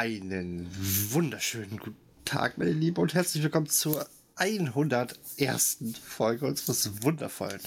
Einen 0.00 0.66
wunderschönen 1.12 1.76
guten 1.76 2.24
Tag, 2.24 2.56
meine 2.56 2.70
Lieben, 2.70 2.96
und 3.02 3.12
herzlich 3.12 3.42
willkommen 3.42 3.66
zur 3.66 4.08
101. 4.36 5.76
Folge 6.02 6.46
unseres 6.46 7.02
wundervollen 7.02 7.60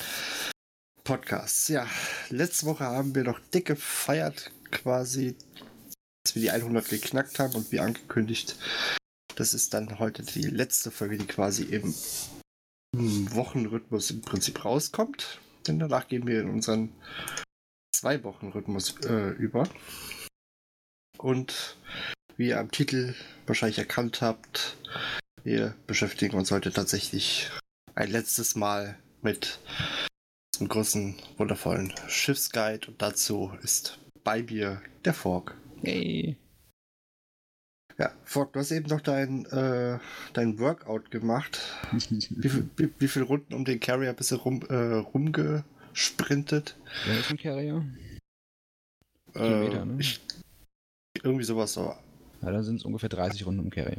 Podcasts. 1.03 1.67
Ja, 1.67 1.87
letzte 2.31 2.65
Woche 2.65 2.85
haben 2.85 3.13
wir 3.13 3.23
noch 3.23 3.39
dick 3.53 3.67
gefeiert, 3.67 4.51
quasi, 4.71 5.35
dass 6.23 6.33
wir 6.33 6.41
die 6.41 6.49
100 6.49 6.89
geknackt 6.89 7.37
haben 7.37 7.53
und 7.53 7.71
wie 7.71 7.79
angekündigt, 7.79 8.55
das 9.35 9.53
ist 9.53 9.75
dann 9.75 9.99
heute 9.99 10.23
die 10.23 10.47
letzte 10.47 10.89
Folge, 10.89 11.19
die 11.19 11.27
quasi 11.27 11.65
im 11.65 11.93
Wochenrhythmus 13.35 14.09
im 14.09 14.21
Prinzip 14.21 14.65
rauskommt. 14.65 15.39
Denn 15.67 15.77
danach 15.77 16.07
gehen 16.07 16.25
wir 16.25 16.41
in 16.41 16.49
unseren 16.49 16.95
Zwei-Wochen-Rhythmus 17.95 18.95
äh, 19.05 19.29
über. 19.33 19.69
Und 21.19 21.77
wie 22.37 22.49
ihr 22.49 22.59
am 22.59 22.71
Titel 22.71 23.13
wahrscheinlich 23.45 23.79
erkannt 23.79 24.21
habt, 24.21 24.77
wir 25.43 25.75
beschäftigen 25.87 26.37
uns 26.37 26.51
heute 26.51 26.71
tatsächlich 26.71 27.49
ein 27.95 28.09
letztes 28.09 28.55
Mal 28.55 28.97
mit 29.21 29.59
einem 30.59 30.69
großen, 30.69 31.15
wundervollen 31.37 31.93
Schiffsguide 32.07 32.87
und 32.87 33.01
dazu 33.01 33.51
ist 33.61 33.99
bei 34.23 34.43
mir 34.43 34.81
der 35.05 35.13
Fork. 35.13 35.55
Hey. 35.81 36.37
Ja, 37.97 38.11
Fork, 38.23 38.53
du 38.53 38.59
hast 38.59 38.71
eben 38.71 38.87
noch 38.87 39.01
dein, 39.01 39.45
äh, 39.47 39.99
dein 40.33 40.57
Workout 40.59 41.11
gemacht. 41.11 41.59
wie, 41.91 42.63
wie, 42.77 42.93
wie 42.97 43.07
viele 43.07 43.25
Runden 43.25 43.53
um 43.53 43.65
den 43.65 43.79
Carrier 43.79 44.13
bist 44.13 44.31
du 44.31 44.35
rum, 44.35 44.61
äh, 44.69 44.95
rumgesprintet? 44.95 46.75
Wer 47.05 47.19
ist 47.19 47.29
ein 47.29 47.37
Carrier? 47.37 47.85
Kilometer, 49.33 49.81
äh, 49.81 49.85
ne? 49.85 49.95
Ich, 49.99 50.21
irgendwie 51.21 51.43
sowas 51.43 51.73
so. 51.73 51.95
Ja, 52.43 52.51
dann 52.51 52.63
sind 52.63 52.77
es 52.77 52.85
ungefähr 52.85 53.09
30 53.09 53.45
Runden 53.45 53.61
um 53.61 53.69
Carrier. 53.69 53.97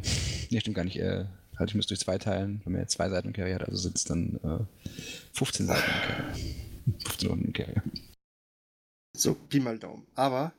Ne, 0.50 0.60
stimmt 0.60 0.76
gar 0.76 0.84
nicht. 0.84 0.98
Äh, 0.98 1.24
halt, 1.58 1.70
ich 1.70 1.74
müsste 1.74 1.94
durch 1.94 2.00
zwei 2.00 2.18
teilen, 2.18 2.60
wenn 2.64 2.72
man 2.72 2.82
jetzt 2.82 2.92
zwei 2.92 3.08
Seiten 3.08 3.28
im 3.28 3.32
Carrier 3.32 3.54
hat, 3.54 3.64
also 3.64 3.78
sind 3.78 3.96
es 3.96 4.04
dann 4.04 4.38
äh, 4.44 4.90
15 5.32 5.66
Seiten 5.66 5.82
im 5.90 6.00
Carrier. 6.00 6.34
15 7.06 7.28
Runden 7.30 7.44
im 7.46 7.52
Carrier. 7.54 7.82
So, 9.16 9.34
Pi 9.34 9.60
mal 9.60 9.78
Daumen. 9.78 10.06
Aber 10.14 10.52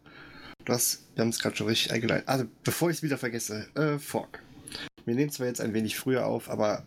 du 0.63 0.73
hast, 0.73 1.03
wir 1.13 1.21
haben 1.21 1.29
es 1.29 1.39
gerade 1.39 1.55
schon 1.55 1.67
richtig 1.67 1.91
eingeleitet. 1.91 2.27
Also, 2.27 2.45
bevor 2.63 2.89
ich 2.89 2.97
es 2.97 3.03
wieder 3.03 3.19
vergesse, 3.19 3.67
äh, 3.75 3.99
Fork. 3.99 4.41
Wir 5.05 5.13
nehmen 5.13 5.29
zwar 5.29 5.45
jetzt 5.45 5.61
ein 5.61 5.73
wenig 5.73 5.95
früher 5.95 6.25
auf, 6.25 6.49
aber 6.49 6.83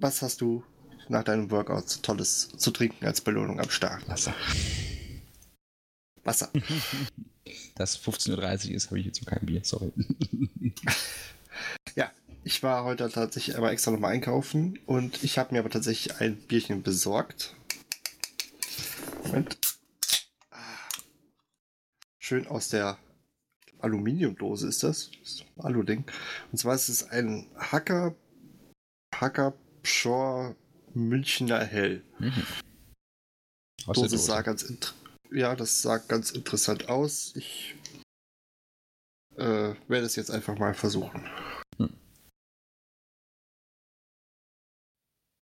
was 0.00 0.20
hast 0.22 0.40
du 0.40 0.64
nach 1.08 1.22
deinem 1.22 1.50
Workout 1.52 2.02
Tolles 2.02 2.48
zu 2.56 2.72
trinken 2.72 3.06
als 3.06 3.20
Belohnung 3.20 3.60
am 3.60 3.70
Start? 3.70 4.08
Wasser. 4.08 4.34
Wasser. 6.24 6.50
Dass 7.80 7.98
15.30 7.98 8.68
Uhr 8.68 8.74
ist, 8.74 8.86
habe 8.88 9.00
ich 9.00 9.06
jetzt 9.06 9.22
noch 9.22 9.30
kein 9.30 9.46
Bier, 9.46 9.62
sorry. 9.64 9.90
ja, 11.96 12.10
ich 12.44 12.62
war 12.62 12.84
heute 12.84 13.08
tatsächlich 13.08 13.56
aber 13.56 13.72
extra 13.72 13.90
nochmal 13.90 14.12
einkaufen 14.12 14.78
und 14.84 15.24
ich 15.24 15.38
habe 15.38 15.54
mir 15.54 15.60
aber 15.60 15.70
tatsächlich 15.70 16.20
ein 16.20 16.36
Bierchen 16.36 16.82
besorgt. 16.82 17.54
Moment. 19.24 19.56
Schön 22.18 22.46
aus 22.48 22.68
der 22.68 22.98
Aluminiumdose 23.78 24.68
ist 24.68 24.82
das. 24.82 25.10
das 25.22 25.44
Alu-Ding. 25.64 26.04
Und 26.52 26.58
zwar 26.58 26.74
ist 26.74 26.90
es 26.90 27.08
ein 27.08 27.46
Hacker, 27.56 28.14
Hacker 29.14 29.54
Pschor 29.82 30.54
Münchner 30.92 31.64
Hell. 31.64 32.02
Mhm. 32.18 32.44
Dose, 33.86 34.02
Dose 34.02 34.18
sah 34.18 34.42
ganz 34.42 34.64
ja, 35.32 35.54
das 35.54 35.82
sah 35.82 35.98
ganz 35.98 36.30
interessant 36.30 36.88
aus. 36.88 37.32
Ich 37.36 37.74
äh, 39.40 39.74
werde 39.88 40.06
es 40.06 40.16
jetzt 40.16 40.30
einfach 40.30 40.58
mal 40.58 40.74
versuchen. 40.74 41.28
Hm. 41.78 41.90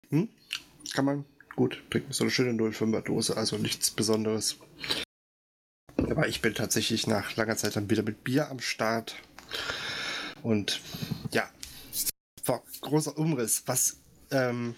Hm? 0.10 0.30
Kann 0.94 1.06
man 1.06 1.26
gut 1.56 1.84
trinken. 1.90 2.14
So 2.14 2.24
eine 2.24 2.32
schöne 2.32 2.52
05er 2.52 3.02
Dose, 3.02 3.38
also 3.38 3.58
nichts 3.58 3.92
Besonderes. 3.92 4.58
Aber 5.98 6.28
ich 6.28 6.42
bin 6.42 6.56
tatsächlich 6.56 7.08
nach 7.08 7.36
langer 7.36 7.58
Zeit 7.58 7.76
dann 7.76 7.90
wieder 7.90 8.04
mit 8.04 8.24
Bier 8.24 8.50
am 8.50 8.60
Start. 8.60 9.16
Und 10.42 10.82
ja, 11.32 11.50
großer 12.82 13.18
Umriss. 13.18 13.64
Was, 13.66 13.98
ähm, 14.32 14.76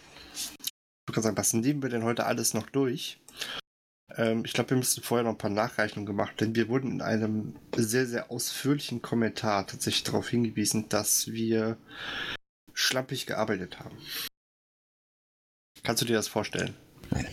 ich 1.08 1.14
kann 1.14 1.24
sagen, 1.24 1.38
was 1.38 1.54
nehmen 1.54 1.82
wir 1.82 1.90
denn 1.90 2.04
heute 2.04 2.26
alles 2.26 2.54
noch 2.54 2.70
durch? 2.70 3.20
Ähm, 4.18 4.44
ich 4.46 4.54
glaube, 4.54 4.72
wir 4.72 4.78
müssen 4.78 5.04
vorher 5.04 5.24
noch 5.24 5.32
ein 5.32 5.38
paar 5.38 5.50
Nachreichungen 5.50 6.06
gemacht, 6.06 6.40
denn 6.40 6.56
wir 6.56 6.70
wurden 6.70 6.92
in 6.92 7.02
einem 7.02 7.56
sehr, 7.76 8.06
sehr 8.06 8.32
ausführlichen 8.32 9.02
Kommentar 9.02 9.68
tatsächlich 9.68 10.04
darauf 10.04 10.30
hingewiesen, 10.30 10.90
dass 10.90 11.28
wir 11.32 11.78
schlampig 12.74 13.26
gearbeitet 13.26 13.80
haben. 13.80 13.98
Kannst 15.84 16.02
du 16.02 16.06
dir 16.06 16.16
das 16.16 16.28
vorstellen? 16.28 16.74
Nein. 17.12 17.28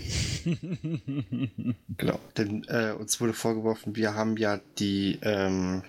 genau, 1.96 2.20
denn 2.36 2.64
äh, 2.64 2.92
uns 2.92 3.20
wurde 3.20 3.32
vorgeworfen, 3.32 3.96
wir 3.96 4.14
haben 4.14 4.36
ja 4.36 4.60
die, 4.78 5.18
ähm, 5.22 5.82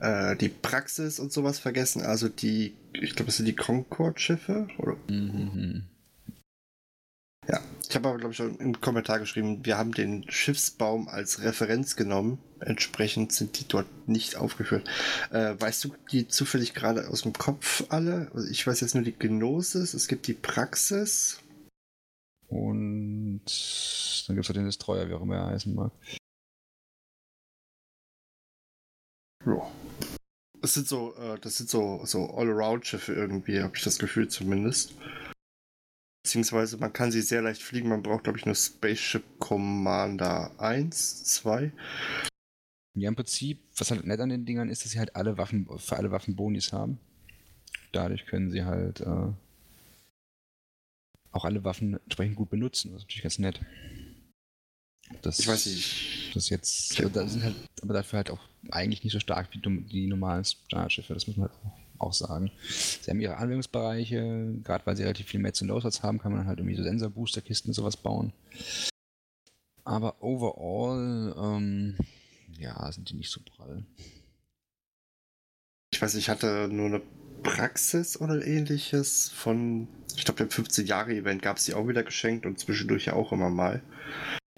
äh, 0.00 0.36
die 0.36 0.48
Praxis 0.48 1.20
und 1.20 1.32
sowas 1.32 1.58
vergessen, 1.58 2.02
also 2.02 2.28
die, 2.28 2.74
ich 2.92 3.14
glaube, 3.14 3.26
das 3.26 3.36
sind 3.36 3.46
die 3.46 3.56
Concorde-Schiffe, 3.56 4.68
oder? 4.78 4.96
Mhm. 5.08 5.84
Ich 7.88 7.94
habe 7.94 8.08
aber, 8.08 8.18
glaube 8.18 8.32
ich, 8.32 8.36
schon 8.36 8.56
im 8.56 8.80
Kommentar 8.80 9.18
geschrieben, 9.18 9.64
wir 9.64 9.76
haben 9.76 9.92
den 9.92 10.30
Schiffsbaum 10.30 11.08
als 11.08 11.42
Referenz 11.42 11.96
genommen. 11.96 12.38
Entsprechend 12.60 13.32
sind 13.32 13.58
die 13.58 13.68
dort 13.68 13.86
nicht 14.08 14.36
aufgeführt. 14.36 14.88
Äh, 15.30 15.54
weißt 15.58 15.84
du 15.84 15.94
die 16.10 16.26
zufällig 16.28 16.74
gerade 16.74 17.08
aus 17.08 17.22
dem 17.22 17.34
Kopf 17.34 17.84
alle? 17.90 18.30
Also 18.34 18.48
ich 18.48 18.66
weiß 18.66 18.80
jetzt 18.80 18.94
nur 18.94 19.04
die 19.04 19.12
Gnosis, 19.12 19.94
es 19.94 20.08
gibt 20.08 20.26
die 20.26 20.34
Praxis. 20.34 21.40
Und 22.48 23.42
dann 24.26 24.36
gibt 24.36 24.44
es 24.44 24.48
halt 24.48 24.56
den 24.56 24.66
Destroyer, 24.66 25.08
wie 25.08 25.14
auch 25.14 25.22
immer 25.22 25.36
er 25.36 25.46
heißen 25.46 25.74
mag. 25.74 25.92
Ja. 29.44 29.70
Das 30.60 30.72
sind 30.72 30.88
so, 30.88 31.14
äh, 31.16 31.38
das 31.40 31.56
sind 31.56 31.68
so, 31.68 32.00
so 32.04 32.30
All-Around-Schiffe 32.30 33.12
irgendwie, 33.12 33.60
habe 33.60 33.76
ich 33.76 33.84
das 33.84 33.98
Gefühl 33.98 34.28
zumindest. 34.28 34.94
Beziehungsweise 36.24 36.78
man 36.78 36.92
kann 36.92 37.12
sie 37.12 37.20
sehr 37.20 37.42
leicht 37.42 37.62
fliegen. 37.62 37.90
Man 37.90 38.02
braucht, 38.02 38.24
glaube 38.24 38.38
ich, 38.38 38.46
nur 38.46 38.54
Spaceship 38.54 39.22
Commander 39.38 40.58
1, 40.58 41.24
2. 41.24 41.70
Ja, 42.96 43.08
im 43.08 43.16
Prinzip, 43.16 43.62
was 43.76 43.90
halt 43.90 44.06
nett 44.06 44.20
an 44.20 44.30
den 44.30 44.46
Dingern 44.46 44.70
ist, 44.70 44.84
dass 44.84 44.92
sie 44.92 44.98
halt 44.98 45.16
alle 45.16 45.36
Waffen, 45.36 45.68
für 45.78 45.96
alle 45.96 46.10
Waffen 46.10 46.34
Bonis 46.34 46.72
haben. 46.72 46.98
Dadurch 47.92 48.24
können 48.24 48.50
sie 48.50 48.64
halt 48.64 49.00
äh, 49.00 49.32
auch 51.30 51.44
alle 51.44 51.62
Waffen 51.62 52.00
entsprechend 52.04 52.36
gut 52.36 52.48
benutzen. 52.48 52.92
Das 52.92 53.02
ist 53.02 53.04
natürlich 53.04 53.22
ganz 53.22 53.38
nett. 53.38 53.60
Das, 55.20 55.38
ich 55.38 55.46
weiß 55.46 55.66
nicht. 55.66 56.34
Das 56.34 56.48
jetzt, 56.48 56.98
also 56.98 57.10
da 57.10 57.28
sind 57.28 57.42
halt, 57.42 57.54
aber 57.82 57.92
dafür 57.92 58.16
halt 58.18 58.30
auch 58.30 58.40
eigentlich 58.70 59.04
nicht 59.04 59.12
so 59.12 59.20
stark 59.20 59.50
wie 59.52 59.58
die 59.58 60.06
normalen 60.06 60.44
Startschiffe. 60.44 61.12
Das 61.12 61.26
muss 61.26 61.36
man 61.36 61.50
halt 61.50 61.58
auch 61.64 61.83
auch 62.04 62.12
sagen. 62.12 62.50
Sie 62.68 63.10
haben 63.10 63.20
ihre 63.20 63.36
Anwendungsbereiche, 63.36 64.60
gerade 64.62 64.86
weil 64.86 64.96
sie 64.96 65.02
relativ 65.02 65.26
viel 65.26 65.40
Metz 65.40 65.60
und 65.62 65.68
Loadsatz 65.68 66.02
haben, 66.02 66.18
kann 66.18 66.32
man 66.32 66.46
halt 66.46 66.58
irgendwie 66.58 66.76
so 66.76 66.82
Sensor-Booster-Kisten 66.82 67.70
und 67.70 67.74
sowas 67.74 67.96
bauen. 67.96 68.32
Aber 69.84 70.22
overall, 70.22 71.34
ähm, 71.36 71.96
ja, 72.58 72.90
sind 72.92 73.10
die 73.10 73.16
nicht 73.16 73.30
so 73.30 73.40
prall. 73.40 73.84
Ich 75.92 76.00
weiß, 76.00 76.14
ich 76.14 76.28
hatte 76.28 76.68
nur 76.70 76.86
eine 76.86 77.02
Praxis 77.42 78.20
oder 78.20 78.44
ähnliches 78.44 79.28
von, 79.28 79.86
ich 80.16 80.24
glaube, 80.24 80.44
dem 80.44 80.48
15-Jahre-Event 80.48 81.42
gab 81.42 81.58
es 81.58 81.66
die 81.66 81.74
auch 81.74 81.86
wieder 81.86 82.02
geschenkt 82.02 82.46
und 82.46 82.58
zwischendurch 82.58 83.06
ja 83.06 83.12
auch 83.12 83.32
immer 83.32 83.50
mal. 83.50 83.82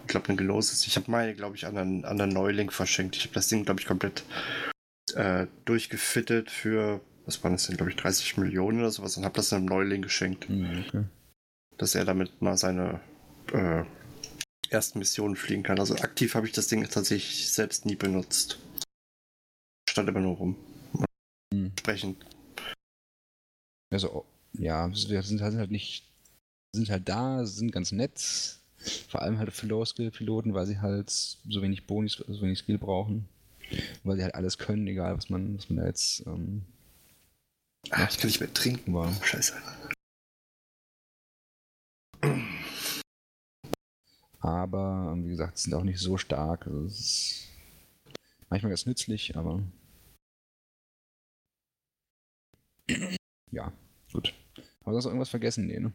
Ich 0.01 0.07
glaube, 0.07 0.29
ein 0.29 0.37
geloses. 0.37 0.87
Ich 0.87 0.95
habe 0.95 1.11
meine, 1.11 1.35
glaube 1.35 1.57
ich, 1.57 1.67
an 1.67 1.77
einen, 1.77 2.05
an 2.05 2.19
einen 2.19 2.31
Neuling 2.31 2.71
verschenkt. 2.71 3.17
Ich 3.17 3.23
habe 3.23 3.33
das 3.33 3.49
Ding, 3.49 3.65
glaube 3.65 3.81
ich, 3.81 3.85
komplett 3.85 4.23
äh, 5.15 5.47
durchgefittet 5.65 6.49
für 6.49 7.01
was 7.27 7.43
waren 7.43 7.51
das 7.51 7.67
denn, 7.67 7.77
glaube 7.77 7.91
ich, 7.91 7.97
30 7.97 8.37
Millionen 8.37 8.79
oder 8.79 8.89
sowas 8.89 9.17
und 9.17 9.25
habe 9.25 9.35
das 9.35 9.53
einem 9.53 9.65
Neuling 9.65 10.01
geschenkt. 10.01 10.49
Mhm, 10.49 10.85
okay. 10.87 11.03
Dass 11.77 11.93
er 11.93 12.05
damit 12.05 12.41
mal 12.41 12.57
seine, 12.57 13.01
äh, 13.53 13.83
ersten 14.69 14.99
Missionen 14.99 15.35
fliegen 15.35 15.63
kann. 15.63 15.79
Also 15.79 15.95
aktiv 15.95 16.35
habe 16.35 16.47
ich 16.47 16.53
das 16.53 16.67
Ding 16.67 16.83
tatsächlich 16.89 17.51
selbst 17.51 17.85
nie 17.85 17.95
benutzt. 17.95 18.57
Stand 19.89 20.09
immer 20.09 20.19
nur 20.19 20.35
rum. 20.35 20.55
Hm. 21.53 21.67
Entsprechend. 21.67 22.25
Also, 23.91 24.25
ja, 24.53 24.89
sind 24.93 25.41
halt, 25.41 25.55
halt 25.55 25.71
nicht, 25.71 26.05
sind 26.73 26.89
halt 26.89 27.07
da, 27.07 27.45
sind 27.45 27.71
ganz 27.71 27.91
nett. 27.91 28.59
Vor 29.09 29.21
allem 29.21 29.37
halt 29.37 29.51
für 29.53 29.67
Low-Skill-Piloten, 29.67 30.53
weil 30.53 30.65
sie 30.65 30.79
halt 30.79 31.09
so 31.09 31.61
wenig 31.61 31.87
Bonis, 31.87 32.13
so 32.13 32.41
wenig 32.41 32.59
Skill 32.59 32.77
brauchen. 32.77 33.27
Weil 34.03 34.17
sie 34.17 34.23
halt 34.23 34.35
alles 34.35 34.57
können, 34.57 34.87
egal 34.87 35.17
was 35.17 35.29
man, 35.29 35.57
was 35.57 35.69
man 35.69 35.77
da 35.77 35.87
jetzt. 35.87 36.25
Ähm, 36.25 36.63
ah, 37.89 38.07
ich 38.09 38.17
kann 38.17 38.27
nicht 38.27 38.39
mehr 38.39 38.53
trinken. 38.53 38.93
war. 38.93 39.11
Scheiße. 39.23 39.53
Aber, 44.39 45.11
ähm, 45.13 45.25
wie 45.25 45.29
gesagt, 45.29 45.57
sind 45.57 45.73
auch 45.73 45.83
nicht 45.83 45.99
so 45.99 46.17
stark. 46.17 46.67
Also 46.67 46.85
es 46.85 46.99
ist 46.99 47.47
manchmal 48.49 48.71
ganz 48.71 48.85
nützlich, 48.85 49.35
aber. 49.35 49.61
Ja, 53.51 53.73
gut. 54.13 54.33
Aber 54.81 54.93
sonst 54.93 55.05
noch 55.05 55.11
irgendwas 55.11 55.29
vergessen? 55.29 55.67
Nee, 55.67 55.79
ne? 55.79 55.91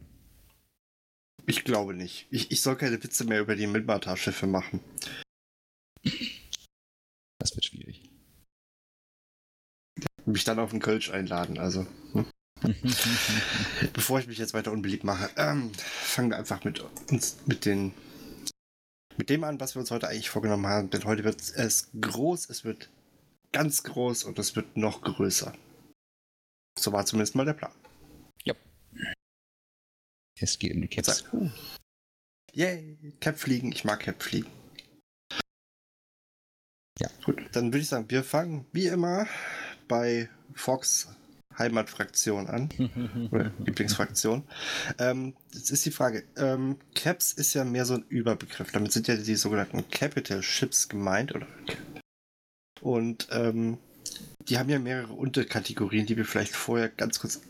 Ich 1.46 1.64
glaube 1.64 1.94
nicht. 1.94 2.26
Ich, 2.30 2.50
ich 2.50 2.60
soll 2.60 2.76
keine 2.76 3.02
Witze 3.02 3.24
mehr 3.24 3.40
über 3.40 3.56
die 3.56 3.66
Milmata-Schiffe 3.66 4.46
machen. 4.46 4.80
Das 7.38 7.54
wird 7.54 7.64
schwierig. 7.64 8.11
Mich 10.32 10.44
dann 10.44 10.58
auf 10.58 10.70
den 10.70 10.80
Kölsch 10.80 11.10
einladen, 11.10 11.58
also. 11.58 11.86
Hm? 12.12 12.26
Bevor 13.92 14.20
ich 14.20 14.26
mich 14.26 14.38
jetzt 14.38 14.54
weiter 14.54 14.72
unbeliebt 14.72 15.04
mache, 15.04 15.30
ähm, 15.36 15.72
fangen 15.74 16.30
wir 16.30 16.38
einfach 16.38 16.64
mit 16.64 16.80
uns, 17.10 17.38
mit 17.46 17.64
den, 17.64 17.92
mit 19.16 19.30
dem 19.30 19.44
an, 19.44 19.60
was 19.60 19.74
wir 19.74 19.80
uns 19.80 19.90
heute 19.90 20.08
eigentlich 20.08 20.30
vorgenommen 20.30 20.66
haben. 20.66 20.90
Denn 20.90 21.04
heute 21.04 21.24
wird 21.24 21.40
es 21.40 21.90
groß, 22.00 22.50
es 22.50 22.64
wird 22.64 22.88
ganz 23.52 23.82
groß 23.82 24.24
und 24.24 24.38
es 24.38 24.56
wird 24.56 24.76
noch 24.76 25.02
größer. 25.02 25.52
So 26.78 26.92
war 26.92 27.04
zumindest 27.04 27.34
mal 27.34 27.44
der 27.44 27.54
Plan. 27.54 27.72
Es 30.42 30.58
geht 30.58 30.74
um 30.74 30.80
die 30.80 30.88
Caps. 30.88 31.24
Uh. 31.32 31.50
Yay, 32.52 32.98
Cap 33.20 33.38
fliegen. 33.38 33.70
Ich 33.70 33.84
mag 33.84 34.00
Cap 34.00 34.20
fliegen. 34.20 34.50
Ja. 36.98 37.08
Gut, 37.24 37.40
dann 37.52 37.66
würde 37.66 37.78
ich 37.78 37.88
sagen, 37.88 38.10
wir 38.10 38.24
fangen 38.24 38.66
wie 38.72 38.88
immer 38.88 39.26
bei 39.92 40.30
Fox 40.54 41.08
Heimatfraktion 41.58 42.46
an. 42.46 42.70
oder 43.30 43.52
Lieblingsfraktion. 43.58 44.42
Ähm, 44.98 45.34
jetzt 45.52 45.70
ist 45.70 45.84
die 45.84 45.90
Frage, 45.90 46.24
ähm, 46.38 46.78
Caps 46.94 47.34
ist 47.34 47.52
ja 47.52 47.62
mehr 47.64 47.84
so 47.84 47.92
ein 47.92 48.04
Überbegriff. 48.08 48.72
Damit 48.72 48.90
sind 48.90 49.06
ja 49.06 49.16
die 49.16 49.34
sogenannten 49.34 49.84
Capital 49.90 50.42
Ships 50.42 50.88
gemeint. 50.88 51.34
Oder? 51.34 51.46
Und 52.80 53.28
ähm, 53.32 53.76
die 54.48 54.56
haben 54.56 54.70
ja 54.70 54.78
mehrere 54.78 55.12
Unterkategorien, 55.12 56.06
die 56.06 56.16
wir 56.16 56.24
vielleicht 56.24 56.56
vorher 56.56 56.88
ganz 56.88 57.20
kurz 57.20 57.42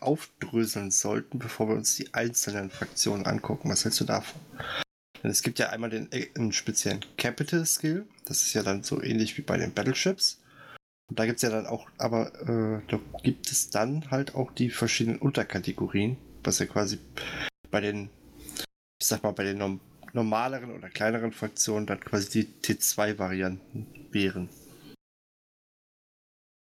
aufdröseln 0.00 0.90
sollten, 0.90 1.38
bevor 1.38 1.68
wir 1.68 1.74
uns 1.74 1.94
die 1.96 2.14
einzelnen 2.14 2.70
Fraktionen 2.70 3.26
angucken. 3.26 3.68
Was 3.68 3.84
hältst 3.84 4.00
du 4.00 4.04
davon? 4.04 4.40
Denn 5.22 5.30
es 5.30 5.42
gibt 5.42 5.58
ja 5.58 5.68
einmal 5.68 5.90
den 5.90 6.08
einen 6.10 6.52
speziellen 6.52 7.04
Capital 7.18 7.66
Skill. 7.66 8.06
Das 8.24 8.40
ist 8.44 8.54
ja 8.54 8.62
dann 8.62 8.82
so 8.82 9.02
ähnlich 9.02 9.36
wie 9.36 9.42
bei 9.42 9.58
den 9.58 9.74
Battleships. 9.74 10.41
Und 11.12 11.18
da 11.18 11.26
gibt 11.26 11.36
es 11.36 11.42
ja 11.42 11.50
dann 11.50 11.66
auch, 11.66 11.90
aber 11.98 12.32
äh, 12.40 12.80
da 12.88 12.98
gibt 13.22 13.50
es 13.50 13.68
dann 13.68 14.10
halt 14.10 14.34
auch 14.34 14.50
die 14.50 14.70
verschiedenen 14.70 15.18
Unterkategorien, 15.18 16.16
was 16.42 16.58
ja 16.58 16.64
quasi 16.64 17.00
bei 17.70 17.82
den, 17.82 18.08
ich 18.98 19.08
sag 19.08 19.22
mal, 19.22 19.32
bei 19.32 19.44
den 19.44 19.58
norm 19.58 19.80
normaleren 20.14 20.70
oder 20.70 20.88
kleineren 20.88 21.32
Fraktionen 21.32 21.86
dann 21.86 22.00
quasi 22.00 22.30
die 22.30 22.44
T2-Varianten 22.62 24.08
wären. 24.10 24.48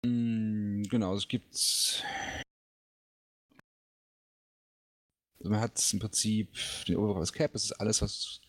Mm, 0.04 0.82
Genau, 0.90 1.14
es 1.16 1.28
gibt. 1.28 1.54
Also 5.38 5.52
man 5.52 5.60
hat 5.60 5.94
im 5.94 6.00
Prinzip 6.00 6.50
den 6.88 6.96
Overpass 6.96 7.32
Cap, 7.32 7.52
das 7.54 7.66
ist 7.66 7.74
alles, 7.74 8.02
was. 8.02 8.42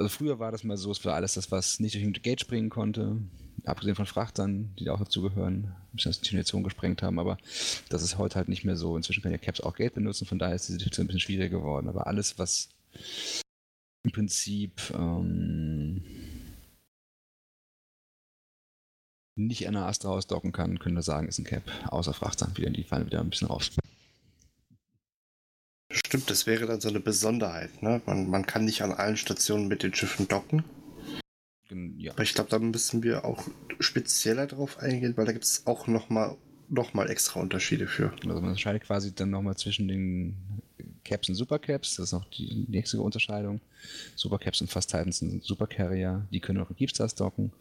Also 0.00 0.08
früher 0.08 0.38
war 0.38 0.50
das 0.50 0.64
mal 0.64 0.78
so, 0.78 0.90
es 0.90 1.04
war 1.04 1.14
alles 1.14 1.34
das, 1.34 1.52
was 1.52 1.78
nicht 1.78 1.94
durch 1.94 2.02
den 2.02 2.14
Gate 2.14 2.40
springen 2.40 2.70
konnte. 2.70 3.18
Abgesehen 3.66 3.96
von 3.96 4.06
Frachtern, 4.06 4.74
die 4.78 4.84
da 4.84 4.94
auch 4.94 4.98
dazugehören, 4.98 5.64
ein 5.64 5.92
bisschen 5.92 6.12
das 6.12 6.20
die 6.20 6.24
Definition 6.24 6.62
gesprengt 6.62 7.02
haben, 7.02 7.18
aber 7.18 7.36
das 7.90 8.02
ist 8.02 8.16
heute 8.16 8.36
halt 8.36 8.48
nicht 8.48 8.64
mehr 8.64 8.76
so. 8.76 8.96
Inzwischen 8.96 9.20
können 9.20 9.34
ja 9.34 9.38
Caps 9.38 9.60
auch 9.60 9.76
Gate 9.76 9.92
benutzen, 9.92 10.24
von 10.24 10.38
daher 10.38 10.54
ist 10.54 10.68
die 10.70 10.72
Situation 10.72 11.04
ein 11.04 11.08
bisschen 11.08 11.20
schwieriger 11.20 11.58
geworden. 11.58 11.86
Aber 11.86 12.06
alles, 12.06 12.38
was 12.38 12.70
im 14.02 14.12
Prinzip 14.12 14.80
ähm, 14.94 16.02
nicht 19.36 19.68
an 19.68 19.74
der 19.74 19.84
Astra 19.84 20.08
ausdocken 20.08 20.52
kann, 20.52 20.78
können 20.78 20.96
wir 20.96 21.02
sagen, 21.02 21.28
ist 21.28 21.38
ein 21.38 21.44
Cap. 21.44 21.64
Außer 21.88 22.14
Frachter. 22.14 22.50
Wieder, 22.56 22.70
die 22.70 22.84
fallen 22.84 23.04
wieder 23.04 23.20
ein 23.20 23.28
bisschen 23.28 23.48
raus. 23.48 23.70
Stimmt, 25.90 26.30
das 26.30 26.46
wäre 26.46 26.66
dann 26.66 26.80
so 26.80 26.88
eine 26.88 27.00
Besonderheit. 27.00 27.82
Ne? 27.82 28.00
Man, 28.06 28.30
man 28.30 28.46
kann 28.46 28.64
nicht 28.64 28.82
an 28.82 28.92
allen 28.92 29.16
Stationen 29.16 29.66
mit 29.68 29.82
den 29.82 29.92
Schiffen 29.92 30.28
docken. 30.28 30.64
Ja. 31.98 32.12
Aber 32.12 32.22
ich 32.22 32.34
glaube, 32.34 32.50
da 32.50 32.58
müssen 32.58 33.02
wir 33.02 33.24
auch 33.24 33.48
spezieller 33.78 34.46
drauf 34.46 34.78
eingehen, 34.78 35.16
weil 35.16 35.26
da 35.26 35.32
gibt 35.32 35.44
es 35.44 35.66
auch 35.66 35.86
nochmal 35.86 36.36
noch 36.68 36.94
mal 36.94 37.10
extra 37.10 37.40
Unterschiede 37.40 37.86
für. 37.88 38.12
Also 38.12 38.28
man 38.28 38.44
unterscheidet 38.44 38.84
quasi 38.84 39.12
dann 39.14 39.30
nochmal 39.30 39.56
zwischen 39.56 39.88
den 39.88 40.36
Caps 41.04 41.28
und 41.28 41.34
Supercaps. 41.34 41.96
Das 41.96 42.06
ist 42.06 42.12
noch 42.12 42.28
die 42.30 42.66
nächste 42.68 43.00
Unterscheidung. 43.00 43.60
Supercaps 44.14 44.60
und 44.60 44.70
Fast 44.70 44.90
Titans 44.90 45.18
sind 45.18 45.42
Supercarrier. 45.42 46.26
Die 46.30 46.40
können 46.40 46.60
auch 46.60 46.70
in 46.70 46.76
Keepstars 46.76 47.14
docken. 47.16 47.52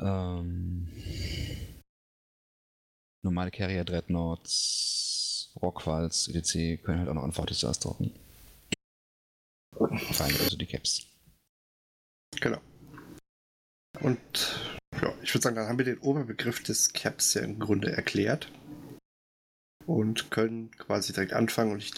Ähm, 0.00 0.88
normale 3.22 3.50
Carrier, 3.50 3.84
Dreadnoughts, 3.84 5.03
Rockwalls, 5.60 6.28
etc. 6.28 6.82
können 6.82 6.98
halt 7.00 7.08
auch 7.08 7.14
noch 7.14 7.34
Fortistars 7.34 7.78
docken. 7.78 8.12
Vor 9.76 9.90
allem 9.90 10.36
also 10.40 10.56
die 10.56 10.66
Caps. 10.66 11.06
Genau. 12.40 12.60
Und 14.00 14.20
ja, 15.00 15.12
ich 15.22 15.34
würde 15.34 15.42
sagen, 15.42 15.56
dann 15.56 15.68
haben 15.68 15.78
wir 15.78 15.84
den 15.84 15.98
Oberbegriff 15.98 16.62
des 16.62 16.92
Caps 16.92 17.34
ja 17.34 17.42
im 17.42 17.58
Grunde 17.58 17.92
erklärt. 17.92 18.50
Und 19.86 20.30
können 20.30 20.70
quasi 20.72 21.12
direkt 21.12 21.32
anfangen. 21.32 21.72
Und 21.72 21.82
ich 21.82 21.92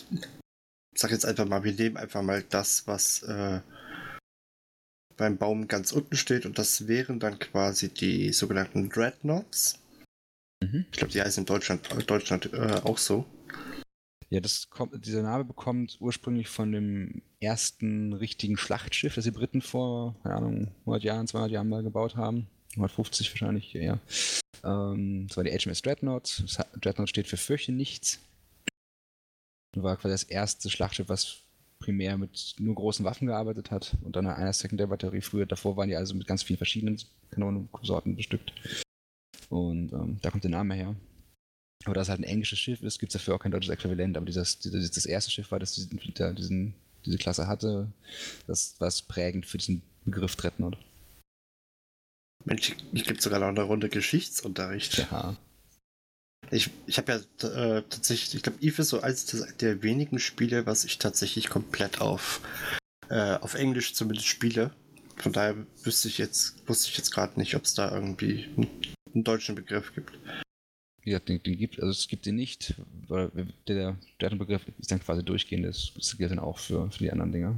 sage 0.94 1.14
jetzt 1.14 1.24
einfach 1.24 1.46
mal, 1.46 1.64
wir 1.64 1.72
nehmen 1.72 1.96
einfach 1.96 2.22
mal 2.22 2.42
das, 2.42 2.86
was 2.86 3.22
äh, 3.22 3.60
beim 5.16 5.36
Baum 5.38 5.68
ganz 5.68 5.92
unten 5.92 6.16
steht. 6.16 6.46
Und 6.46 6.58
das 6.58 6.88
wären 6.88 7.20
dann 7.20 7.38
quasi 7.38 7.88
die 7.88 8.32
sogenannten 8.32 8.88
Dreadnoughts. 8.88 9.78
Mhm. 10.62 10.86
Ich 10.90 10.98
glaube, 10.98 11.12
die 11.12 11.22
heißen 11.22 11.42
in 11.42 11.46
Deutschland, 11.46 12.10
Deutschland 12.10 12.52
äh, 12.52 12.80
auch 12.82 12.98
so. 12.98 13.24
Ja, 14.28 14.40
das 14.40 14.70
kommt, 14.70 15.06
dieser 15.06 15.22
Name 15.22 15.44
bekommt 15.44 15.98
ursprünglich 16.00 16.48
von 16.48 16.72
dem 16.72 17.22
ersten 17.40 18.12
richtigen 18.12 18.56
Schlachtschiff, 18.56 19.14
das 19.14 19.24
die 19.24 19.30
Briten 19.30 19.62
vor, 19.62 20.16
keine 20.22 20.34
Ahnung, 20.34 20.68
100 20.80 21.04
Jahren, 21.04 21.26
200 21.28 21.52
Jahren 21.52 21.68
mal 21.68 21.82
gebaut 21.82 22.16
haben. 22.16 22.48
150 22.72 23.30
wahrscheinlich, 23.30 23.74
eher. 23.74 24.00
Ähm, 24.64 25.26
das 25.28 25.36
war 25.36 25.44
die 25.44 25.56
HMS 25.56 25.82
Dreadnought. 25.82 26.44
Dreadnought 26.80 27.08
steht 27.08 27.28
für 27.28 27.36
Fürchte 27.36 27.72
nichts. 27.72 28.18
War 29.76 29.96
quasi 29.96 30.14
das 30.14 30.24
erste 30.24 30.70
Schlachtschiff, 30.70 31.08
was 31.08 31.42
primär 31.78 32.16
mit 32.16 32.54
nur 32.58 32.74
großen 32.74 33.04
Waffen 33.04 33.26
gearbeitet 33.26 33.70
hat 33.70 33.96
und 34.02 34.16
dann 34.16 34.26
einer 34.26 34.52
Sekundärbatterie. 34.52 35.20
Früher 35.20 35.46
davor 35.46 35.76
waren 35.76 35.88
die 35.88 35.96
also 35.96 36.14
mit 36.14 36.26
ganz 36.26 36.42
vielen 36.42 36.56
verschiedenen 36.56 36.98
Kanonensorten 37.30 38.16
bestückt. 38.16 38.52
Und 39.50 39.92
ähm, 39.92 40.18
da 40.22 40.30
kommt 40.30 40.44
der 40.44 40.50
Name 40.50 40.74
her. 40.74 40.96
Aber 41.84 41.94
da 41.94 42.00
es 42.00 42.08
halt 42.08 42.20
ein 42.20 42.24
englisches 42.24 42.58
Schiff 42.58 42.82
ist, 42.82 42.98
gibt 42.98 43.14
es 43.14 43.20
dafür 43.20 43.34
auch 43.34 43.38
kein 43.38 43.52
deutsches 43.52 43.70
Äquivalent. 43.72 44.16
Aber 44.16 44.26
dieses, 44.26 44.58
dieses, 44.58 44.90
das 44.90 45.06
erste 45.06 45.30
Schiff 45.30 45.50
war, 45.52 45.58
das 45.58 45.74
diesen, 45.74 46.00
diesen, 46.36 46.74
diese 47.04 47.18
Klasse 47.18 47.46
hatte, 47.46 47.92
das 48.46 48.74
war 48.80 48.92
prägend 49.06 49.46
für 49.46 49.58
diesen 49.58 49.82
Begriff 50.04 50.36
Dreadnought. 50.36 50.76
Mensch, 52.44 52.74
ich 52.92 53.04
gibt 53.04 53.22
sogar 53.22 53.40
noch 53.40 53.48
eine 53.48 53.62
Runde 53.62 53.88
Geschichtsunterricht. 53.88 54.98
Ja. 55.10 55.36
Ich, 56.50 56.70
ich 56.86 56.96
habe 56.98 57.12
ja 57.40 57.48
äh, 57.48 57.82
tatsächlich, 57.82 58.34
ich 58.36 58.42
glaube, 58.42 58.58
Eve 58.60 58.82
ist 58.82 58.90
so 58.90 59.00
eines 59.00 59.26
der- 59.26 59.52
der 59.52 59.82
wenigen 59.82 60.18
Spiele, 60.20 60.64
was 60.64 60.84
ich 60.84 60.98
tatsächlich 60.98 61.48
komplett 61.48 62.00
auf, 62.00 62.40
äh, 63.08 63.34
auf 63.36 63.54
Englisch 63.54 63.94
zumindest 63.94 64.28
spiele. 64.28 64.72
Von 65.16 65.32
daher 65.32 65.56
wüsste 65.82 66.06
ich 66.08 66.18
jetzt, 66.18 66.68
wusste 66.68 66.90
ich 66.90 66.98
jetzt 66.98 67.10
gerade 67.10 67.38
nicht, 67.38 67.56
ob 67.56 67.64
es 67.64 67.74
da 67.74 67.92
irgendwie 67.92 68.44
einen, 68.56 68.68
einen 69.12 69.24
deutschen 69.24 69.56
Begriff 69.56 69.92
gibt. 69.94 70.12
Wie 71.06 71.10
gesagt, 71.10 71.28
den, 71.28 71.40
den 71.40 71.56
gibt, 71.56 71.78
also 71.78 71.90
es 71.92 72.08
gibt 72.08 72.26
den 72.26 72.34
nicht, 72.34 72.74
weil 73.06 73.30
der 73.68 73.96
Dreadnought-Begriff 74.18 74.62
ist 74.76 74.90
dann 74.90 74.98
quasi 74.98 75.22
durchgehend, 75.22 75.64
das, 75.64 75.92
das 75.94 76.18
gilt 76.18 76.32
dann 76.32 76.40
auch 76.40 76.58
für, 76.58 76.90
für 76.90 76.98
die 76.98 77.12
anderen 77.12 77.30
Dinger. 77.30 77.54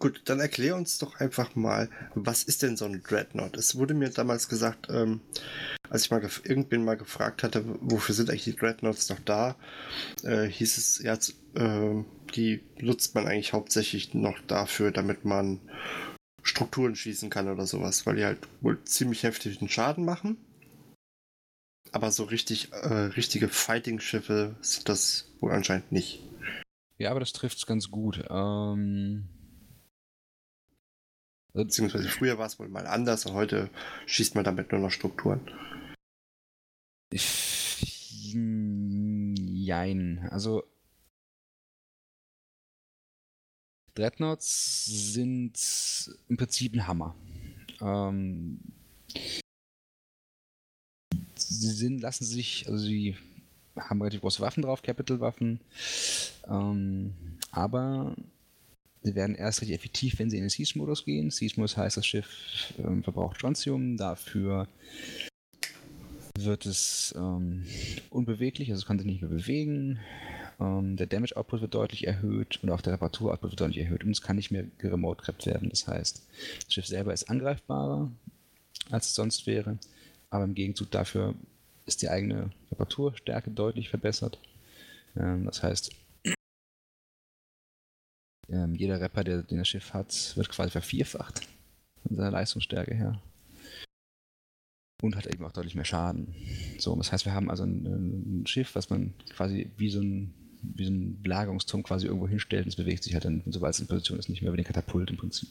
Gut, 0.00 0.22
dann 0.24 0.40
erklär 0.40 0.74
uns 0.74 0.98
doch 0.98 1.20
einfach 1.20 1.54
mal, 1.54 1.88
was 2.16 2.42
ist 2.42 2.64
denn 2.64 2.76
so 2.76 2.86
ein 2.86 3.04
Dreadnought? 3.04 3.56
Es 3.56 3.76
wurde 3.76 3.94
mir 3.94 4.10
damals 4.10 4.48
gesagt, 4.48 4.88
ähm, 4.90 5.20
als 5.90 6.06
ich 6.06 6.10
mal 6.10 6.28
irgendwen 6.42 6.84
mal 6.84 6.96
gefragt 6.96 7.44
hatte, 7.44 7.64
wofür 7.80 8.12
sind 8.12 8.28
eigentlich 8.28 8.42
die 8.42 8.56
Dreadnoughts 8.56 9.08
noch 9.10 9.20
da, 9.20 9.54
äh, 10.24 10.48
hieß 10.48 10.76
es, 10.76 10.98
ja, 11.04 11.14
äh, 11.54 12.02
die 12.34 12.64
nutzt 12.80 13.14
man 13.14 13.28
eigentlich 13.28 13.52
hauptsächlich 13.52 14.12
noch 14.12 14.40
dafür, 14.48 14.90
damit 14.90 15.24
man 15.24 15.60
Strukturen 16.42 16.96
schießen 16.96 17.30
kann 17.30 17.48
oder 17.48 17.64
sowas, 17.64 18.06
weil 18.06 18.16
die 18.16 18.24
halt 18.24 18.40
wohl 18.60 18.82
ziemlich 18.82 19.22
heftigen 19.22 19.68
Schaden 19.68 20.04
machen. 20.04 20.36
Aber 21.94 22.10
so 22.10 22.24
richtig, 22.24 22.72
äh, 22.72 22.88
richtige 22.88 23.48
Fighting-Schiffe 23.48 24.56
sind 24.60 24.88
das 24.88 25.30
wohl 25.38 25.52
anscheinend 25.52 25.92
nicht. 25.92 26.24
Ja, 26.98 27.12
aber 27.12 27.20
das 27.20 27.32
trifft 27.32 27.58
es 27.58 27.66
ganz 27.66 27.88
gut. 27.88 28.24
Ähm, 28.28 29.28
Beziehungsweise 31.52 32.08
früher 32.08 32.36
war 32.36 32.46
es 32.46 32.58
wohl 32.58 32.68
mal 32.68 32.88
anders 32.88 33.26
und 33.26 33.34
heute 33.34 33.70
schießt 34.06 34.34
man 34.34 34.42
damit 34.42 34.72
nur 34.72 34.80
noch 34.80 34.90
Strukturen. 34.90 35.48
Jein. 39.52 40.28
Also 40.32 40.64
Dreadnoughts 43.94 44.84
sind 44.84 45.56
im 46.28 46.36
Prinzip 46.36 46.74
ein 46.74 46.88
Hammer. 46.88 47.14
Ähm, 47.80 48.58
sie 51.48 51.70
sind, 51.70 52.00
lassen 52.00 52.24
sich, 52.24 52.66
also 52.66 52.84
sie 52.84 53.16
haben 53.76 54.00
relativ 54.00 54.20
große 54.20 54.40
Waffen 54.40 54.62
drauf, 54.62 54.82
Capital-Waffen, 54.82 55.60
ähm, 56.48 57.14
aber 57.50 58.14
Sie 59.04 59.14
werden 59.14 59.34
erst 59.34 59.60
richtig 59.60 59.76
effektiv, 59.76 60.18
wenn 60.18 60.30
sie 60.30 60.38
in 60.38 60.44
den 60.44 60.48
Siege-Modus 60.48 61.04
gehen. 61.04 61.30
Siege-Modus 61.30 61.76
heißt, 61.76 61.98
das 61.98 62.06
Schiff 62.06 62.72
ähm, 62.78 63.02
verbraucht 63.02 63.36
Strontium. 63.36 63.98
Dafür 63.98 64.66
wird 66.38 66.64
es 66.64 67.14
ähm, 67.16 67.66
unbeweglich, 68.08 68.70
also 68.70 68.80
es 68.80 68.86
kann 68.86 68.98
sich 68.98 69.06
nicht 69.06 69.20
mehr 69.20 69.30
bewegen. 69.30 70.00
Ähm, 70.58 70.96
der 70.96 71.06
Damage-Output 71.06 71.60
wird 71.60 71.74
deutlich 71.74 72.06
erhöht 72.06 72.60
und 72.62 72.70
auch 72.70 72.80
der 72.80 72.94
Reparatur-Output 72.94 73.50
wird 73.50 73.60
deutlich 73.60 73.84
erhöht 73.84 74.04
und 74.04 74.10
es 74.10 74.22
kann 74.22 74.36
nicht 74.36 74.50
mehr 74.50 74.64
geremote 74.78 75.34
werden. 75.44 75.68
Das 75.68 75.86
heißt, 75.86 76.26
das 76.64 76.72
Schiff 76.72 76.86
selber 76.86 77.12
ist 77.12 77.28
angreifbarer, 77.28 78.10
als 78.90 79.08
es 79.08 79.14
sonst 79.14 79.46
wäre, 79.46 79.78
aber 80.34 80.44
im 80.44 80.54
Gegenzug 80.54 80.90
dafür 80.90 81.36
ist 81.86 82.02
die 82.02 82.08
eigene 82.08 82.50
Reparaturstärke 82.72 83.52
deutlich 83.52 83.88
verbessert. 83.88 84.40
Ähm, 85.16 85.44
das 85.44 85.62
heißt, 85.62 85.92
ähm, 88.48 88.74
jeder 88.74 89.00
Rapper, 89.00 89.22
der 89.22 89.42
den 89.44 89.58
das 89.58 89.68
Schiff 89.68 89.94
hat, 89.94 90.36
wird 90.36 90.48
quasi 90.48 90.72
vervierfacht 90.72 91.46
von 92.02 92.16
seiner 92.16 92.32
Leistungsstärke 92.32 92.94
her. 92.94 93.22
Und 95.04 95.14
hat 95.14 95.26
eben 95.26 95.44
auch 95.44 95.52
deutlich 95.52 95.76
mehr 95.76 95.84
Schaden. 95.84 96.34
So, 96.78 96.96
das 96.96 97.12
heißt, 97.12 97.26
wir 97.26 97.32
haben 97.34 97.48
also 97.48 97.62
ein, 97.62 98.40
ein 98.40 98.46
Schiff, 98.48 98.74
was 98.74 98.90
man 98.90 99.14
quasi 99.28 99.70
wie 99.76 99.90
so 99.90 100.00
ein, 100.00 100.34
wie 100.62 100.84
so 100.84 100.90
ein 100.90 101.22
Belagerungsturm 101.22 101.84
quasi 101.84 102.06
irgendwo 102.06 102.26
hinstellt 102.26 102.64
und 102.64 102.70
es 102.70 102.76
bewegt 102.76 103.04
sich 103.04 103.14
halt 103.14 103.24
dann, 103.24 103.44
sobald 103.46 103.74
es 103.74 103.80
in 103.80 103.86
Position 103.86 104.18
ist, 104.18 104.28
nicht 104.28 104.42
mehr 104.42 104.52
wie 104.52 104.56
den 104.56 104.66
Katapult 104.66 105.10
im 105.10 105.16
Prinzip. 105.16 105.50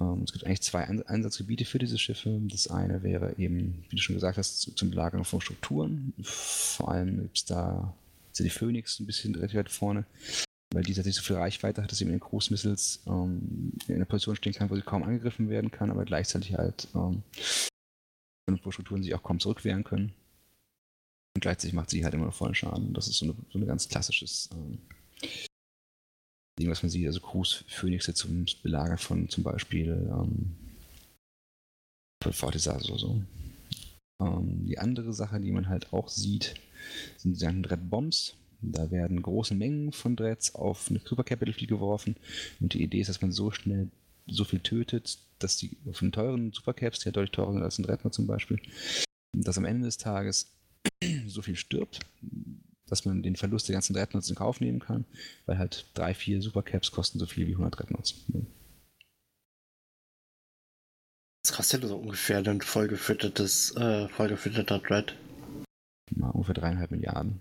Ähm, 0.00 0.22
es 0.24 0.32
gibt 0.32 0.44
eigentlich 0.46 0.62
zwei 0.62 0.84
Einsatzgebiete 0.84 1.64
für 1.64 1.78
diese 1.78 1.98
Schiffe. 1.98 2.38
Das 2.50 2.68
eine 2.68 3.02
wäre 3.02 3.36
eben, 3.38 3.84
wie 3.88 3.96
du 3.96 4.02
schon 4.02 4.16
gesagt 4.16 4.38
hast, 4.38 4.76
zum 4.76 4.90
Belagern 4.90 5.24
von 5.24 5.40
Strukturen. 5.40 6.12
Vor 6.22 6.90
allem 6.90 7.22
gibt 7.22 7.38
es 7.38 7.44
da 7.44 7.94
ja 8.34 8.44
die 8.44 8.50
Phoenix 8.50 8.98
ein 9.00 9.06
bisschen 9.06 9.34
relativ 9.34 9.58
weit 9.58 9.70
vorne 9.70 10.06
weil 10.72 10.84
die 10.84 10.94
tatsächlich 10.94 11.16
so 11.16 11.22
viel 11.22 11.36
Reichweite 11.36 11.82
hat, 11.82 11.90
dass 11.90 11.98
sie 11.98 12.04
mit 12.04 12.14
den 12.14 12.20
Cruise 12.20 12.54
ähm, 13.06 13.72
in 13.88 13.94
einer 13.96 14.04
Position 14.04 14.36
stehen 14.36 14.52
kann, 14.52 14.70
wo 14.70 14.76
sie 14.76 14.82
kaum 14.82 15.02
angegriffen 15.02 15.48
werden 15.48 15.70
kann, 15.70 15.90
aber 15.90 16.04
gleichzeitig 16.04 16.54
halt 16.54 16.88
ähm, 16.94 17.22
wo 18.62 18.70
Strukturen 18.70 19.02
sich 19.02 19.14
auch 19.14 19.22
kaum 19.22 19.40
zurückwehren 19.40 19.84
können. 19.84 20.12
Und 21.36 21.40
gleichzeitig 21.40 21.74
macht 21.74 21.90
sie 21.90 22.04
halt 22.04 22.14
immer 22.14 22.26
noch 22.26 22.34
vollen 22.34 22.54
Schaden. 22.54 22.92
Das 22.94 23.06
ist 23.06 23.18
so, 23.18 23.26
eine, 23.26 23.34
so 23.52 23.58
ein 23.58 23.66
ganz 23.66 23.88
klassisches 23.88 24.50
ähm, 24.52 24.78
Ding, 26.60 26.70
was 26.70 26.82
man 26.82 26.90
sieht. 26.90 27.06
Also 27.06 27.20
Phoenix 27.68 28.10
zum 28.14 28.46
Belagern 28.62 28.98
von 28.98 29.28
zum 29.28 29.44
Beispiel 29.44 30.08
ähm, 30.10 30.56
Fortisar 32.30 32.76
oder 32.84 32.98
so. 32.98 33.22
Ähm, 34.20 34.66
die 34.66 34.78
andere 34.78 35.12
Sache, 35.12 35.40
die 35.40 35.52
man 35.52 35.68
halt 35.68 35.92
auch 35.92 36.08
sieht, 36.08 36.54
sind 37.16 37.32
die 37.32 37.38
sogenannten 37.38 37.64
Red 37.66 37.90
Bombs. 37.90 38.34
Da 38.62 38.90
werden 38.90 39.22
große 39.22 39.54
Mengen 39.54 39.92
von 39.92 40.16
Dreads 40.16 40.54
auf 40.54 40.90
eine 40.90 41.00
Super 41.02 41.24
Capital 41.24 41.54
Fleet 41.54 41.70
geworfen. 41.70 42.16
Und 42.60 42.74
die 42.74 42.82
Idee 42.82 43.00
ist, 43.00 43.08
dass 43.08 43.22
man 43.22 43.32
so 43.32 43.50
schnell 43.50 43.88
so 44.26 44.44
viel 44.44 44.60
tötet, 44.60 45.18
dass 45.38 45.56
die 45.56 45.76
von 45.92 46.12
teuren 46.12 46.52
Supercaps, 46.52 47.00
die 47.00 47.06
ja 47.06 47.12
deutlich 47.12 47.32
teurer 47.32 47.52
sind 47.52 47.62
als 47.62 47.78
ein 47.78 47.84
Dreadnought 47.84 48.14
zum 48.14 48.26
Beispiel, 48.26 48.60
dass 49.32 49.58
am 49.58 49.64
Ende 49.64 49.86
des 49.86 49.96
Tages 49.96 50.52
so 51.26 51.42
viel 51.42 51.56
stirbt, 51.56 52.00
dass 52.90 53.04
man 53.04 53.22
den 53.22 53.36
Verlust 53.36 53.68
der 53.68 53.74
ganzen 53.74 53.94
Dreadnoughts 53.94 54.28
in 54.28 54.36
Kauf 54.36 54.60
nehmen 54.60 54.80
kann, 54.80 55.04
weil 55.46 55.58
halt 55.58 55.86
drei, 55.94 56.12
vier 56.12 56.42
Supercaps 56.42 56.90
kosten 56.90 57.18
so 57.18 57.26
viel 57.26 57.46
wie 57.46 57.52
100 57.52 57.78
Dreadnoughts. 57.78 58.14
Das 61.42 61.56
kostet 61.56 61.84
so 61.84 61.96
ungefähr 61.96 62.38
ein 62.38 62.60
vollgefüttertes, 62.60 63.74
äh, 63.76 64.08
vollgefütterter 64.08 64.78
Dread. 64.78 65.16
Mal 66.14 66.30
ungefähr 66.30 66.54
dreieinhalb 66.54 66.90
Milliarden. 66.90 67.40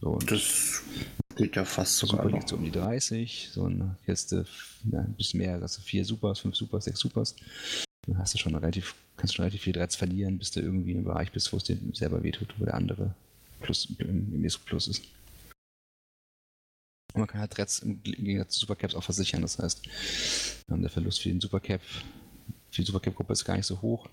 So, 0.00 0.18
das 0.18 0.82
geht 1.36 1.56
ja 1.56 1.64
fast 1.64 1.98
sogar 1.98 2.22
Super 2.22 2.34
liegt 2.34 2.48
so 2.48 2.56
um 2.56 2.64
die 2.64 2.70
30, 2.70 3.50
so 3.52 3.64
eine 3.64 3.96
Kiste, 4.04 4.46
ja, 4.90 5.00
ein 5.00 5.14
bisschen 5.14 5.38
mehr, 5.40 5.60
also 5.60 5.80
vier 5.82 6.04
Supers, 6.04 6.40
fünf 6.40 6.56
Supers, 6.56 6.84
sechs 6.84 7.00
Supers. 7.00 7.36
Dann 8.06 8.18
hast 8.18 8.34
du 8.34 8.38
schon 8.38 8.54
relativ, 8.54 8.94
kannst 9.16 9.34
schon 9.34 9.44
relativ 9.44 9.62
viel 9.62 9.72
Dreads 9.72 9.96
verlieren, 9.96 10.38
bis 10.38 10.50
du 10.50 10.60
irgendwie 10.60 10.92
in 10.92 10.98
einem 10.98 11.06
Bereich 11.06 11.32
bist, 11.32 11.52
wo 11.52 11.56
es 11.56 11.64
dir 11.64 11.78
selber 11.92 12.22
wehtut, 12.22 12.54
wo 12.58 12.64
der 12.64 12.74
andere 12.74 13.14
plus, 13.60 13.88
im, 13.98 14.32
im 14.32 14.50
Plus 14.64 14.88
ist. 14.88 15.04
Und 17.14 17.20
man 17.20 17.26
kann 17.26 17.40
halt 17.40 17.56
Dreads 17.56 17.80
im 17.80 18.02
Gegensatz 18.02 18.54
zu 18.54 18.60
Supercaps 18.60 18.94
auch 18.94 19.02
versichern, 19.02 19.42
das 19.42 19.58
heißt, 19.58 19.86
der 20.68 20.90
Verlust 20.90 21.22
für 21.22 21.30
den 21.30 21.40
Supercap, 21.40 21.80
für 21.82 22.82
die 22.82 22.84
Supercap-Gruppe 22.84 23.32
ist 23.32 23.44
gar 23.44 23.56
nicht 23.56 23.66
so 23.66 23.80
hoch, 23.80 24.08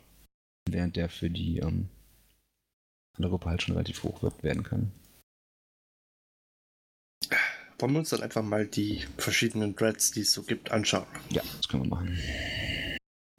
während 0.70 0.96
der 0.96 1.10
für 1.10 1.30
die 1.30 1.60
ähm, 1.60 1.90
andere 3.16 3.32
Gruppe 3.32 3.50
halt 3.50 3.62
schon 3.62 3.76
relativ 3.76 4.04
hoch 4.04 4.24
wird, 4.24 4.42
werden 4.44 4.64
kann. 4.64 4.92
Wollen 7.78 7.92
wir 7.92 8.00
uns 8.00 8.10
dann 8.10 8.24
einfach 8.24 8.44
mal 8.44 8.66
die 8.66 9.04
verschiedenen 9.18 9.76
Dreads, 9.76 10.12
die 10.12 10.22
es 10.22 10.32
so 10.32 10.44
gibt, 10.44 10.72
anschauen? 10.72 11.06
Ja, 11.30 11.44
das 11.58 11.68
können 11.68 11.84
wir 11.84 11.90
machen. 11.90 12.18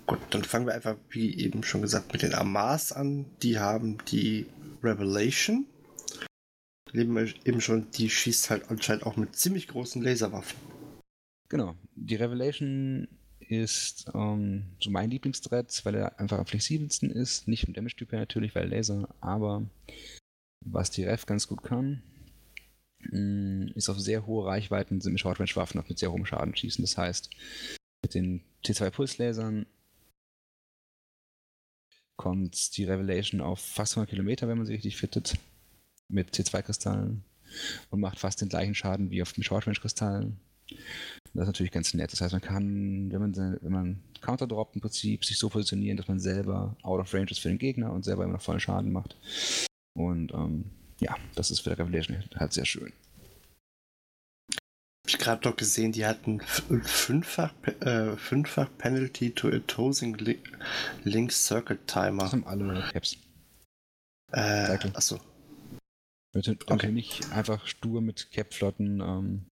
Gut, 0.06 0.20
dann 0.30 0.44
fangen 0.44 0.66
wir 0.66 0.74
einfach, 0.74 0.96
wie 1.10 1.36
eben 1.36 1.62
schon 1.62 1.82
gesagt, 1.82 2.12
mit 2.12 2.22
den 2.22 2.34
Amars 2.34 2.92
an. 2.92 3.26
Die 3.42 3.58
haben 3.58 3.98
die 4.10 4.46
Revelation. 4.82 5.66
Eben 6.92 7.60
schon, 7.60 7.90
die 7.90 8.08
schießt 8.08 8.50
halt 8.50 8.70
anscheinend 8.70 9.04
auch 9.04 9.16
mit 9.16 9.36
ziemlich 9.36 9.68
großen 9.68 10.02
Laserwaffen. 10.02 10.58
Genau, 11.48 11.74
die 11.94 12.14
Revelation 12.14 13.08
ist 13.40 14.06
ähm, 14.14 14.64
so 14.80 14.90
mein 14.90 15.10
Lieblingsthread, 15.10 15.84
weil 15.84 15.96
er 15.96 16.18
einfach 16.18 16.38
am 16.38 16.46
flexibelsten 16.46 17.10
ist. 17.10 17.48
Nicht 17.48 17.64
im 17.64 17.74
Damage-Typ 17.74 18.12
natürlich, 18.12 18.54
weil 18.54 18.68
Laser, 18.68 19.08
aber 19.20 19.68
was 20.64 20.90
die 20.90 21.04
Ref 21.04 21.26
ganz 21.26 21.46
gut 21.46 21.62
kann, 21.62 22.02
Mm, 23.10 23.68
ist 23.74 23.88
auf 23.88 23.98
sehr 23.98 24.26
hohe 24.26 24.46
Reichweiten, 24.46 25.00
sind 25.00 25.12
mit 25.12 25.20
Short-Range-Waffen 25.20 25.80
auch 25.80 25.88
mit 25.88 25.98
sehr 25.98 26.12
hohem 26.12 26.26
Schaden 26.26 26.56
schießen. 26.56 26.82
Das 26.82 26.96
heißt, 26.96 27.30
mit 28.02 28.14
den 28.14 28.42
T2-Pulslasern 28.64 29.66
kommt 32.16 32.76
die 32.76 32.84
Revelation 32.84 33.40
auf 33.40 33.60
fast 33.60 33.94
100 33.94 34.10
Kilometer, 34.10 34.48
wenn 34.48 34.58
man 34.58 34.66
sie 34.66 34.74
richtig 34.74 34.96
fittet, 34.96 35.36
mit 36.08 36.34
T2-Kristallen 36.34 37.24
und 37.90 38.00
macht 38.00 38.18
fast 38.18 38.40
den 38.40 38.48
gleichen 38.48 38.74
Schaden 38.74 39.10
wie 39.10 39.22
auf 39.22 39.32
den 39.32 39.44
Short-Range-Kristallen. 39.44 40.38
Das 41.34 41.42
ist 41.42 41.46
natürlich 41.46 41.72
ganz 41.72 41.94
nett. 41.94 42.12
Das 42.12 42.20
heißt, 42.20 42.32
man 42.32 42.40
kann, 42.40 43.12
wenn 43.12 43.20
man, 43.20 43.58
wenn 43.60 43.72
man 43.72 44.02
Counter 44.20 44.46
droppt, 44.46 44.74
im 44.74 44.80
Prinzip 44.80 45.24
sich 45.24 45.38
so 45.38 45.48
positionieren, 45.48 45.96
dass 45.96 46.08
man 46.08 46.18
selber 46.18 46.76
out 46.82 47.00
of 47.00 47.12
range 47.14 47.30
ist 47.30 47.40
für 47.40 47.48
den 47.48 47.58
Gegner 47.58 47.92
und 47.92 48.04
selber 48.04 48.24
immer 48.24 48.34
noch 48.34 48.42
vollen 48.42 48.60
Schaden 48.60 48.92
macht. 48.92 49.16
Und 49.92 50.32
ähm, 50.32 50.64
ja, 51.00 51.16
das 51.34 51.50
ist 51.50 51.60
für 51.60 51.70
der 51.70 51.78
Revelation 51.80 52.24
halt 52.34 52.52
sehr 52.52 52.64
schön. 52.64 52.92
Ich 55.08 55.18
gerade 55.18 55.40
doch 55.40 55.54
gesehen, 55.54 55.92
die 55.92 56.04
hatten 56.04 56.40
fünffach, 56.40 57.54
äh, 57.80 58.16
fünffach 58.16 58.68
Penalty 58.76 59.30
to 59.30 59.48
Opposing 59.48 60.16
Link 61.04 61.30
Circuit 61.30 61.86
Timer. 61.86 62.24
Das 62.24 62.32
haben 62.32 62.46
alle 62.46 62.88
Caps. 62.92 63.16
Äh, 64.32 64.76
achso. 64.94 65.20
Bitte 66.32 66.58
okay. 66.66 66.90
nicht 66.90 67.30
einfach 67.30 67.66
stur 67.68 68.00
mit 68.00 68.32
Cap-Flotten 68.32 69.00
ähm, 69.00 69.46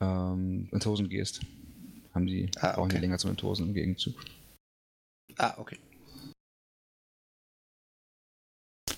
ähm, 0.00 0.68
in 0.70 0.80
Tosen 0.80 1.08
gehst. 1.08 1.40
Haben 2.14 2.26
die, 2.26 2.50
ah, 2.56 2.74
brauchen 2.74 2.84
okay. 2.84 2.94
die 2.96 3.00
länger 3.00 3.18
zum 3.18 3.30
Entosen 3.30 3.68
im 3.68 3.74
Gegenzug. 3.74 4.14
Ah, 5.36 5.54
okay. 5.58 5.78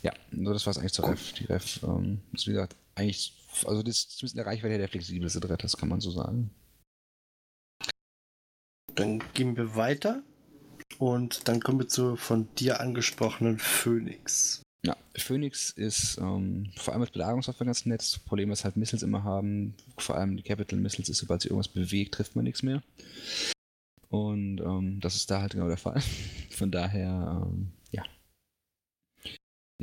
Ja, 0.02 0.12
nur 0.30 0.52
das 0.52 0.66
war 0.66 0.72
es 0.72 0.78
eigentlich 0.78 0.92
zur 0.92 1.08
Ref. 1.08 1.32
Die 1.32 1.44
Ref 1.44 1.82
ähm, 1.82 2.20
ist 2.32 2.46
wie 2.46 2.52
gesagt 2.52 2.76
eigentlich, 2.94 3.34
also 3.66 3.82
das 3.82 3.96
ist 3.96 4.18
zumindest 4.18 4.34
in 4.34 4.38
der 4.38 4.46
Reichweite 4.46 4.78
der 4.78 4.88
flexibelste 4.88 5.40
das 5.40 5.76
kann 5.76 5.88
man 5.88 6.00
so 6.00 6.10
sagen. 6.10 6.50
Dann 8.94 9.22
gehen 9.34 9.56
wir 9.56 9.74
weiter 9.74 10.22
und 10.98 11.48
dann 11.48 11.60
kommen 11.60 11.80
wir 11.80 11.88
zur 11.88 12.16
von 12.16 12.54
dir 12.56 12.80
angesprochenen 12.80 13.58
Phoenix. 13.58 14.62
Ja, 14.84 14.96
Phoenix 15.16 15.70
ist 15.70 16.18
ähm, 16.18 16.72
vor 16.76 16.92
allem 16.92 17.02
als 17.02 17.12
Belagerungswaffe 17.12 17.64
ganz 17.64 17.86
nett. 17.86 18.00
Das 18.00 18.18
Problem, 18.18 18.50
was 18.50 18.64
halt 18.64 18.76
Missiles 18.76 19.04
immer 19.04 19.22
haben, 19.22 19.74
vor 19.96 20.16
allem 20.16 20.36
die 20.36 20.42
Capital 20.42 20.78
Missiles, 20.78 21.08
ist, 21.08 21.18
sobald 21.18 21.42
sie 21.42 21.48
irgendwas 21.48 21.68
bewegt, 21.68 22.14
trifft 22.14 22.34
man 22.34 22.44
nichts 22.44 22.62
mehr. 22.62 22.82
Und 24.08 24.60
ähm, 24.60 24.98
das 25.00 25.14
ist 25.14 25.30
da 25.30 25.40
halt 25.40 25.52
genau 25.52 25.68
der 25.68 25.76
Fall. 25.76 26.02
Von 26.50 26.70
daher, 26.70 27.42
ähm, 27.46 27.70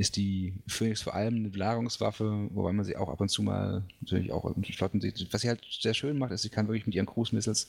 ist 0.00 0.16
die 0.16 0.54
Phoenix 0.66 1.02
vor 1.02 1.14
allem 1.14 1.36
eine 1.36 1.50
Belagerungswaffe, 1.50 2.48
wobei 2.54 2.72
man 2.72 2.86
sie 2.86 2.96
auch 2.96 3.10
ab 3.10 3.20
und 3.20 3.28
zu 3.28 3.42
mal 3.42 3.84
natürlich 4.00 4.32
auch 4.32 4.56
in 4.56 4.64
Flotten 4.64 5.02
sieht. 5.02 5.30
Was 5.30 5.42
sie 5.42 5.48
halt 5.48 5.62
sehr 5.78 5.92
schön 5.92 6.16
macht, 6.16 6.32
ist, 6.32 6.40
sie 6.40 6.48
kann 6.48 6.68
wirklich 6.68 6.86
mit 6.86 6.94
ihren 6.94 7.04
Cruise 7.04 7.34
Missiles 7.34 7.66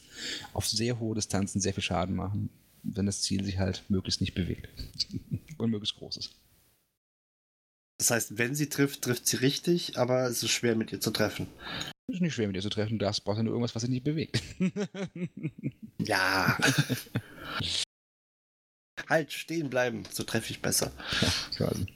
auf 0.53 0.65
sehr 0.65 0.97
hohe 0.97 1.13
Distanzen 1.13 1.59
sehr 1.59 1.73
viel 1.73 1.83
Schaden 1.83 2.15
machen, 2.15 2.49
wenn 2.83 3.05
das 3.05 3.21
Ziel 3.21 3.43
sich 3.43 3.59
halt 3.59 3.83
möglichst 3.89 4.21
nicht 4.21 4.33
bewegt 4.33 4.69
und 5.57 5.71
möglichst 5.71 5.97
groß 5.97 6.15
ist. 6.15 6.33
Das 7.97 8.11
heißt, 8.11 8.37
wenn 8.37 8.55
sie 8.55 8.69
trifft, 8.69 9.01
trifft 9.01 9.27
sie 9.27 9.35
richtig, 9.35 9.97
aber 9.97 10.27
es 10.27 10.41
ist 10.41 10.51
schwer 10.51 10.77
mit 10.77 10.93
ihr 10.93 11.01
zu 11.01 11.11
treffen. 11.11 11.47
Es 12.07 12.15
ist 12.15 12.21
nicht 12.21 12.33
schwer 12.33 12.47
mit 12.47 12.55
ihr 12.55 12.61
zu 12.61 12.69
treffen, 12.69 12.97
du 12.97 13.05
brauchst 13.05 13.25
ja 13.25 13.43
nur 13.43 13.51
irgendwas, 13.51 13.75
was 13.75 13.81
sich 13.81 13.91
nicht 13.91 14.05
bewegt. 14.05 14.41
ja. 15.97 16.57
halt, 19.09 19.33
stehen 19.33 19.69
bleiben, 19.69 20.03
so 20.09 20.23
treffe 20.23 20.51
ich 20.51 20.61
besser. 20.61 20.93
Ja, 21.21 21.33
quasi. 21.57 21.87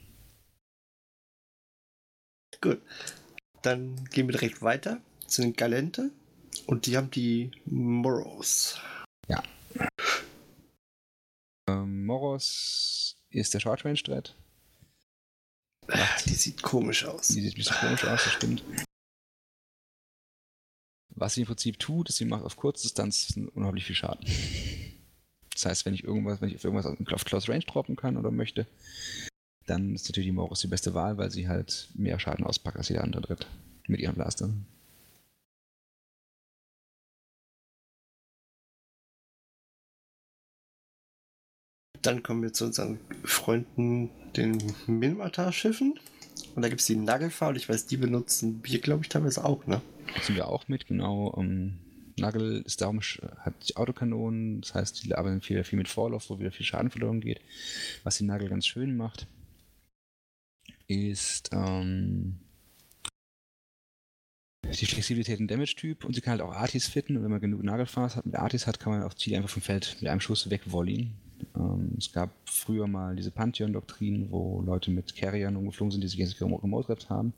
Gut. 2.60 2.80
Dann 3.62 4.04
gehen 4.06 4.28
wir 4.28 4.32
direkt 4.32 4.62
weiter 4.62 5.00
zu 5.26 5.42
den 5.42 5.54
Galente 5.54 6.10
und 6.66 6.86
die 6.86 6.96
haben 6.96 7.10
die 7.10 7.50
Moros. 7.66 8.78
Ja. 9.28 9.42
Ähm, 11.68 12.06
Moros 12.06 13.16
ist 13.30 13.54
der 13.54 13.60
Short 13.60 13.84
Range 13.84 13.96
Threat. 13.96 14.34
Ach, 15.88 16.22
die 16.22 16.34
sieht 16.34 16.62
komisch 16.62 17.04
aus. 17.04 17.28
Die 17.28 17.40
sieht 17.40 17.54
ein 17.54 17.58
bisschen 17.58 17.76
komisch 17.76 18.04
aus, 18.04 18.24
das 18.24 18.32
stimmt. 18.32 18.64
Was 21.10 21.34
sie 21.34 21.42
im 21.42 21.46
Prinzip 21.46 21.78
tut, 21.78 22.08
ist, 22.08 22.16
sie 22.16 22.24
macht 22.24 22.44
auf 22.44 22.56
Kurzdistanz 22.56 23.38
unheimlich 23.54 23.86
viel 23.86 23.96
Schaden. 23.96 24.24
Das 25.50 25.64
heißt, 25.64 25.86
wenn 25.86 25.94
ich 25.94 26.04
irgendwas, 26.04 26.40
wenn 26.42 26.50
ich 26.50 26.56
auf 26.56 26.64
irgendwas 26.64 26.86
auf 26.86 27.24
Close 27.24 27.48
Range 27.48 27.64
droppen 27.64 27.96
kann 27.96 28.18
oder 28.18 28.30
möchte, 28.30 28.66
dann 29.66 29.94
ist 29.94 30.08
natürlich 30.08 30.28
die 30.28 30.32
Morus 30.32 30.60
die 30.60 30.68
beste 30.68 30.94
Wahl, 30.94 31.18
weil 31.18 31.30
sie 31.30 31.48
halt 31.48 31.88
mehr 31.94 32.18
Schaden 32.18 32.46
auspackt 32.46 32.76
als 32.76 32.88
jeder 32.88 33.04
andere 33.04 33.22
Dritt 33.22 33.46
mit 33.86 34.00
ihrem 34.00 34.14
Blaster. 34.14 34.50
Dann 42.02 42.22
kommen 42.22 42.42
wir 42.42 42.52
zu 42.52 42.66
unseren 42.66 43.00
Freunden, 43.24 44.10
den 44.36 44.62
Minmatar-Schiffen. 44.86 45.98
Und 46.54 46.62
da 46.62 46.68
gibt 46.68 46.80
es 46.80 46.86
die 46.86 46.96
Nagelfahr 46.96 47.48
und 47.48 47.56
ich 47.56 47.68
weiß, 47.68 47.86
die 47.86 47.96
benutzen 47.96 48.60
wir, 48.62 48.78
glaube 48.80 49.02
ich, 49.02 49.08
teilweise 49.08 49.44
auch, 49.44 49.66
ne? 49.66 49.82
Nutzen 50.14 50.36
wir 50.36 50.46
auch 50.46 50.68
mit, 50.68 50.86
genau. 50.86 51.28
Um, 51.28 51.44
ähm, 51.44 51.78
Nagel 52.18 52.62
ist 52.64 52.80
darum, 52.80 53.00
hat 53.00 53.54
Autokanonen, 53.74 54.62
das 54.62 54.74
heißt, 54.74 55.04
die 55.04 55.14
arbeiten 55.14 55.42
viel, 55.42 55.62
viel 55.64 55.76
mit 55.76 55.88
Vorlauf, 55.88 56.30
wo 56.30 56.38
wieder 56.38 56.50
viel 56.50 56.64
Schaden 56.64 56.90
verloren 56.90 57.20
geht. 57.20 57.40
Was 58.04 58.16
die 58.16 58.24
Nagel 58.24 58.48
ganz 58.48 58.66
schön 58.66 58.96
macht, 58.96 59.26
ist 60.88 61.50
ähm, 61.52 62.38
die 64.64 64.86
Flexibilität 64.86 65.40
und 65.40 65.50
Damage-Typ 65.50 66.04
und 66.04 66.14
sie 66.14 66.20
kann 66.20 66.32
halt 66.32 66.42
auch 66.42 66.52
Artis 66.52 66.88
fitten 66.88 67.16
und 67.16 67.22
wenn 67.22 67.30
man 67.30 67.40
genug 67.40 67.62
Nagelfass 67.62 68.16
hat, 68.16 68.26
mit 68.26 68.36
Artis 68.36 68.66
hat, 68.66 68.80
kann 68.80 68.92
man 68.92 69.02
auch 69.02 69.14
Ziel 69.14 69.36
einfach 69.36 69.50
vom 69.50 69.62
Feld 69.62 69.96
mit 70.00 70.10
einem 70.10 70.20
Schuss 70.20 70.50
wegvolleyen. 70.50 71.14
Ähm, 71.54 71.92
es 71.98 72.12
gab 72.12 72.30
früher 72.44 72.86
mal 72.86 73.14
diese 73.16 73.30
Pantheon-Doktrin, 73.30 74.30
wo 74.30 74.62
Leute 74.62 74.90
mit 74.90 75.14
Carriern 75.14 75.56
umgeflogen 75.56 75.92
sind, 75.92 76.02
die 76.02 76.08
sich 76.08 76.18
jetzt 76.18 76.40
Remote 76.40 76.96
haben, 77.08 77.32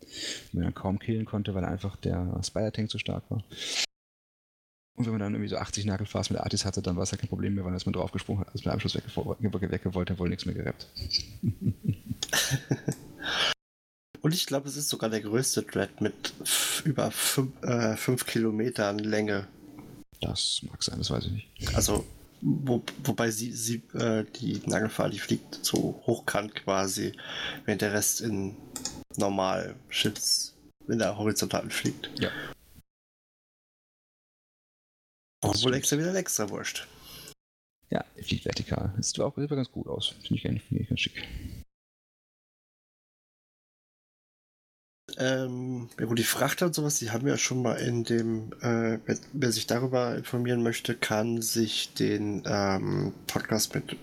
die 0.52 0.56
man 0.56 0.64
dann 0.64 0.74
kaum 0.74 0.98
killen 0.98 1.26
konnte, 1.26 1.54
weil 1.54 1.64
einfach 1.64 1.96
der 1.96 2.40
Spider-Tank 2.42 2.90
zu 2.90 2.98
stark 2.98 3.30
war. 3.30 3.44
Und 4.94 5.04
wenn 5.04 5.12
man 5.12 5.20
dann 5.20 5.34
irgendwie 5.34 5.48
so 5.48 5.56
80 5.56 5.84
Nagelfas 5.84 6.30
mit 6.30 6.40
Artis 6.40 6.64
hatte, 6.64 6.82
dann 6.82 6.96
war 6.96 7.04
es 7.04 7.12
ja 7.12 7.18
kein 7.18 7.28
Problem 7.28 7.54
mehr, 7.54 7.64
weil 7.64 7.72
als 7.72 7.86
man 7.86 7.92
draufgesprungen 7.92 8.40
hat, 8.40 8.48
als 8.52 8.64
mit 8.64 8.72
einem 8.72 8.80
Schuss 8.80 8.96
weggewollt, 8.96 10.10
hat 10.10 10.18
wohl 10.18 10.28
nichts 10.28 10.44
mehr 10.44 10.56
gerappt. 10.56 10.88
Und 14.20 14.34
ich 14.34 14.46
glaube, 14.46 14.68
es 14.68 14.76
ist 14.76 14.88
sogar 14.88 15.10
der 15.10 15.20
größte 15.20 15.62
Dread 15.62 16.00
mit 16.00 16.32
über 16.84 17.10
5 17.10 17.62
äh, 17.62 18.16
Kilometern 18.24 18.98
Länge. 18.98 19.46
Das 20.20 20.60
mag 20.62 20.82
sein, 20.82 20.98
das 20.98 21.10
weiß 21.10 21.26
ich 21.26 21.32
nicht. 21.32 21.74
Also 21.74 22.04
wo, 22.40 22.82
wobei 23.04 23.30
sie, 23.30 23.52
sie 23.52 23.82
äh, 23.94 24.24
die 24.36 24.60
Nagelfahr, 24.66 25.10
die 25.10 25.18
fliegt 25.18 25.64
so 25.64 26.02
hochkant 26.06 26.54
quasi, 26.54 27.12
während 27.64 27.82
der 27.82 27.92
Rest 27.92 28.20
in 28.20 28.56
normal 29.16 29.76
Schiffs 29.88 30.54
in 30.88 30.98
der 30.98 31.18
Horizontalen 31.18 31.70
fliegt. 31.70 32.10
Ja. 32.20 32.30
Obwohl 35.40 35.74
extra 35.74 35.98
wieder 35.98 36.14
extra 36.14 36.48
wurscht. 36.50 36.86
Ja, 37.90 38.04
fliegt 38.22 38.44
vertikal. 38.44 38.92
Das 38.96 39.10
sieht 39.10 39.20
auch 39.20 39.36
sieht 39.36 39.48
ganz 39.48 39.70
gut 39.70 39.86
aus. 39.86 40.14
Finde 40.22 40.34
ich, 40.34 40.42
find 40.42 40.80
ich 40.80 40.88
ganz 40.88 41.00
schick. 41.00 41.24
Ähm, 45.18 45.88
ja 45.98 46.06
gut, 46.06 46.18
die 46.18 46.24
Frachter 46.24 46.66
und 46.66 46.74
sowas, 46.74 47.00
die 47.00 47.10
haben 47.10 47.24
wir 47.24 47.32
ja 47.32 47.38
schon 47.38 47.60
mal 47.60 47.74
in 47.74 48.04
dem, 48.04 48.52
äh, 48.60 48.98
wer, 49.04 49.18
wer, 49.32 49.52
sich 49.52 49.66
darüber 49.66 50.16
informieren 50.16 50.62
möchte, 50.62 50.94
kann 50.94 51.42
sich 51.42 51.92
den 51.94 52.44
ähm, 52.46 53.12
Podcast 53.26 53.74
mit, 53.74 53.96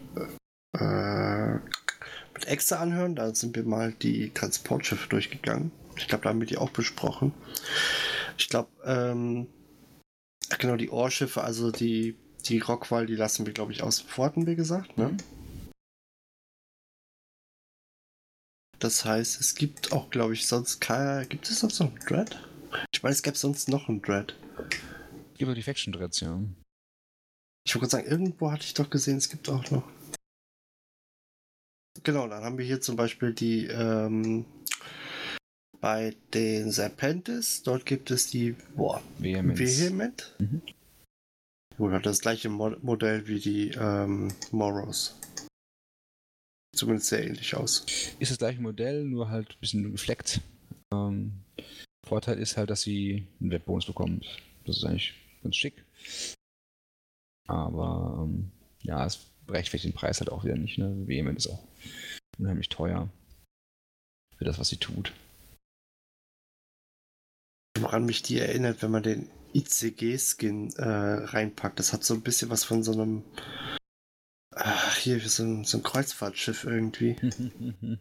äh, 0.77 1.53
mit 2.33 2.47
Extra 2.47 2.77
anhören. 2.77 3.15
Da 3.15 3.33
sind 3.33 3.55
wir 3.55 3.63
mal 3.63 3.93
die 3.93 4.31
Transportschiffe 4.31 5.07
durchgegangen. 5.07 5.71
Ich 5.95 6.09
glaube, 6.09 6.23
da 6.25 6.29
haben 6.31 6.41
wir 6.41 6.47
die 6.47 6.57
auch 6.57 6.71
besprochen. 6.71 7.33
Ich 8.37 8.49
glaube, 8.49 8.69
ähm, 8.83 9.47
genau, 10.59 10.75
die 10.75 10.89
Ohrschiffe, 10.89 11.45
also 11.45 11.71
die, 11.71 12.17
die 12.45 12.59
Rockwall, 12.59 13.05
die 13.05 13.15
lassen 13.15 13.45
wir, 13.45 13.53
glaube 13.53 13.71
ich, 13.71 13.83
außen 13.83 14.05
vor, 14.05 14.25
hatten 14.25 14.45
wir 14.47 14.55
gesagt, 14.55 14.97
ne? 14.97 15.09
Mhm. 15.09 15.17
Das 18.79 19.05
heißt, 19.05 19.39
es 19.39 19.55
gibt 19.55 19.91
auch, 19.91 20.09
glaube 20.09 20.33
ich, 20.33 20.47
sonst 20.47 20.79
keine. 20.79 21.25
Gibt 21.25 21.49
es 21.49 21.59
sonst 21.59 21.79
noch 21.79 21.89
einen 21.89 21.99
Dread? 21.99 22.39
Ich 22.91 23.03
meine, 23.03 23.13
es 23.13 23.23
gäbe 23.23 23.37
sonst 23.37 23.69
noch 23.69 23.87
einen 23.87 24.01
Dread. 24.01 24.35
Es 25.33 25.37
gibt 25.37 25.51
auch 25.51 25.55
die 25.55 25.63
Faction 25.63 25.93
Dreads, 25.93 26.19
ja. 26.19 26.41
Ich 27.65 27.75
wollte 27.75 27.89
sagen, 27.89 28.07
irgendwo 28.07 28.51
hatte 28.51 28.65
ich 28.65 28.73
doch 28.73 28.89
gesehen, 28.89 29.17
es 29.17 29.29
gibt 29.29 29.49
auch 29.49 29.69
noch. 29.71 29.83
Genau, 32.03 32.27
dann 32.27 32.43
haben 32.43 32.57
wir 32.57 32.65
hier 32.65 32.81
zum 32.81 32.95
Beispiel 32.95 33.33
die 33.33 33.65
ähm, 33.65 34.45
bei 35.79 36.15
den 36.33 36.71
Serpentis, 36.71 37.63
dort 37.63 37.85
gibt 37.85 38.11
es 38.11 38.27
die 38.27 38.55
boah, 38.75 39.01
Vehement. 39.17 39.57
Vehement. 39.57 40.35
Mhm. 40.39 40.61
Oder 41.77 41.99
das 41.99 42.19
gleiche 42.19 42.49
Mo 42.49 42.75
Modell 42.81 43.27
wie 43.27 43.39
die 43.39 43.69
ähm, 43.71 44.29
Moros 44.51 45.15
zumindest 46.75 47.09
sehr 47.09 47.25
ähnlich 47.25 47.55
aus. 47.55 47.85
Ist 48.19 48.31
das 48.31 48.37
gleiche 48.37 48.61
Modell, 48.61 49.03
nur 49.03 49.29
halt 49.29 49.49
ein 49.49 49.59
bisschen 49.59 49.91
gefleckt. 49.91 50.41
Ähm, 50.93 51.33
Vorteil 52.05 52.37
ist 52.37 52.57
halt, 52.57 52.69
dass 52.69 52.81
sie 52.81 53.27
einen 53.39 53.51
Webbonus 53.51 53.85
bekommen. 53.85 54.21
Das 54.65 54.77
ist 54.77 54.83
eigentlich 54.83 55.13
ganz 55.41 55.55
schick. 55.55 55.83
Aber 57.47 58.23
ähm, 58.23 58.51
ja, 58.83 59.05
es 59.05 59.19
rechtfertigt 59.47 59.93
den 59.93 59.97
Preis 59.97 60.19
halt 60.19 60.31
auch 60.31 60.43
wieder 60.43 60.55
nicht. 60.55 60.77
Ne? 60.77 61.07
Vehement 61.07 61.37
ist 61.37 61.47
auch 61.47 61.63
unheimlich 62.37 62.69
teuer 62.69 63.09
für 64.37 64.45
das, 64.45 64.59
was 64.59 64.69
sie 64.69 64.77
tut. 64.77 65.13
Woran 67.79 68.05
mich 68.05 68.23
die 68.23 68.39
erinnert, 68.39 68.81
wenn 68.81 68.91
man 68.91 69.03
den 69.03 69.29
ICG-Skin 69.53 70.73
äh, 70.73 70.83
reinpackt. 70.83 71.79
Das 71.79 71.93
hat 71.93 72.03
so 72.03 72.13
ein 72.13 72.21
bisschen 72.21 72.49
was 72.49 72.63
von 72.63 72.83
so 72.83 72.91
einem 72.93 73.23
Ach, 74.55 74.95
hier 74.97 75.19
so 75.19 75.43
ein, 75.43 75.65
so 75.65 75.77
ein 75.77 75.83
Kreuzfahrtschiff 75.83 76.63
irgendwie. 76.63 77.15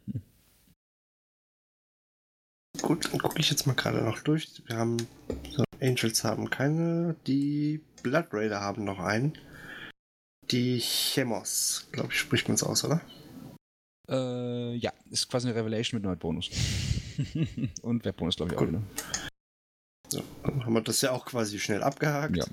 Gut, 2.81 3.13
dann 3.13 3.21
gucke 3.21 3.41
ich 3.41 3.51
jetzt 3.51 3.67
mal 3.67 3.75
gerade 3.75 4.03
noch 4.03 4.21
durch. 4.21 4.63
Wir 4.67 4.77
haben 4.77 4.97
so, 5.51 5.65
Angels 5.81 6.23
haben 6.23 6.51
keine, 6.51 7.17
die 7.27 7.81
Blood 8.03 8.27
Raider 8.33 8.61
haben 8.61 8.85
noch 8.85 9.01
einen. 9.01 9.37
Die 10.51 10.79
Chemos, 10.79 11.89
glaube 11.93 12.13
ich, 12.13 12.19
spricht 12.19 12.49
man 12.49 12.55
es 12.55 12.63
aus, 12.63 12.85
oder? 12.85 13.01
Äh, 14.09 14.75
ja, 14.77 14.93
ist 15.11 15.29
quasi 15.31 15.49
eine 15.49 15.57
Revelation 15.57 16.01
mit 16.01 16.07
Nerd-Bonus. 16.07 16.51
Und 17.83 18.05
Webbonus, 18.05 18.37
glaube 18.37 18.53
ich, 18.53 18.59
Gut. 18.59 18.69
auch. 18.69 18.73
Ne? 18.73 18.83
So, 20.15 20.23
dann 20.45 20.65
haben 20.65 20.73
wir 20.75 20.81
das 20.81 21.01
ja 21.01 21.11
auch 21.11 21.25
quasi 21.27 21.59
schnell 21.59 21.83
abgehakt. 21.83 22.37
Ja. 22.37 22.45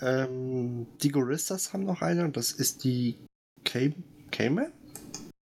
ähm, 0.00 0.86
die 1.02 1.10
Goristas 1.10 1.74
haben 1.74 1.84
noch 1.84 2.00
eine 2.00 2.24
und 2.24 2.38
das 2.38 2.50
ist 2.50 2.82
die 2.82 3.18
Cayman? 3.62 4.72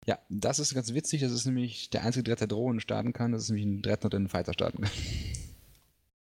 Ja, 0.06 0.20
das 0.28 0.60
ist 0.60 0.72
ganz 0.72 0.94
witzig. 0.94 1.22
Das 1.22 1.32
ist 1.32 1.46
nämlich 1.46 1.90
der 1.90 2.04
einzige 2.04 2.22
Dread, 2.22 2.38
der 2.38 2.46
Drohnen 2.46 2.78
starten 2.78 3.12
kann. 3.12 3.32
Das 3.32 3.42
ist 3.42 3.50
nämlich 3.50 3.66
ein 3.66 3.82
Dreadnought, 3.82 4.12
der 4.12 4.18
einen 4.18 4.28
Fighter 4.28 4.52
starten 4.52 4.82
kann. 4.82 4.92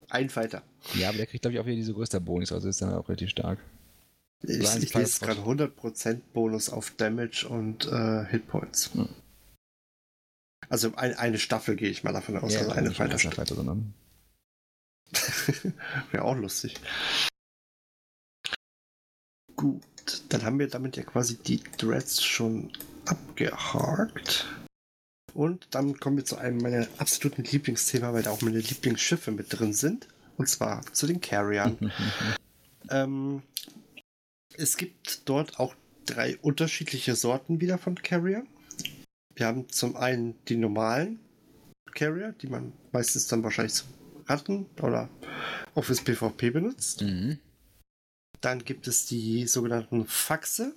Ein 0.09 0.31
Fighter. 0.31 0.63
Ja, 0.95 1.11
aber 1.11 1.19
der 1.19 1.27
kriegt, 1.27 1.43
glaube 1.43 1.55
ich, 1.55 1.61
auch 1.61 1.67
wieder 1.67 1.77
diese 1.77 1.93
größte 1.93 2.23
Bonus, 2.23 2.53
also 2.53 2.71
ist 2.71 2.81
dann 2.81 2.95
auch 2.95 3.07
relativ 3.07 3.29
stark. 3.29 3.59
Ich, 4.43 4.59
ich 4.59 4.95
lese 4.95 5.21
gerade 5.21 5.43
100% 5.43 6.21
Bonus 6.33 6.71
auf 6.71 6.91
Damage 6.97 7.47
und 7.47 7.87
äh, 7.87 8.25
Hitpoints. 8.25 8.95
Hm. 8.95 9.11
Also 10.71 10.95
ein, 10.97 11.15
eine 11.15 11.39
Staffel 11.39 11.77
gehe 11.77 11.91
ich 11.91 12.03
mal 12.03 12.13
davon 12.13 12.39
aus, 12.39 12.55
ja, 12.55 12.61
also 12.61 12.73
eine 12.73 12.93
Fighter. 12.93 13.19
Fighter 13.19 13.55
sondern 13.55 13.93
Wäre 16.11 16.25
auch 16.25 16.37
lustig. 16.37 16.75
Gut, 19.57 19.83
dann 20.29 20.43
haben 20.45 20.59
wir 20.59 20.69
damit 20.69 20.97
ja 20.97 21.03
quasi 21.03 21.37
die 21.37 21.63
Dreads 21.77 22.23
schon 22.23 22.73
abgehakt. 23.05 24.47
Und 25.35 25.69
dann 25.71 25.99
kommen 26.01 26.17
wir 26.17 26.25
zu 26.25 26.37
einem 26.37 26.59
meiner 26.59 26.89
absoluten 26.99 27.45
Lieblingsthema, 27.45 28.13
weil 28.13 28.23
da 28.23 28.31
auch 28.31 28.43
meine 28.43 28.59
Lieblingsschiffe 28.59 29.31
mit 29.31 29.47
drin 29.51 29.73
sind. 29.73 30.09
Und 30.37 30.49
zwar 30.49 30.83
zu 30.93 31.07
den 31.07 31.21
Carriern. 31.21 31.93
ähm, 32.91 33.43
es 34.57 34.77
gibt 34.77 35.29
dort 35.29 35.61
auch 35.61 35.75
drei 36.07 36.37
unterschiedliche 36.39 37.15
Sorten 37.15 37.61
wieder 37.61 37.79
von 37.79 37.95
Carrier. 37.95 38.45
Wir 39.35 39.47
haben 39.47 39.69
zum 39.69 39.97
einen 39.97 40.35
die 40.49 40.57
normalen 40.57 41.21
Carrier, 41.95 42.33
die 42.41 42.49
man 42.49 42.73
meistens 42.93 43.27
dann 43.27 43.43
wahrscheinlich 43.43 43.75
Ratten 44.31 44.67
oder 44.81 45.09
auch 45.75 45.85
fürs 45.85 46.03
PvP 46.03 46.51
benutzt. 46.51 47.03
Mhm. 47.03 47.39
Dann 48.41 48.65
gibt 48.65 48.87
es 48.87 49.07
die 49.07 49.47
sogenannten 49.47 50.07
Faxe. 50.07 50.75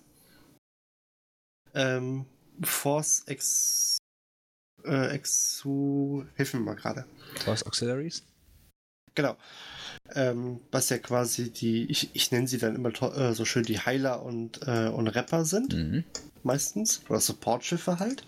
Ähm, 1.74 2.26
Force 2.62 3.24
X. 3.28 3.98
Äh, 4.84 5.16
Exu. 5.16 6.26
Hilf 6.36 6.54
mir 6.54 6.60
mal 6.60 6.76
gerade. 6.76 7.06
Force 7.44 7.64
Auxiliaries? 7.66 8.24
Genau. 9.16 9.38
Ähm, 10.16 10.60
was 10.72 10.90
ja 10.90 10.98
quasi 10.98 11.52
die, 11.52 11.86
ich, 11.90 12.10
ich 12.14 12.32
nenne 12.32 12.48
sie 12.48 12.58
dann 12.58 12.76
immer 12.76 12.90
äh, 13.16 13.34
so 13.34 13.46
schön 13.46 13.64
die 13.64 13.80
Heiler 13.80 14.24
und, 14.24 14.68
äh, 14.68 14.88
und 14.88 15.08
Rapper 15.08 15.46
sind. 15.46 15.74
Mhm. 15.74 16.04
Meistens. 16.44 17.02
Oder 17.08 17.20
Support-Schiffe 17.20 18.00
halt. 18.00 18.26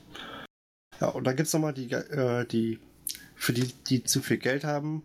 Ja, 1.02 1.10
und 1.10 1.26
dann 1.26 1.36
gibt 1.36 1.48
es 1.48 1.54
nochmal 1.54 1.74
die, 1.74 1.92
äh, 1.92 2.46
die, 2.46 2.80
für 3.36 3.52
die, 3.52 3.74
die 3.90 4.04
zu 4.04 4.22
viel 4.22 4.38
Geld 4.38 4.64
haben, 4.64 5.04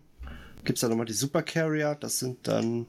gibt 0.63 0.77
es 0.77 0.81
dann 0.81 0.89
nochmal 0.89 1.05
die 1.05 1.13
Super 1.13 1.43
Carrier. 1.43 1.95
Das 1.95 2.19
sind 2.19 2.47
dann 2.47 2.87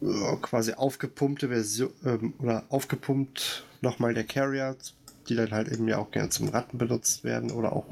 äh, 0.00 0.36
quasi 0.42 0.72
aufgepumpte 0.72 1.48
Version 1.48 1.92
ähm, 2.04 2.34
oder 2.38 2.64
aufgepumpt 2.68 3.64
nochmal 3.80 4.14
der 4.14 4.24
Carrier, 4.24 4.76
die 5.28 5.34
dann 5.34 5.50
halt 5.50 5.68
eben 5.68 5.88
ja 5.88 5.98
auch 5.98 6.10
gerne 6.10 6.30
zum 6.30 6.48
Ratten 6.48 6.78
benutzt 6.78 7.24
werden 7.24 7.50
oder 7.50 7.72
auch 7.72 7.86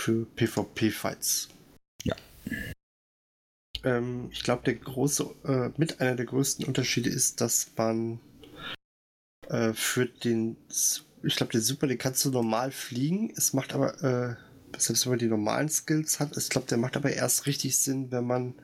für 0.00 0.26
PvP-Fights. 0.36 1.48
Ja. 2.04 2.16
Ähm, 3.84 4.28
ich 4.30 4.42
glaube, 4.42 4.62
der 4.64 4.74
große, 4.74 5.30
äh, 5.44 5.70
mit 5.76 6.00
einer 6.00 6.16
der 6.16 6.26
größten 6.26 6.66
Unterschiede 6.66 7.10
ist, 7.10 7.40
dass 7.40 7.70
man 7.76 8.20
äh, 9.48 9.72
für 9.72 10.06
den, 10.06 10.56
ich 11.22 11.36
glaube, 11.36 11.52
den 11.52 11.60
Super, 11.60 11.86
den 11.86 11.98
kannst 11.98 12.24
du 12.24 12.30
normal 12.30 12.70
fliegen. 12.70 13.32
Es 13.36 13.52
macht 13.52 13.74
aber, 13.74 14.02
äh, 14.02 14.49
selbst 14.78 15.06
wenn 15.06 15.12
man 15.12 15.18
die 15.18 15.26
normalen 15.26 15.68
Skills 15.68 16.20
hat, 16.20 16.36
ich 16.36 16.48
glaube, 16.48 16.66
der 16.66 16.78
macht 16.78 16.96
aber 16.96 17.12
erst 17.12 17.46
richtig 17.46 17.78
Sinn, 17.78 18.10
wenn 18.10 18.26
man 18.26 18.54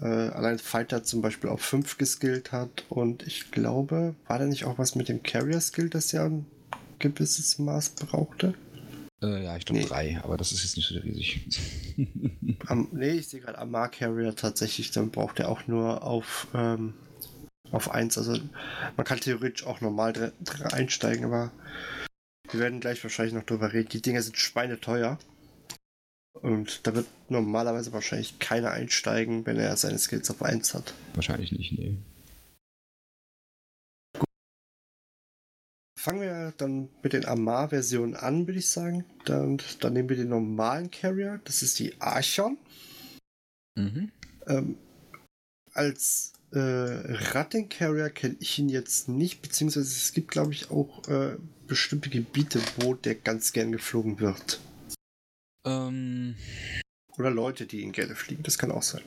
äh, 0.00 0.06
allein 0.06 0.58
Fighter 0.58 1.04
zum 1.04 1.22
Beispiel 1.22 1.50
auf 1.50 1.60
5 1.62 1.98
geskillt 1.98 2.52
hat. 2.52 2.84
Und 2.88 3.26
ich 3.26 3.50
glaube, 3.50 4.14
war 4.26 4.38
da 4.38 4.46
nicht 4.46 4.64
auch 4.64 4.78
was 4.78 4.94
mit 4.94 5.08
dem 5.08 5.22
Carrier-Skill, 5.22 5.88
das 5.88 6.12
ja 6.12 6.26
ein 6.26 6.46
gewisses 6.98 7.58
Maß 7.58 7.90
brauchte? 7.90 8.54
Äh, 9.22 9.44
ja, 9.44 9.56
ich 9.56 9.64
glaube 9.64 9.84
3, 9.84 10.04
nee. 10.04 10.18
aber 10.22 10.36
das 10.36 10.52
ist 10.52 10.64
jetzt 10.64 10.76
nicht 10.76 10.88
so 10.88 10.98
riesig. 10.98 11.48
am, 12.66 12.88
nee, 12.92 13.12
ich 13.12 13.28
sehe 13.28 13.40
gerade 13.40 13.58
Amar 13.58 13.90
Carrier 13.90 14.34
tatsächlich, 14.34 14.90
dann 14.90 15.10
braucht 15.10 15.40
er 15.40 15.48
auch 15.48 15.66
nur 15.66 16.02
auf, 16.02 16.48
ähm, 16.54 16.94
auf 17.70 17.90
1. 17.90 18.18
Also 18.18 18.38
man 18.96 19.06
kann 19.06 19.20
theoretisch 19.20 19.66
auch 19.66 19.80
normal 19.80 20.32
einsteigen, 20.72 21.24
aber 21.24 21.52
wir 22.54 22.60
werden 22.60 22.80
gleich 22.80 23.02
wahrscheinlich 23.02 23.34
noch 23.34 23.42
drüber 23.42 23.72
reden. 23.72 23.88
Die 23.88 24.00
Dinger 24.00 24.22
sind 24.22 24.38
schweineteuer. 24.38 25.18
Und 26.40 26.86
da 26.86 26.94
wird 26.94 27.06
normalerweise 27.28 27.92
wahrscheinlich 27.92 28.38
keiner 28.38 28.70
einsteigen, 28.70 29.44
wenn 29.44 29.58
er 29.58 29.76
seine 29.76 29.98
Skills 29.98 30.30
auf 30.30 30.42
1 30.42 30.74
hat. 30.74 30.94
Wahrscheinlich 31.14 31.52
nicht, 31.52 31.72
nee. 31.72 31.96
Gut. 34.16 34.28
Fangen 35.98 36.20
wir 36.20 36.52
dann 36.56 36.90
mit 37.02 37.12
den 37.12 37.24
Amar-Versionen 37.24 38.14
an, 38.14 38.46
würde 38.46 38.58
ich 38.58 38.68
sagen. 38.68 39.04
Dann, 39.24 39.60
dann 39.80 39.92
nehmen 39.92 40.08
wir 40.08 40.16
den 40.16 40.28
normalen 40.28 40.90
Carrier, 40.90 41.40
das 41.44 41.62
ist 41.62 41.78
die 41.78 42.00
Archon. 42.00 42.58
Mhm. 43.76 44.12
Ähm, 44.46 44.78
als 45.72 46.34
äh, 46.54 47.12
Ratten-Carrier 47.32 48.10
kenne 48.10 48.36
ich 48.38 48.58
ihn 48.58 48.68
jetzt 48.68 49.08
nicht, 49.08 49.42
beziehungsweise 49.42 49.86
es 49.86 50.12
gibt, 50.12 50.30
glaube 50.30 50.52
ich, 50.52 50.70
auch 50.70 51.06
äh, 51.08 51.36
bestimmte 51.66 52.10
Gebiete, 52.10 52.60
wo 52.76 52.94
der 52.94 53.16
ganz 53.16 53.52
gern 53.52 53.72
geflogen 53.72 54.20
wird. 54.20 54.60
Ähm, 55.66 56.36
Oder 57.18 57.30
Leute, 57.30 57.66
die 57.66 57.82
in 57.82 57.92
gerne 57.92 58.14
fliegen, 58.14 58.42
das 58.42 58.58
kann 58.58 58.70
auch 58.70 58.82
sein. 58.82 59.02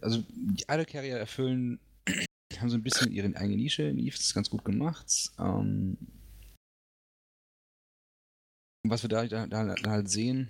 Also 0.00 0.24
die 0.30 0.64
Idle 0.68 0.86
Carrier 0.86 1.18
erfüllen, 1.18 1.80
haben 2.58 2.70
so 2.70 2.76
ein 2.76 2.82
bisschen 2.82 3.12
ihre 3.12 3.26
eigene 3.36 3.56
Nische 3.56 3.82
in 3.82 3.98
Eve, 3.98 4.16
das 4.16 4.26
ist 4.26 4.34
ganz 4.34 4.48
gut 4.48 4.64
gemacht. 4.64 5.32
Ähm, 5.38 5.98
was 8.86 9.02
wir 9.02 9.08
da, 9.08 9.26
da, 9.26 9.46
da 9.46 9.90
halt 9.90 10.08
sehen, 10.08 10.48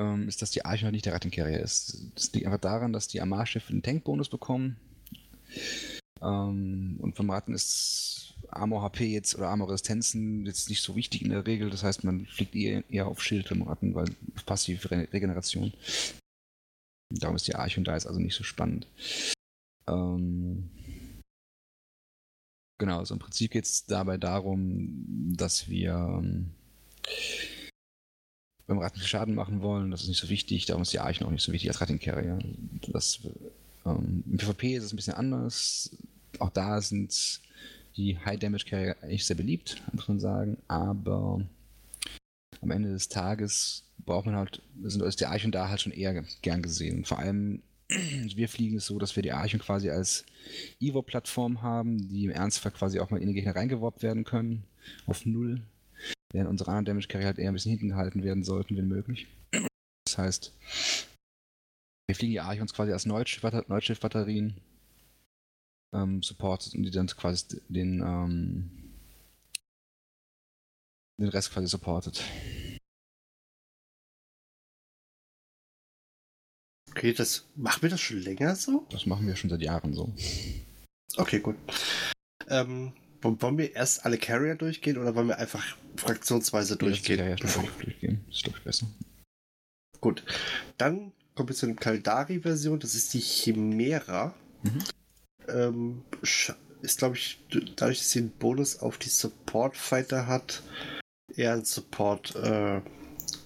ähm, 0.00 0.28
ist, 0.28 0.40
dass 0.40 0.50
die 0.50 0.64
Arche 0.64 0.84
halt 0.84 0.94
nicht 0.94 1.04
der 1.04 1.12
Ratten 1.12 1.30
Carrier 1.30 1.60
ist. 1.60 2.06
Das 2.14 2.32
liegt 2.32 2.46
einfach 2.46 2.60
daran, 2.60 2.92
dass 2.92 3.06
die 3.06 3.20
Amar-Schiffe 3.20 3.70
einen 3.70 3.82
Tankbonus 3.82 4.30
bekommen. 4.30 4.76
Ähm, 6.22 6.96
und 7.00 7.16
vom 7.16 7.30
Ratten 7.30 7.52
ist 7.52 8.34
Armor 8.48 8.82
HP 8.82 9.06
jetzt 9.06 9.34
oder 9.34 9.48
Armor 9.48 9.68
Resistenzen 9.68 10.46
jetzt 10.46 10.70
nicht 10.70 10.82
so 10.82 10.96
wichtig 10.96 11.22
in 11.22 11.30
der 11.30 11.46
Regel. 11.46 11.68
Das 11.68 11.82
heißt, 11.82 12.02
man 12.04 12.26
fliegt 12.26 12.54
eher, 12.54 12.82
eher 12.88 13.06
auf 13.06 13.22
Schildklamotten, 13.22 13.94
weil 13.94 14.06
auf 14.36 14.46
passive 14.46 14.90
Re 14.90 15.08
Regeneration. 15.12 15.72
Darum 17.12 17.36
ist 17.36 17.46
die 17.46 17.54
Archon 17.54 17.84
da 17.84 17.96
ist 17.96 18.06
also 18.06 18.20
nicht 18.20 18.36
so 18.36 18.44
spannend. 18.44 18.86
Ähm 19.88 20.70
genau, 22.78 23.00
also 23.00 23.14
im 23.14 23.20
Prinzip 23.20 23.50
geht 23.50 23.64
es 23.64 23.84
dabei 23.84 24.16
darum, 24.16 25.04
dass 25.36 25.68
wir 25.68 26.22
beim 28.70 28.78
Ratten 28.78 29.00
Schaden 29.00 29.34
machen 29.34 29.62
wollen. 29.62 29.90
Das 29.90 30.02
ist 30.02 30.08
nicht 30.08 30.20
so 30.20 30.28
wichtig. 30.28 30.64
Darum 30.64 30.82
ist 30.82 30.92
die 30.92 31.00
Archon 31.00 31.26
auch 31.26 31.32
nicht 31.32 31.42
so 31.42 31.52
wichtig 31.52 31.68
als 31.68 31.80
Rattencarrier. 31.80 32.38
Das, 32.88 33.20
ähm, 33.84 34.22
Im 34.30 34.38
PvP 34.38 34.76
ist 34.76 34.84
es 34.84 34.92
ein 34.92 34.96
bisschen 34.96 35.14
anders. 35.14 35.90
Auch 36.38 36.50
da 36.50 36.80
sind 36.80 37.40
die 37.96 38.16
High 38.18 38.38
Damage 38.38 38.64
Carrier 38.64 38.96
eigentlich 39.02 39.26
sehr 39.26 39.36
beliebt, 39.36 39.82
muss 39.92 40.06
man 40.06 40.20
sagen, 40.20 40.56
aber 40.68 41.44
am 42.60 42.70
Ende 42.70 42.90
des 42.90 43.08
Tages 43.08 43.82
braucht 43.98 44.26
man 44.26 44.36
halt, 44.36 44.62
sind 44.84 45.02
ist 45.02 45.20
der 45.20 45.30
Archon 45.30 45.50
da 45.50 45.68
halt 45.68 45.80
schon 45.80 45.92
eher 45.92 46.22
gern 46.42 46.62
gesehen. 46.62 47.04
Vor 47.04 47.18
allem, 47.18 47.62
wir 47.88 48.48
fliegen 48.48 48.76
es 48.76 48.86
so, 48.86 49.00
dass 49.00 49.16
wir 49.16 49.24
die 49.24 49.32
Archon 49.32 49.60
quasi 49.60 49.90
als 49.90 50.24
Evo-Plattform 50.78 51.62
haben, 51.62 52.08
die 52.08 52.24
im 52.24 52.30
Ernstfall 52.30 52.70
quasi 52.70 53.00
auch 53.00 53.10
mal 53.10 53.20
in 53.20 53.26
den 53.26 53.34
Gegner 53.34 53.56
reingeworben 53.56 54.00
werden 54.02 54.22
können, 54.22 54.62
auf 55.06 55.26
Null. 55.26 55.60
Während 56.32 56.48
unsere 56.48 56.70
anderen 56.70 56.84
Damage 56.84 57.08
Carrier 57.08 57.26
halt 57.26 57.38
eher 57.38 57.50
ein 57.50 57.54
bisschen 57.54 57.70
hinten 57.70 57.88
gehalten 57.88 58.22
werden 58.22 58.44
sollten, 58.44 58.76
wenn 58.76 58.86
möglich. 58.86 59.26
Das 60.06 60.18
heißt, 60.18 60.52
wir 62.08 62.14
fliegen 62.14 62.32
die 62.32 62.40
Archons 62.40 62.72
quasi 62.72 62.92
als 62.92 63.06
Neuschiff-Batterien 63.06 64.60
ähm, 65.94 66.22
supportet 66.22 66.74
und 66.74 66.82
die 66.84 66.90
dann 66.90 67.06
quasi 67.08 67.60
den, 67.68 68.00
ähm, 68.00 68.70
den 71.20 71.28
Rest 71.28 71.52
quasi 71.52 71.66
supportet. 71.66 72.22
Okay, 76.90 77.12
das 77.12 77.48
machen 77.54 77.82
wir 77.82 77.90
das 77.90 78.00
schon 78.00 78.18
länger 78.18 78.56
so? 78.56 78.86
Das 78.90 79.06
machen 79.06 79.26
wir 79.26 79.36
schon 79.36 79.50
seit 79.50 79.62
Jahren 79.62 79.94
so. 79.94 80.12
Okay, 81.16 81.40
gut. 81.40 81.56
Ähm, 82.48 82.92
wollen 83.22 83.58
wir 83.58 83.74
erst 83.74 84.04
alle 84.04 84.18
Carrier 84.18 84.54
durchgehen 84.54 84.98
oder 84.98 85.14
wollen 85.14 85.28
wir 85.28 85.38
einfach 85.38 85.64
fraktionsweise 85.96 86.76
durchgehen? 86.76 87.18
Ja, 87.18 87.28
ja, 87.28 87.36
durchgehen. 87.36 88.24
Das 88.26 88.36
ist, 88.36 88.44
glaube 88.44 88.58
ich, 88.58 88.64
besser. 88.64 88.86
Gut. 90.00 90.24
Dann 90.78 91.12
kommen 91.34 91.48
wir 91.48 91.56
zu 91.56 91.66
der 91.66 91.76
Kaldari-Version. 91.76 92.80
Das 92.80 92.94
ist 92.94 93.12
die 93.14 93.20
Chimera. 93.20 94.34
Mhm 94.62 94.82
ähm, 95.54 96.02
ist, 96.82 96.98
glaube 96.98 97.16
ich, 97.16 97.38
dadurch, 97.76 97.98
dass 97.98 98.10
sie 98.10 98.20
einen 98.20 98.30
Bonus 98.30 98.80
auf 98.80 98.98
die 98.98 99.08
Support 99.08 99.76
Fighter 99.76 100.26
hat, 100.26 100.62
eher 101.34 101.54
ein 101.54 101.64
Support 101.64 102.34
äh, 102.36 102.80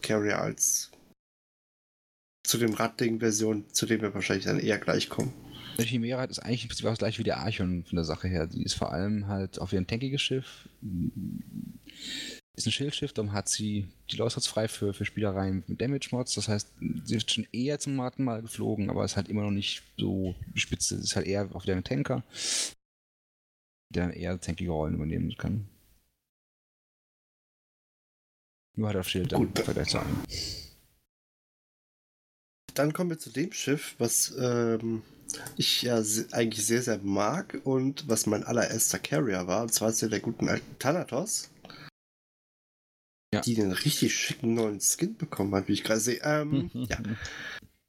Carrier 0.02 0.38
als 0.38 0.90
zu 2.46 2.58
dem 2.58 2.74
Radding-Version, 2.74 3.64
zu 3.72 3.86
dem 3.86 4.02
wir 4.02 4.14
wahrscheinlich 4.14 4.44
dann 4.44 4.60
eher 4.60 4.78
gleich 4.78 5.08
kommen. 5.08 5.32
Die 5.78 5.84
Chimera 5.84 6.24
ist 6.24 6.38
eigentlich 6.38 6.68
das 6.68 6.98
gleich 6.98 7.18
wie 7.18 7.24
der 7.24 7.38
Archon 7.38 7.84
von 7.84 7.96
der 7.96 8.04
Sache 8.04 8.28
her. 8.28 8.46
Die 8.46 8.62
ist 8.62 8.74
vor 8.74 8.92
allem 8.92 9.26
halt 9.26 9.58
auf 9.58 9.72
ihrem 9.72 9.86
tankiges 9.86 10.22
Schiff. 10.22 10.68
Ist 12.56 12.66
ein 12.66 12.72
Schildschiff, 12.72 13.12
darum 13.12 13.32
hat 13.32 13.48
sie 13.48 13.88
die 14.10 14.16
Lausatz 14.16 14.46
frei 14.46 14.68
für, 14.68 14.94
für 14.94 15.04
Spielereien 15.04 15.64
mit 15.66 15.80
Damage-Mods. 15.80 16.34
Das 16.36 16.48
heißt, 16.48 16.68
sie 17.04 17.16
ist 17.16 17.30
schon 17.30 17.46
eher 17.52 17.80
zum 17.80 17.96
Marken 17.96 18.24
mal 18.24 18.42
geflogen, 18.42 18.90
aber 18.90 19.04
ist 19.04 19.16
halt 19.16 19.28
immer 19.28 19.42
noch 19.42 19.50
nicht 19.50 19.82
so 19.96 20.36
spitz. 20.54 20.88
Sie 20.88 20.96
ist 20.96 21.16
halt 21.16 21.26
eher 21.26 21.48
auf 21.52 21.64
deren 21.64 21.82
Tanker, 21.82 22.22
der 23.90 24.04
dann 24.04 24.12
eher 24.12 24.40
tankige 24.40 24.70
Rollen 24.70 24.94
übernehmen 24.94 25.34
kann. 25.36 25.68
Nur 28.76 28.88
halt 28.88 28.98
auf 28.98 29.08
Schild 29.08 29.32
dann 29.32 29.42
im 29.42 29.54
Vergleich 29.54 29.88
zu 29.88 29.98
einem. 29.98 30.18
Dann 32.74 32.92
kommen 32.92 33.10
wir 33.10 33.18
zu 33.18 33.30
dem 33.30 33.52
Schiff, 33.52 33.94
was 33.98 34.34
ähm, 34.38 35.02
ich 35.56 35.82
ja 35.82 36.02
eigentlich 36.32 36.66
sehr, 36.66 36.82
sehr 36.82 36.98
mag 36.98 37.60
und 37.64 38.08
was 38.08 38.26
mein 38.26 38.42
allererster 38.42 38.98
Carrier 38.98 39.46
war. 39.46 39.62
Und 39.62 39.72
zwar 39.72 39.90
ist 39.90 40.02
ja 40.02 40.08
der 40.08 40.20
guten 40.20 40.48
alten 40.48 40.78
Thanatos. 40.78 41.50
Ja. 43.32 43.40
Die 43.40 43.54
den 43.54 43.72
richtig 43.72 44.14
schicken 44.14 44.54
neuen 44.54 44.80
Skin 44.80 45.16
bekommen 45.16 45.54
hat, 45.54 45.68
wie 45.68 45.72
ich 45.72 45.84
gerade 45.84 46.00
sehe. 46.00 46.20
Ähm, 46.22 46.70
ja. 46.74 46.98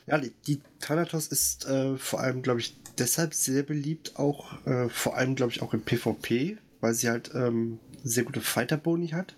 Ja, 0.08 0.20
die, 0.20 0.32
die 0.48 0.62
Thanatos 0.80 1.28
ist 1.28 1.66
äh, 1.66 1.98
vor 1.98 2.20
allem, 2.20 2.44
glaube 2.44 2.60
ich, 2.60 2.76
deshalb 3.00 3.34
sehr 3.34 3.64
beliebt, 3.64 4.18
auch 4.18 4.64
äh, 4.68 4.88
vor 4.90 5.18
allem, 5.18 5.36
glaube 5.36 5.52
ich, 5.52 5.64
auch 5.64 5.74
im 5.74 5.82
PvP, 5.82 6.58
weil 6.80 6.94
sie 6.94 7.10
halt 7.10 7.32
ähm, 7.34 7.80
sehr 8.04 8.24
gute 8.24 8.42
Fighter-Boni 8.42 9.10
hat 9.10 9.36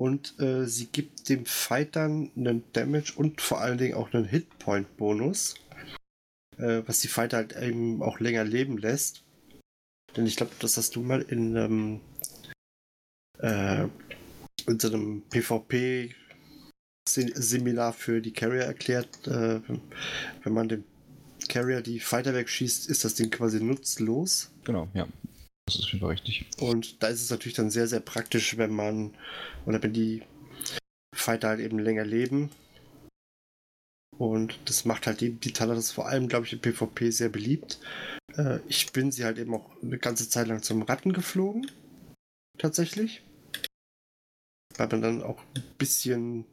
und 0.00 0.40
äh, 0.40 0.66
sie 0.66 0.86
gibt 0.86 1.28
dem 1.28 1.44
Fightern 1.44 2.30
einen 2.34 2.64
Damage 2.72 3.12
und 3.16 3.42
vor 3.42 3.60
allen 3.60 3.76
Dingen 3.76 3.92
auch 3.92 4.14
einen 4.14 4.24
Hitpoint-Bonus, 4.24 5.56
äh, 6.56 6.80
was 6.86 7.00
die 7.00 7.08
Fighter 7.08 7.36
halt 7.36 7.54
eben 7.54 8.02
auch 8.02 8.18
länger 8.18 8.44
leben 8.44 8.78
lässt. 8.78 9.24
Denn 10.16 10.24
ich 10.24 10.36
glaube, 10.36 10.52
das 10.58 10.78
hast 10.78 10.96
du 10.96 11.02
mal 11.02 11.20
in, 11.20 11.54
ähm, 11.54 12.00
äh, 13.40 13.88
in 14.66 14.80
so 14.80 14.88
einem 14.88 15.20
PvP-Seminar 15.28 17.92
für 17.92 18.22
die 18.22 18.32
Carrier 18.32 18.62
erklärt. 18.62 19.26
Äh, 19.26 19.60
wenn 20.42 20.52
man 20.54 20.70
dem 20.70 20.84
Carrier 21.50 21.82
die 21.82 22.00
Fighter 22.00 22.32
wegschießt, 22.32 22.88
ist 22.88 23.04
das 23.04 23.16
Ding 23.16 23.28
quasi 23.28 23.62
nutzlos. 23.62 24.50
Genau, 24.64 24.88
ja. 24.94 25.06
Das 25.70 25.78
ist 25.78 25.88
schon 25.88 26.02
richtig. 26.02 26.46
Und 26.58 27.00
da 27.00 27.06
ist 27.06 27.22
es 27.22 27.30
natürlich 27.30 27.54
dann 27.54 27.70
sehr, 27.70 27.86
sehr 27.86 28.00
praktisch, 28.00 28.58
wenn 28.58 28.74
man 28.74 29.14
oder 29.66 29.80
wenn 29.80 29.92
die 29.92 30.24
Fighter 31.14 31.48
halt 31.48 31.60
eben 31.60 31.78
länger 31.78 32.04
leben. 32.04 32.50
Und 34.18 34.58
das 34.64 34.84
macht 34.84 35.06
halt 35.06 35.20
die, 35.20 35.30
die 35.30 35.52
Thanatos 35.52 35.92
vor 35.92 36.08
allem, 36.08 36.26
glaube 36.26 36.44
ich, 36.44 36.52
im 36.52 36.60
PvP 36.60 37.10
sehr 37.10 37.28
beliebt. 37.28 37.78
Äh, 38.36 38.58
ich 38.66 38.90
bin 38.90 39.12
sie 39.12 39.24
halt 39.24 39.38
eben 39.38 39.54
auch 39.54 39.70
eine 39.80 39.98
ganze 39.98 40.28
Zeit 40.28 40.48
lang 40.48 40.60
zum 40.60 40.82
Ratten 40.82 41.12
geflogen. 41.12 41.70
Tatsächlich. 42.58 43.22
Weil 44.76 44.88
man 44.88 45.02
dann 45.02 45.22
auch 45.22 45.40
ein 45.54 45.62
bisschen, 45.78 46.46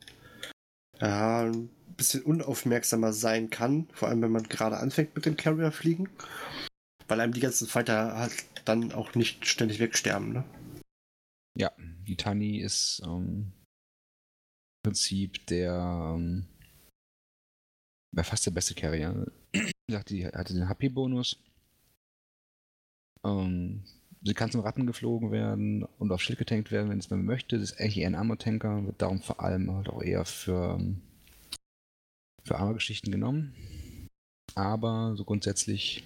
ja, 1.00 1.42
ein 1.42 1.70
bisschen 1.98 2.22
unaufmerksamer 2.22 3.14
sein 3.14 3.50
kann. 3.50 3.90
Vor 3.94 4.10
allem, 4.10 4.22
wenn 4.22 4.32
man 4.32 4.44
gerade 4.44 4.78
anfängt 4.78 5.16
mit 5.16 5.26
dem 5.26 5.38
Carrier 5.38 5.72
fliegen. 5.72 6.08
Weil 7.08 7.22
einem 7.22 7.34
die 7.34 7.40
ganzen 7.40 7.68
Fighter 7.68 8.18
halt 8.18 8.46
dann 8.66 8.92
auch 8.92 9.16
nicht 9.16 9.46
ständig 9.46 9.80
wegsterben, 9.80 10.34
ne? 10.34 10.44
Ja, 11.58 11.72
die 11.78 12.18
Tani 12.18 12.60
ist 12.60 13.02
ähm, 13.04 13.52
im 14.84 14.84
Prinzip 14.84 15.46
der 15.48 16.16
ähm, 16.16 16.46
fast 18.16 18.46
der 18.46 18.52
beste 18.52 18.76
Carrier. 18.76 19.26
Gesagt, 19.88 20.10
die 20.10 20.28
hatte 20.28 20.54
den 20.54 20.70
HP-Bonus. 20.70 21.42
Ähm, 23.24 23.84
sie 24.22 24.34
kann 24.34 24.52
zum 24.52 24.62
Ratten 24.62 24.86
geflogen 24.86 25.32
werden 25.32 25.84
und 25.84 26.12
auf 26.12 26.22
Schild 26.22 26.40
getankt 26.40 26.72
werden, 26.72 26.90
wenn 26.90 27.00
es 27.00 27.10
man 27.10 27.26
möchte. 27.26 27.58
Das 27.58 27.72
ist 27.72 27.80
eigentlich 27.80 27.98
eher 27.98 28.08
ein 28.08 28.16
Armor-Tanker, 28.16 28.86
wird 28.86 29.02
darum 29.02 29.22
vor 29.22 29.42
allem 29.42 29.72
halt 29.72 29.90
auch 29.90 30.02
eher 30.02 30.26
für, 30.26 30.80
für 32.44 32.58
Armor-Geschichten 32.58 33.12
genommen. 33.12 33.56
Aber 34.56 35.16
so 35.16 35.24
grundsätzlich 35.24 36.04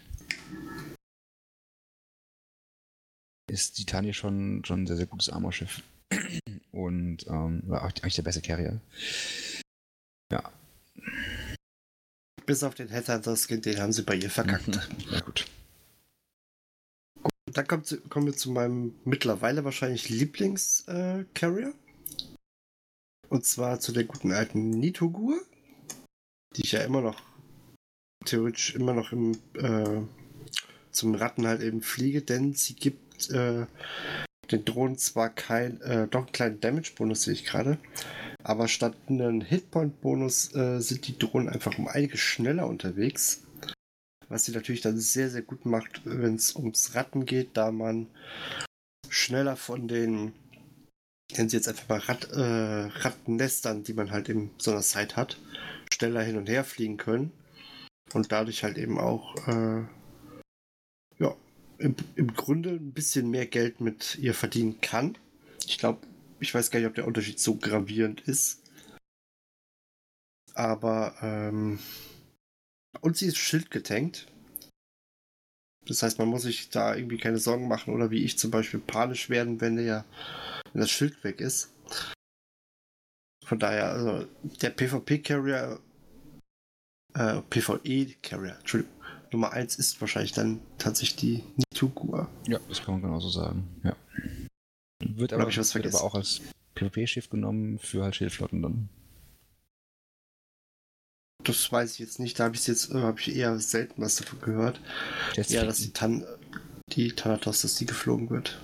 ist 3.52 3.78
die 3.78 3.86
Titania 3.86 4.14
schon, 4.14 4.64
schon 4.66 4.84
ein 4.84 4.88
sehr, 4.88 4.98
sehr 4.98 5.06
gutes 5.06 5.30
Armorschiff. 5.30 5.82
Und 6.72 7.28
ähm, 7.28 7.64
war 7.68 7.84
eigentlich 7.84 8.16
der 8.16 8.24
beste 8.24 8.42
Carrier. 8.42 8.82
Ja. 10.32 10.52
Bis 12.46 12.64
auf 12.64 12.76
den 12.76 12.90
Headhunter-Skin, 12.90 13.62
den 13.62 13.80
haben 13.80 13.92
sie 13.94 14.04
bei 14.04 14.16
ihr 14.16 14.30
verkackt. 14.30 14.90
Ja, 15.12 15.20
gut. 15.20 15.46
Gut, 17.22 17.32
dann 17.46 17.68
kommt, 17.68 18.02
kommen 18.10 18.26
wir 18.26 18.36
zu 18.36 18.52
meinem 18.52 18.96
mittlerweile 19.04 19.64
wahrscheinlich 19.64 20.10
Lieblings-Carrier. 20.10 21.68
Äh, 21.68 22.38
Und 23.30 23.46
zwar 23.46 23.80
zu 23.80 23.92
der 23.92 24.06
guten 24.06 24.32
alten 24.32 24.72
Nitogur, 24.72 25.40
die 26.56 26.64
ich 26.64 26.72
ja 26.72 26.82
immer 26.82 27.02
noch 27.02 27.22
theoretisch 28.26 28.76
immer 28.76 28.94
noch 28.94 29.12
im, 29.12 29.34
äh, 29.54 30.02
zum 30.92 31.16
Ratten 31.16 31.48
halt 31.48 31.62
eben 31.62 31.82
fliege, 31.82 32.22
denn 32.22 32.54
sie 32.54 32.76
gibt 32.76 33.11
äh, 33.30 33.66
den 34.52 34.66
Drohnen 34.66 34.98
zwar 34.98 35.30
kein, 35.30 35.80
äh, 35.82 36.08
doch 36.08 36.22
einen 36.22 36.32
kleinen 36.32 36.60
Damage-Bonus, 36.60 37.24
sehe 37.24 37.34
ich 37.34 37.46
gerade, 37.46 37.78
aber 38.44 38.68
statt 38.68 38.96
einen 39.08 39.42
Hitpoint-Bonus 39.42 40.56
äh, 40.56 40.80
sind 40.80 41.08
die 41.08 41.18
Drohnen 41.18 41.50
einfach 41.50 41.78
um 41.78 41.88
einiges 41.88 42.20
schneller 42.20 42.68
unterwegs. 42.68 43.44
Was 44.28 44.46
sie 44.46 44.54
natürlich 44.54 44.82
dann 44.82 44.98
sehr, 44.98 45.30
sehr 45.30 45.42
gut 45.42 45.66
macht, 45.66 46.02
wenn 46.06 46.36
es 46.36 46.56
ums 46.56 46.96
Ratten 46.96 47.26
geht, 47.26 47.50
da 47.58 47.72
man 47.72 48.08
schneller 49.10 49.58
von 49.58 49.88
den, 49.88 50.34
nennen 51.36 51.50
sie 51.50 51.58
jetzt 51.58 51.68
einfach 51.68 51.90
mal 51.90 52.00
Rat, 52.00 52.32
äh, 52.32 53.00
Rattennestern, 53.02 53.84
die 53.84 53.94
man 53.94 54.12
halt 54.12 54.30
in 54.30 54.52
so 54.58 54.72
einer 54.72 54.82
Zeit 54.82 55.18
hat, 55.18 55.38
schneller 55.94 56.24
hin 56.24 56.38
und 56.38 56.50
her 56.50 56.64
fliegen 56.64 56.98
können. 56.98 57.32
Und 58.14 58.32
dadurch 58.32 58.64
halt 58.64 58.78
eben 58.78 59.00
auch 59.00 59.36
äh, 59.48 59.84
im, 61.82 61.96
im 62.16 62.34
Grunde 62.34 62.72
ein 62.72 62.94
bisschen 62.94 63.30
mehr 63.30 63.48
Geld 63.48 63.82
mit 63.82 64.18
ihr 64.18 64.34
verdienen 64.34 64.80
kann. 64.82 65.18
Ich 65.66 65.78
glaube, 65.78 66.08
ich 66.40 66.54
weiß 66.54 66.72
gar 66.72 66.80
nicht, 66.80 66.88
ob 66.88 66.96
der 66.96 67.08
Unterschied 67.08 67.40
so 67.40 67.56
gravierend 67.56 68.22
ist. 68.22 68.62
Aber, 70.54 71.16
ähm, 71.22 71.80
und 73.02 73.18
sie 73.18 73.28
ist 73.28 73.38
schildgetankt. 73.38 74.28
Das 75.88 76.04
heißt, 76.04 76.20
man 76.20 76.28
muss 76.28 76.44
sich 76.44 76.70
da 76.70 76.96
irgendwie 76.96 77.18
keine 77.18 77.38
Sorgen 77.38 77.68
machen 77.68 77.94
oder 77.94 78.12
wie 78.12 78.24
ich 78.24 78.38
zum 78.38 78.52
Beispiel 78.52 78.80
panisch 78.80 79.30
werden, 79.30 79.62
wenn 79.62 79.78
der, 79.78 80.06
wenn 80.72 80.82
das 80.82 80.92
Schild 80.92 81.24
weg 81.24 81.42
ist. 81.42 81.74
Von 83.46 83.60
daher, 83.60 83.92
also 83.92 84.28
der 84.62 84.70
PvP-Carrier, 84.70 85.80
äh, 87.16 87.42
PvE-Carrier, 87.50 88.58
Entschuldigung, 88.60 89.01
Nummer 89.32 89.52
1 89.52 89.76
ist 89.78 90.02
wahrscheinlich 90.02 90.34
dann 90.34 90.60
tatsächlich 90.78 91.16
die 91.16 91.44
Nitugua. 91.56 92.30
Ja, 92.48 92.60
das 92.68 92.84
kann 92.84 92.96
man 92.96 93.02
genauso 93.02 93.30
sagen, 93.30 93.68
ja. 93.84 93.96
Wird 95.00 95.34
aber, 95.34 95.48
ich 95.48 95.58
was 95.58 95.74
wird 95.74 95.88
aber 95.88 96.04
auch 96.04 96.16
als 96.16 96.42
PvP-Schiff 96.76 97.30
genommen 97.30 97.80
für 97.80 98.04
halt 98.04 98.16
Schildflotten 98.16 98.62
dann. 98.62 98.90
Das 101.44 101.72
weiß 101.72 101.94
ich 101.94 102.00
jetzt 102.00 102.20
nicht, 102.20 102.40
da 102.40 102.46
habe 102.46 102.56
ich 102.56 102.68
jetzt 102.68 102.92
äh, 102.92 103.02
habe 103.02 103.20
ich 103.20 103.36
eher 103.36 103.58
selten 103.60 104.02
was 104.02 104.18
davon 104.18 104.42
gehört. 104.42 104.80
ja, 105.36 105.66
dass 105.66 105.78
die, 105.78 105.92
Tan 105.92 106.24
die 106.90 107.14
Thanatos, 107.14 107.62
dass 107.62 107.76
die 107.76 107.86
geflogen 107.86 108.30
wird. 108.30 108.60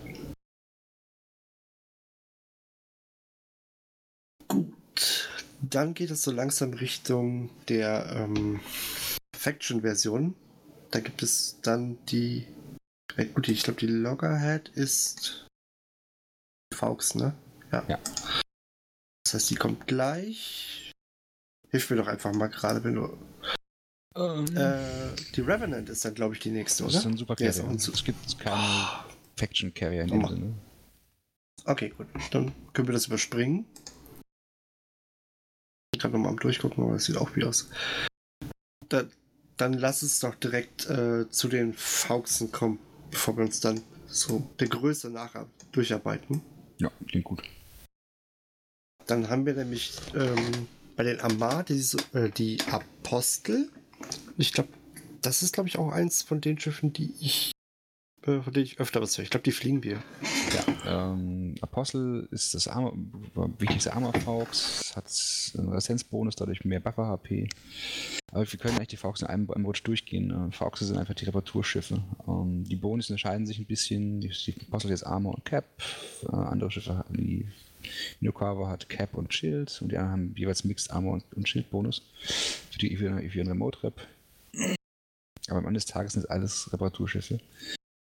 Gut, 4.48 5.30
dann 5.62 5.94
geht 5.94 6.12
es 6.12 6.22
so 6.22 6.32
langsam 6.32 6.74
Richtung 6.74 7.50
der 7.68 8.06
ähm, 8.12 8.60
Faction-Version. 9.36 10.36
Da 10.92 11.00
gibt 11.00 11.24
es 11.24 11.60
dann 11.62 11.98
die. 12.06 12.48
Äh, 13.16 13.26
gut, 13.26 13.48
ich 13.48 13.64
glaube, 13.64 13.80
die 13.80 13.88
Loggerhead 13.88 14.70
ist. 14.70 15.48
Faux, 16.74 17.16
ne? 17.16 17.34
Ja. 17.72 17.84
ja. 17.88 18.00
Das 19.24 19.34
heißt, 19.34 19.50
die 19.50 19.56
kommt 19.56 19.88
gleich. 19.88 20.92
Hilf 21.70 21.90
mir 21.90 21.98
doch 21.98 22.08
einfach 22.08 22.34
mal 22.34 22.48
gerade, 22.48 22.84
wenn 22.84 22.96
du. 22.96 23.18
Um. 24.16 24.46
Ähm. 24.48 24.58
Äh, 24.58 25.16
die 25.36 25.42
Revenant 25.42 25.90
ist 25.90 26.06
dann, 26.06 26.16
glaube 26.16 26.36
ich, 26.36 26.40
die 26.40 26.52
nächste, 26.52 26.84
das 26.84 26.94
oder? 26.94 26.98
Das 26.98 27.06
ist 27.06 27.12
ein 27.12 27.18
super 27.18 27.36
Carrier. 27.36 27.64
Ja, 27.64 27.72
es 27.72 28.04
gibt 28.04 28.40
keine 28.40 28.56
oh. 28.56 29.14
Faction 29.38 29.74
Carrier 29.74 30.04
in 30.04 30.08
dem 30.08 30.24
oh. 30.24 30.28
Sinne. 30.28 30.54
Okay, 31.66 31.90
gut. 31.90 32.08
Dann 32.32 32.54
können 32.74 32.88
wir 32.88 32.94
das 32.94 33.08
überspringen. 33.08 33.66
Ich 35.94 36.00
kann 36.00 36.12
nochmal 36.12 36.32
am 36.32 36.40
Durchgucken, 36.40 36.84
aber 36.84 36.94
das 36.94 37.06
sieht 37.06 37.18
auch 37.18 37.36
wie 37.36 37.44
aus. 37.44 37.70
Da, 38.88 39.04
dann 39.58 39.74
lass 39.74 40.04
es 40.04 40.20
doch 40.20 40.36
direkt 40.36 40.90
äh, 40.90 41.30
zu 41.30 41.48
den 41.48 41.74
Fauxen 41.74 42.52
kommen, 42.52 42.80
bevor 43.12 43.38
wir 43.38 43.44
uns 43.44 43.60
dann 43.60 43.82
so 44.08 44.48
der 44.60 44.68
Größe 44.68 45.10
nachher 45.10 45.48
durcharbeiten. 45.72 46.42
Ja, 46.78 46.92
klingt 47.08 47.26
gut. 47.26 47.44
Dann 49.08 49.30
haben 49.30 49.46
wir 49.46 49.54
nämlich 49.54 49.94
ähm, 50.16 50.68
bei 50.96 51.04
den 51.04 51.20
Amar 51.22 51.64
die, 51.64 51.84
äh, 52.14 52.30
die 52.30 52.58
Apostel. 52.72 53.70
Ich 54.38 54.54
glaube, 54.54 54.70
das 55.22 55.44
ist, 55.44 55.54
glaube 55.54 55.70
ich, 55.70 55.78
auch 55.78 55.92
eins 55.92 56.22
von 56.22 56.42
den 56.42 56.60
Schiffen, 56.60 56.94
die 56.94 57.14
ich, 57.20 57.52
äh, 58.28 58.42
von 58.42 58.54
denen 58.54 58.66
ich 58.66 58.80
öfter 58.80 59.02
was 59.02 59.18
höre. 59.18 59.24
Ich 59.24 59.30
glaube, 59.30 59.44
die 59.44 59.52
fliegen 59.52 59.84
wir. 59.84 60.04
Ja, 60.54 61.14
ähm, 61.14 61.56
Apostel 61.62 62.28
ist 62.32 62.54
das 62.54 62.68
Armor, 62.68 62.94
wichtigste 63.58 63.94
Armor-Faux, 63.94 64.94
hat 64.96 65.06
einen 65.58 65.70
Resistenzbonus, 65.70 66.36
dadurch 66.36 66.64
mehr 66.66 66.80
Buffer-HP. 66.80 67.50
Aber 68.32 68.52
wir 68.52 68.60
können 68.60 68.76
eigentlich 68.76 68.90
die 68.90 68.98
Faux 68.98 69.22
in 69.22 69.28
einem, 69.28 69.50
einem 69.50 69.66
Rutsch 69.66 69.82
durchgehen. 69.84 70.32
Äh, 70.32 70.52
Faux 70.52 70.80
sind 70.80 70.98
einfach 70.98 71.16
die 71.16 71.26
Reparaturschiffe. 71.26 72.04
Ähm, 72.28 72.64
die 72.66 72.76
Bonus 72.76 73.10
unterscheiden 73.10 73.48
sich 73.48 73.60
ein 73.60 73.66
bisschen. 73.66 74.22
Die, 74.22 74.30
die 74.30 74.56
Apostel 74.68 74.92
ist 74.92 75.04
Armor 75.04 75.36
und 75.36 75.46
Cap. 75.46 75.66
Äh, 76.24 76.36
andere 76.36 76.70
Schiffe, 76.70 77.06
wie 77.10 77.48
Minokawa 78.20 78.70
hat 78.70 78.90
Cap 78.90 79.14
und 79.14 79.34
Shield 79.34 79.82
und 79.82 79.92
die 79.92 79.98
anderen 79.98 80.12
haben 80.12 80.36
jeweils 80.36 80.64
Mixed 80.64 80.92
Armor 80.92 81.14
und, 81.14 81.24
und 81.36 81.48
Shield-Bonus 81.48 82.02
für, 82.72 82.80
die, 82.80 82.96
für 82.98 83.06
ihren 83.06 83.48
Remote-Rep. 83.48 84.06
Aber 85.50 85.60
am 85.60 85.68
Ende 85.68 85.78
des 85.78 85.86
Tages 85.86 86.14
sind 86.14 86.24
es 86.24 86.30
alles 86.30 86.72
Reparaturschiffe, 86.74 87.40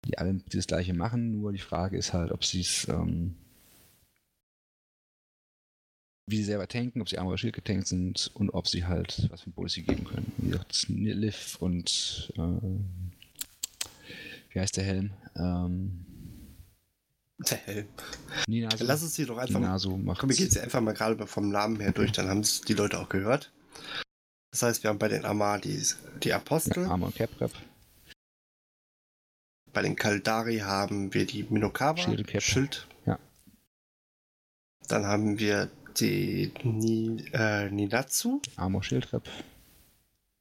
die 0.04 0.18
alle 0.18 0.40
das 0.52 0.66
gleiche 0.66 0.94
machen, 0.94 1.32
nur 1.32 1.52
die 1.52 1.58
Frage 1.58 1.96
ist 1.96 2.12
halt, 2.12 2.32
ob 2.32 2.44
sie 2.44 2.60
es, 2.60 2.88
ähm, 2.88 3.34
wie 6.26 6.36
sie 6.36 6.44
selber 6.44 6.68
tanken, 6.68 7.00
ob 7.00 7.08
sie 7.08 7.18
Armor 7.18 7.36
Shield 7.36 7.54
getankt 7.54 7.86
sind 7.88 8.30
und 8.34 8.50
ob 8.50 8.68
sie 8.68 8.86
halt 8.86 9.28
was 9.30 9.42
für 9.42 9.50
Bonus 9.50 9.72
sie 9.72 9.82
geben 9.82 10.04
können. 10.04 10.32
Wie 10.38 10.50
gesagt, 10.50 10.86
Liv 10.88 11.56
und 11.60 12.32
äh, 12.36 12.60
wie 14.52 14.60
heißt 14.60 14.76
der 14.76 14.84
Helm? 14.84 15.10
Ähm, 15.36 16.06
Der 17.48 17.58
Helm. 17.58 17.86
Ninasu. 18.46 18.84
Lass 18.84 19.02
uns 19.02 19.14
die 19.14 19.24
doch 19.26 19.38
einfach 19.38 19.54
mal. 19.54 19.66
Ninasu 19.66 19.90
Komm, 20.18 20.28
wir 20.28 20.36
gehen 20.36 20.46
jetzt 20.46 20.58
einfach 20.58 20.80
mal 20.80 20.92
gerade 20.92 21.26
vom 21.26 21.50
Namen 21.50 21.80
her 21.80 21.92
durch, 21.92 22.12
dann 22.12 22.28
haben 22.28 22.40
es 22.40 22.60
die 22.62 22.74
Leute 22.74 22.98
auch 22.98 23.08
gehört. 23.08 23.52
Das 24.52 24.62
heißt, 24.62 24.82
wir 24.82 24.90
haben 24.90 24.98
bei 24.98 25.08
den 25.08 25.24
Amadis 25.24 25.98
die 26.22 26.32
Apostel, 26.32 26.84
Armor 26.86 27.08
und 27.08 27.14
Cap 27.14 27.30
Rep. 27.40 27.52
bei 29.72 29.82
den 29.82 29.96
Kaldari 29.96 30.58
haben 30.58 31.12
wir 31.14 31.26
die 31.26 31.44
Minokawa, 31.44 31.94
Cap. 31.94 32.42
Schild. 32.42 32.86
Ja. 33.06 33.18
Dann 34.88 35.06
haben 35.06 35.38
wir 35.38 35.70
die 35.98 36.52
Ni, 36.62 37.24
äh, 37.32 37.70
Ninatsu, 37.70 38.40
Armor 38.56 38.82
Shield 38.82 39.12
Rep. 39.12 39.28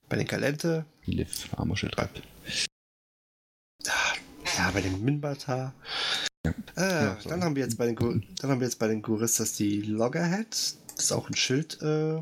bei 0.07 0.17
den 0.17 0.27
Kalente, 0.27 0.85
Liv, 1.05 1.49
Armor 1.55 1.77
Shield 1.77 1.97
Rep. 1.97 2.21
ja, 4.57 4.71
bei 4.71 4.81
den 4.81 5.03
Minbata. 5.03 5.73
Ja. 6.45 6.53
Äh, 6.75 7.15
sorry. 7.21 7.29
dann 7.29 7.43
haben 7.43 7.55
wir 7.55 7.63
jetzt 7.63 7.77
bei 7.77 7.85
den 7.85 7.95
dann 7.95 8.51
haben 8.51 8.59
wir 8.59 8.67
jetzt 8.67 8.79
bei 8.79 8.87
den 8.87 9.01
Guristas 9.01 9.53
die 9.53 9.81
Loggerhead. 9.81 10.51
Das 10.51 11.05
ist 11.05 11.11
auch 11.11 11.29
ein 11.29 11.35
Schild 11.35 11.81
äh, 11.81 12.21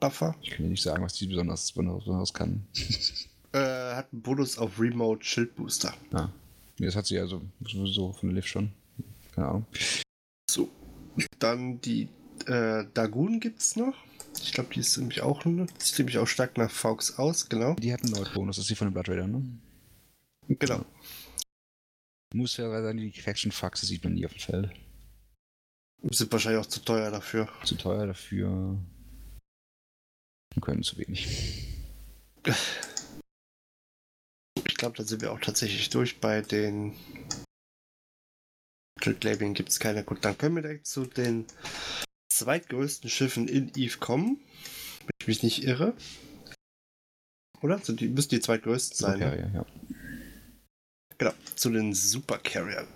Buffer. 0.00 0.34
Ich 0.42 0.50
kann 0.50 0.64
dir 0.64 0.70
nicht 0.70 0.82
sagen, 0.82 1.02
was 1.02 1.14
die 1.14 1.26
besonders, 1.26 1.72
besonders, 1.72 2.04
besonders 2.04 2.34
kann. 2.34 2.66
Äh, 3.52 3.94
hat 3.94 4.12
einen 4.12 4.22
Bonus 4.22 4.58
auf 4.58 4.80
Remote 4.80 5.24
Schild 5.24 5.54
Booster. 5.54 5.94
Ja. 6.12 6.32
Nee, 6.78 6.86
das 6.86 6.96
hat 6.96 7.06
sie 7.06 7.18
also 7.18 7.42
sowieso 7.60 8.12
von 8.12 8.30
der 8.30 8.36
Liv 8.36 8.46
schon. 8.46 8.72
Keine 9.34 9.48
Ahnung. 9.48 9.66
So. 10.50 10.68
Dann 11.38 11.80
die 11.80 12.08
äh, 12.46 12.84
Dagun 12.94 13.40
gibt's 13.40 13.76
noch. 13.76 13.94
Ich 14.42 14.52
glaube, 14.52 14.74
die 14.74 14.80
ist 14.80 14.96
nämlich 14.98 15.20
auch 15.20 15.44
sieht 15.78 15.98
nämlich 15.98 16.18
auch 16.18 16.26
stark 16.26 16.58
nach 16.58 16.70
Faux 16.70 17.18
aus, 17.18 17.48
genau. 17.48 17.74
Die 17.74 17.92
hat 17.92 18.02
einen 18.02 18.14
Leut-Bonus, 18.14 18.56
das 18.56 18.64
ist 18.64 18.70
die 18.70 18.74
von 18.74 18.88
den 18.88 18.94
Blood 18.94 19.08
Raider, 19.08 19.28
ne? 19.28 19.44
Genau. 20.48 20.84
Muss 22.34 22.56
ja 22.56 22.68
sein, 22.82 22.96
die 22.96 23.12
Faction 23.12 23.52
Faxe 23.52 23.86
sieht 23.86 24.02
man 24.02 24.14
nie 24.14 24.26
auf 24.26 24.32
dem 24.32 24.40
Feld. 24.40 24.70
Sind 26.10 26.32
wahrscheinlich 26.32 26.60
auch 26.60 26.68
zu 26.68 26.80
teuer 26.80 27.10
dafür. 27.10 27.48
Zu 27.62 27.76
teuer 27.76 28.06
dafür. 28.06 28.76
Und 30.54 30.60
können 30.60 30.82
zu 30.82 30.98
wenig. 30.98 31.68
Ich 34.74 34.78
glaube, 34.78 34.96
da 34.96 35.04
sind 35.04 35.22
wir 35.22 35.30
auch 35.30 35.38
tatsächlich 35.38 35.88
durch 35.88 36.18
bei 36.18 36.40
den 36.40 36.96
Trick 39.00 39.22
Labeling 39.22 39.54
gibt 39.54 39.68
es 39.68 39.78
keine. 39.78 40.02
Gut, 40.02 40.24
dann 40.24 40.36
können 40.36 40.56
wir 40.56 40.62
direkt 40.62 40.88
zu 40.88 41.06
den 41.06 41.46
zweitgrößten 42.32 43.08
Schiffen 43.08 43.46
in 43.46 43.70
Eve 43.76 43.98
kommen. 43.98 44.40
Wenn 44.98 45.10
ich 45.20 45.26
mich 45.28 45.42
nicht 45.44 45.62
irre. 45.62 45.94
Oder? 47.62 47.78
Sind 47.78 48.00
die, 48.00 48.08
müssen 48.08 48.30
die 48.30 48.40
zweitgrößten 48.40 48.96
sein. 48.96 49.20
ne? 49.20 49.26
Okay, 49.28 49.40
ja, 49.42 49.60
ja. 49.60 49.66
Genau, 51.18 51.32
zu 51.54 51.70
den 51.70 51.94
Super 51.94 52.38
Carrier. 52.38 52.88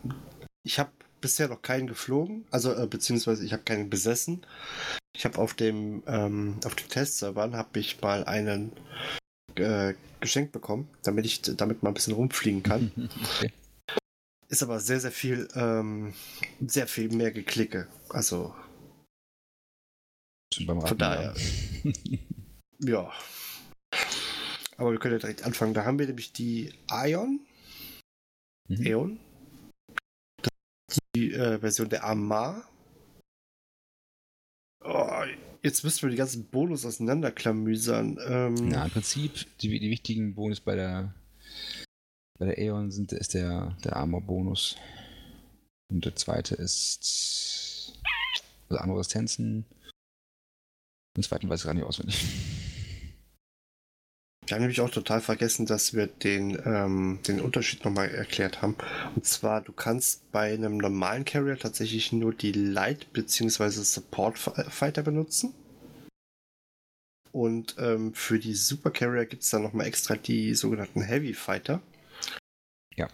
Ich 0.65 0.81
habe 0.81 0.91
bisher 1.21 1.47
noch 1.47 1.63
keinen 1.63 1.87
geflogen, 1.87 2.45
also 2.51 2.75
äh, 2.75 2.89
beziehungsweise 2.89 3.45
ich 3.45 3.53
habe 3.53 3.63
keinen 3.63 3.89
besessen. 3.89 4.45
Ich 5.15 5.25
habe 5.25 5.39
auf 5.39 5.55
dem 5.55 6.03
ähm, 6.09 6.59
auf 6.65 6.75
den 6.75 6.89
Testservern 6.89 7.55
habe 7.55 7.79
ich 7.79 8.01
mal 8.01 8.25
einen 8.25 8.73
äh, 9.61 9.95
geschenkt 10.21 10.53
bekommen, 10.53 10.89
damit 11.03 11.27
ich 11.27 11.43
damit 11.43 11.83
mal 11.83 11.91
ein 11.91 11.95
bisschen 11.95 12.15
rumfliegen 12.15 12.63
kann. 12.63 12.93
Okay. 13.39 13.53
Ist 14.51 14.63
aber 14.63 14.81
sehr 14.81 14.99
sehr 14.99 15.13
viel 15.13 15.47
ähm, 15.55 16.15
sehr 16.67 16.87
viel 16.87 17.11
mehr 17.11 17.31
geklicke. 17.33 17.87
Also 18.09 18.55
beim 20.67 20.81
Von 20.81 20.97
daher. 20.97 21.35
ja. 22.81 23.13
Aber 24.79 24.93
wir 24.93 24.99
können 24.99 25.15
ja 25.15 25.19
direkt 25.19 25.45
anfangen. 25.45 25.75
Da 25.75 25.85
haben 25.85 25.99
wir 25.99 26.07
nämlich 26.07 26.33
die 26.33 26.73
Ion, 26.91 27.41
Mhm. 28.69 28.87
Eon. 28.87 29.21
Das 30.43 30.53
ist 30.91 31.01
die 31.17 31.33
äh, 31.33 31.59
Version 31.59 31.89
der 31.89 32.05
Amar. 32.05 32.69
Oh, 34.85 35.23
jetzt 35.63 35.83
müssten 35.85 36.03
wir 36.03 36.11
die 36.11 36.17
ganzen 36.17 36.47
Bonus 36.47 36.85
auseinanderklamüsern. 36.87 38.19
Ähm, 38.27 38.71
Ja, 38.71 38.85
im 38.85 38.91
Prinzip, 38.91 39.47
die, 39.59 39.79
die 39.81 39.91
wichtigen 39.91 40.35
Bonus 40.35 40.61
bei 40.61 40.77
der 40.77 41.15
bei 42.39 42.47
der 42.47 42.59
Aeon 42.59 42.93
sind, 42.93 43.13
ist 43.13 43.35
der, 43.35 43.77
der 43.83 43.97
Armor-Bonus. 43.97 44.77
Und 45.91 46.05
der 46.05 46.15
zweite 46.15 46.55
ist 46.55 47.99
also 48.69 48.81
Armor-Resistenzen. 48.81 49.65
Den 51.17 51.23
zweiten 51.25 51.49
weiß 51.49 51.61
ich 51.61 51.67
gar 51.67 51.75
nicht 51.75 51.85
auswendig. 51.85 52.25
Wir 54.49 54.55
haben 54.55 54.63
nämlich 54.63 54.81
auch 54.81 54.91
total 54.91 55.21
vergessen, 55.21 55.67
dass 55.67 55.93
wir 55.93 56.07
den, 56.07 56.59
ähm, 56.65 57.19
den 57.29 57.41
Unterschied 57.41 57.85
nochmal 57.85 58.09
erklärt 58.09 58.63
haben. 58.63 58.77
Und 59.15 59.27
zwar, 59.27 59.61
du 59.61 59.73
kannst 59.73 60.33
bei 60.33 60.55
einem 60.55 60.79
normalen 60.79 61.27
Carrier 61.27 61.59
tatsächlich 61.59 62.13
nur 62.13 62.33
die 62.33 62.53
Light- 62.53 63.13
bzw. 63.13 63.69
Support-Fighter 63.69 65.03
benutzen. 65.03 65.53
Und 67.31 67.77
ähm, 67.79 68.15
für 68.15 68.39
die 68.39 68.55
Super 68.55 68.91
Carrier 68.91 69.27
gibt 69.27 69.43
es 69.43 69.51
dann 69.51 69.63
nochmal 69.63 69.87
extra 69.87 70.17
die 70.17 70.55
sogenannten 70.55 71.03
Heavy 71.03 71.35
Fighter. 71.35 71.83
Ja. 72.97 73.09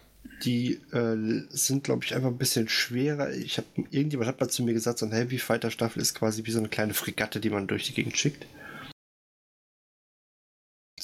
Die 0.45 0.75
äh, 0.93 1.43
sind, 1.49 1.83
glaube 1.83 2.05
ich, 2.05 2.15
einfach 2.15 2.29
ein 2.29 2.37
bisschen 2.37 2.69
schwerer. 2.69 3.33
Ich 3.33 3.57
habe 3.57 3.67
irgendjemand 3.91 4.29
hat 4.29 4.39
mal 4.39 4.47
zu 4.47 4.63
mir 4.63 4.73
gesagt, 4.73 4.99
so 4.99 5.05
ein 5.05 5.11
Heavy 5.11 5.37
Fighter 5.37 5.69
Staffel 5.69 6.01
ist 6.01 6.15
quasi 6.15 6.45
wie 6.45 6.51
so 6.51 6.59
eine 6.59 6.69
kleine 6.69 6.93
Fregatte, 6.93 7.41
die 7.41 7.49
man 7.49 7.67
durch 7.67 7.87
die 7.87 7.93
Gegend 7.93 8.17
schickt. 8.17 8.45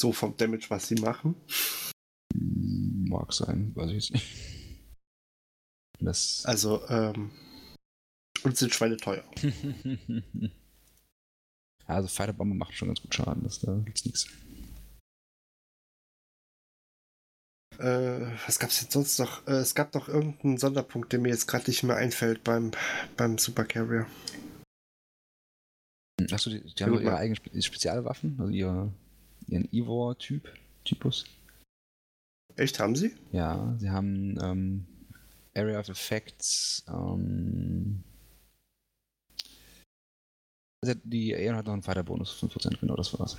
So 0.01 0.11
vom 0.11 0.35
Damage, 0.35 0.65
was 0.69 0.87
sie 0.87 0.95
machen. 0.95 1.35
Mag 2.33 3.31
sein, 3.33 3.71
weiß 3.75 3.91
ich 3.91 3.95
jetzt 3.95 4.13
nicht. 4.13 4.27
Das. 5.99 6.43
Also, 6.45 6.83
ähm, 6.89 7.29
und 8.43 8.57
sind 8.57 8.73
Schweine 8.73 8.97
teuer. 8.97 9.23
also 11.85 12.07
Fighter-Bombe 12.07 12.55
macht 12.55 12.73
schon 12.73 12.87
ganz 12.87 12.99
gut 12.99 13.13
Schaden, 13.13 13.43
das, 13.43 13.59
da 13.59 13.75
gibt's 13.85 14.03
nichts. 14.05 14.25
Äh, 17.77 18.25
was 18.47 18.57
gab's 18.57 18.81
jetzt 18.81 18.93
sonst 18.93 19.19
noch? 19.19 19.45
Äh, 19.45 19.57
es 19.57 19.75
gab 19.75 19.93
noch 19.93 20.07
irgendeinen 20.07 20.57
Sonderpunkt, 20.57 21.13
der 21.13 21.19
mir 21.19 21.29
jetzt 21.29 21.45
gerade 21.45 21.69
nicht 21.69 21.83
mehr 21.83 21.97
einfällt 21.97 22.43
beim, 22.43 22.71
beim 23.17 23.37
Super 23.37 23.65
Carrier. 23.65 24.07
Achso, 26.31 26.49
die, 26.49 26.61
die 26.61 26.83
haben 26.83 26.99
ihre 26.99 27.17
eigenen 27.17 27.35
Spe 27.35 27.61
Spezialwaffen, 27.61 28.37
also 28.39 28.51
ihre, 28.51 28.91
ihren 29.51 29.67
Ivor-Typ, 29.71 30.51
Typus. 30.83 31.25
Echt, 32.55 32.79
haben 32.79 32.95
sie? 32.95 33.13
Ja, 33.31 33.75
sie 33.79 33.89
haben 33.89 34.37
ähm, 34.41 34.85
Area 35.55 35.79
of 35.79 35.89
Effects. 35.89 36.83
Ähm, 36.87 38.03
also 40.83 40.99
die 41.03 41.35
Aeon 41.35 41.55
hat 41.55 41.65
noch 41.65 41.73
einen 41.73 41.83
Fighter-Bonus, 41.83 42.41
5%, 42.41 42.79
genau 42.79 42.95
das 42.95 43.17
war's. 43.19 43.37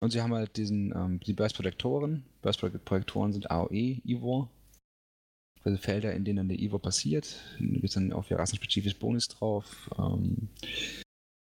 Und 0.00 0.12
sie 0.12 0.22
haben 0.22 0.32
halt 0.32 0.56
diesen, 0.56 0.92
ähm, 0.94 1.20
die 1.20 1.32
Burst-Projektoren. 1.32 2.24
Burst-Projektoren 2.42 3.32
sind 3.32 3.50
AOE, 3.50 4.00
Ivor. 4.04 4.48
Also 5.64 5.76
Felder, 5.76 6.14
in 6.14 6.24
denen 6.24 6.48
der 6.48 6.58
Ivor 6.58 6.80
passiert. 6.80 7.36
Da 7.58 7.64
gibt 7.64 7.84
es 7.84 7.94
dann 7.94 8.12
auch 8.12 8.24
wieder 8.26 8.38
rassenspezifisches 8.38 8.98
Bonus 8.98 9.28
drauf. 9.28 9.90
Ähm, 9.98 10.48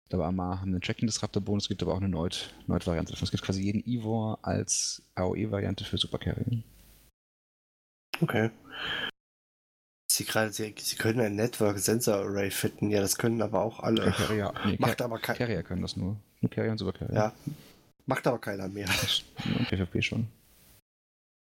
ich 0.07 0.09
glaube, 0.09 0.25
Amar 0.25 0.61
haben 0.61 0.69
einen 0.71 0.79
Tracking-Disruptor-Bonus, 0.79 1.65
es 1.65 1.67
gibt 1.67 1.83
aber 1.83 1.91
auch 1.93 1.97
eine 1.97 2.07
Neut- 2.07 2.53
Neut-Variante 2.67 3.11
davon. 3.11 3.25
Es 3.25 3.31
gibt 3.31 3.43
quasi 3.43 3.61
jeden 3.61 3.83
Ivor 3.85 4.39
als 4.41 5.01
AOE-Variante 5.15 5.83
für 5.83 5.97
Super 5.97 6.17
Carrier. 6.17 6.63
Okay. 8.21 8.49
Sie 10.09 10.23
gerade, 10.23 10.53
sie, 10.53 10.73
sie 10.79 10.95
können 10.95 11.19
ein 11.19 11.35
Network 11.35 11.77
Sensor 11.79 12.15
Array 12.19 12.49
fitten. 12.51 12.89
Ja, 12.89 13.01
das 13.01 13.17
können 13.17 13.41
aber 13.41 13.61
auch 13.61 13.81
alle. 13.81 14.09
Carrier, 14.13 14.53
nee, 14.65 14.77
Macht 14.79 14.97
Car 14.99 15.05
aber 15.07 15.19
kein, 15.19 15.35
Carrier 15.35 15.61
können 15.61 15.81
das 15.81 15.97
nur. 15.97 16.15
Nur 16.39 16.49
Carrier 16.51 16.71
und 16.71 16.77
Super 16.77 16.93
Carrier. 16.93 17.13
ja, 17.15 17.33
macht 18.05 18.25
aber 18.27 18.39
keiner 18.39 18.69
mehr. 18.69 18.87
Und 19.59 19.67
PvP 19.67 20.01
schon. 20.01 20.27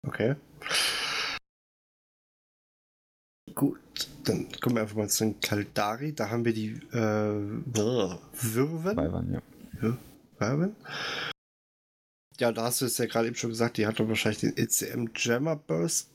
Okay. 0.08 0.36
Gut, 3.58 3.80
dann 4.24 4.48
kommen 4.62 4.76
wir 4.76 4.84
einfach 4.84 4.96
mal 4.96 5.10
zu 5.10 5.24
den 5.24 5.42
Kaldari. 5.42 6.14
Da 6.14 6.30
haben 6.30 6.46
wir 6.46 6.54
die 6.54 6.74
äh, 6.92 7.34
Wirwen. 7.74 8.96
Weiber, 8.96 9.26
ja. 9.32 9.98
Wirwen. 10.38 10.76
Ja, 12.40 12.52
da 12.52 12.66
hast 12.66 12.82
du 12.82 12.86
es 12.86 13.00
ja 13.00 13.08
gerade 13.08 13.28
eben 13.28 13.36
schon 13.36 13.50
gesagt, 13.50 13.78
die 13.78 13.88
hat 13.88 14.00
doch 14.00 14.08
wahrscheinlich 14.08 14.42
den 14.42 14.56
ECM 14.56 15.08
Jammer 15.16 15.56
Burst 15.56 16.12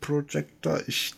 Projector. 0.00 0.80
Ich, 0.86 1.14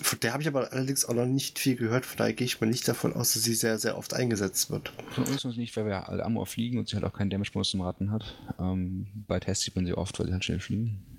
von 0.00 0.20
der 0.20 0.34
habe 0.34 0.42
ich 0.42 0.48
aber 0.48 0.72
allerdings 0.72 1.04
auch 1.04 1.14
noch 1.14 1.26
nicht 1.26 1.58
viel 1.58 1.74
gehört, 1.74 2.06
von 2.06 2.18
daher 2.18 2.32
gehe 2.32 2.44
ich 2.44 2.60
mal 2.60 2.68
nicht 2.68 2.86
davon 2.86 3.14
aus, 3.14 3.32
dass 3.32 3.42
sie 3.42 3.54
sehr, 3.54 3.80
sehr 3.80 3.98
oft 3.98 4.14
eingesetzt 4.14 4.70
wird. 4.70 4.92
Von 5.10 5.24
uns 5.24 5.42
noch 5.42 5.56
nicht, 5.56 5.76
weil 5.76 5.86
wir 5.86 6.08
alle 6.08 6.24
Amor 6.24 6.46
fliegen 6.46 6.78
und 6.78 6.88
sie 6.88 6.94
halt 6.94 7.04
auch 7.04 7.12
keinen 7.12 7.30
Damage-Bonus 7.30 7.70
zum 7.70 7.80
Ratten 7.80 8.12
hat. 8.12 8.38
Ähm, 8.60 9.08
bei 9.26 9.40
Tests 9.40 9.64
sieht 9.64 9.74
man 9.74 9.84
sie 9.84 9.94
oft, 9.94 10.16
weil 10.20 10.26
sie 10.26 10.32
halt 10.32 10.44
schnell 10.44 10.60
fliegen. 10.60 11.17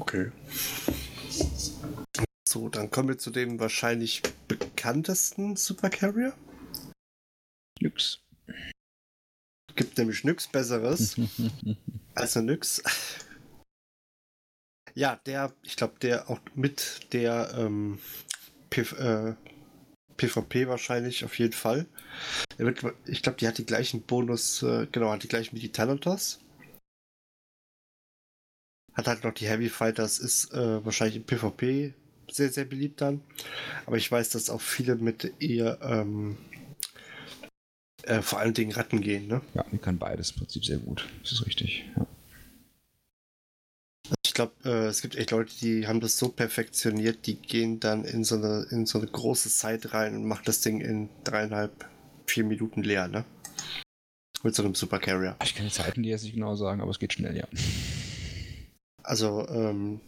Okay. 0.00 0.32
So, 2.48 2.68
dann 2.70 2.90
kommen 2.90 3.08
wir 3.10 3.18
zu 3.18 3.30
dem 3.30 3.60
wahrscheinlich 3.60 4.22
bekanntesten 4.48 5.56
Supercarrier. 5.56 6.32
Nix. 7.80 8.20
Gibt 9.76 9.98
nämlich 9.98 10.24
nichts 10.24 10.48
Besseres 10.48 11.16
als 12.14 12.36
eine 12.36 12.52
Nyx. 12.52 12.82
Ja, 14.94 15.16
der, 15.26 15.52
ich 15.62 15.76
glaube, 15.76 15.94
der 16.00 16.30
auch 16.30 16.40
mit 16.54 17.12
der 17.12 17.54
ähm, 17.56 18.00
äh, 18.70 19.34
PvP 20.16 20.66
wahrscheinlich 20.66 21.24
auf 21.24 21.38
jeden 21.38 21.52
Fall. 21.52 21.86
Wird, 22.56 22.84
ich 23.06 23.22
glaube, 23.22 23.38
die 23.38 23.46
hat 23.46 23.58
die 23.58 23.66
gleichen 23.66 24.02
Bonus, 24.02 24.62
äh, 24.62 24.86
genau, 24.90 25.12
hat 25.12 25.22
die 25.22 25.28
gleichen 25.28 25.54
wie 25.56 25.60
die 25.60 25.72
Thanatos. 25.72 26.40
Hat 28.94 29.06
halt 29.06 29.24
noch 29.24 29.34
die 29.34 29.46
Heavy 29.46 29.68
Fighters, 29.68 30.18
ist 30.18 30.52
äh, 30.52 30.84
wahrscheinlich 30.84 31.16
im 31.16 31.24
PvP 31.24 31.94
sehr, 32.30 32.50
sehr 32.50 32.64
beliebt 32.64 33.00
dann. 33.00 33.20
Aber 33.86 33.96
ich 33.96 34.10
weiß, 34.10 34.30
dass 34.30 34.50
auch 34.50 34.60
viele 34.60 34.96
mit 34.96 35.32
ihr 35.38 35.78
ähm, 35.82 36.36
äh, 38.02 38.22
vor 38.22 38.38
allen 38.38 38.54
Dingen 38.54 38.72
Ratten 38.72 39.00
gehen, 39.00 39.26
ne? 39.26 39.42
Ja, 39.54 39.64
die 39.70 39.78
kann 39.78 39.98
beides 39.98 40.30
im 40.32 40.38
Prinzip 40.38 40.64
sehr 40.64 40.78
gut. 40.78 41.08
Das 41.22 41.32
ist 41.32 41.46
richtig. 41.46 41.84
Ja. 41.96 42.06
Ich 44.24 44.34
glaube, 44.34 44.52
äh, 44.64 44.86
es 44.86 45.02
gibt 45.02 45.16
echt 45.16 45.32
Leute, 45.32 45.52
die 45.60 45.86
haben 45.86 46.00
das 46.00 46.18
so 46.18 46.28
perfektioniert, 46.28 47.26
die 47.26 47.34
gehen 47.34 47.78
dann 47.80 48.04
in 48.04 48.24
so 48.24 48.36
eine, 48.36 48.66
in 48.70 48.86
so 48.86 48.98
eine 48.98 49.06
große 49.06 49.50
Zeit 49.50 49.92
rein 49.92 50.14
und 50.16 50.24
machen 50.24 50.44
das 50.46 50.60
Ding 50.60 50.80
in 50.80 51.08
dreieinhalb, 51.24 51.88
vier 52.26 52.44
Minuten 52.44 52.82
leer, 52.82 53.08
ne? 53.08 53.24
Mit 54.42 54.54
so 54.54 54.62
einem 54.62 54.74
Supercarrier. 54.74 55.36
Ich 55.44 55.54
kann 55.54 55.66
die 55.66 55.72
Zeiten 55.72 56.02
dir 56.02 56.10
jetzt 56.10 56.22
nicht 56.22 56.34
genau 56.34 56.54
sagen, 56.56 56.80
aber 56.80 56.90
es 56.90 56.98
geht 56.98 57.12
schnell, 57.12 57.36
ja. 57.36 57.46
Also, 59.10 59.44
ähm, 59.48 59.98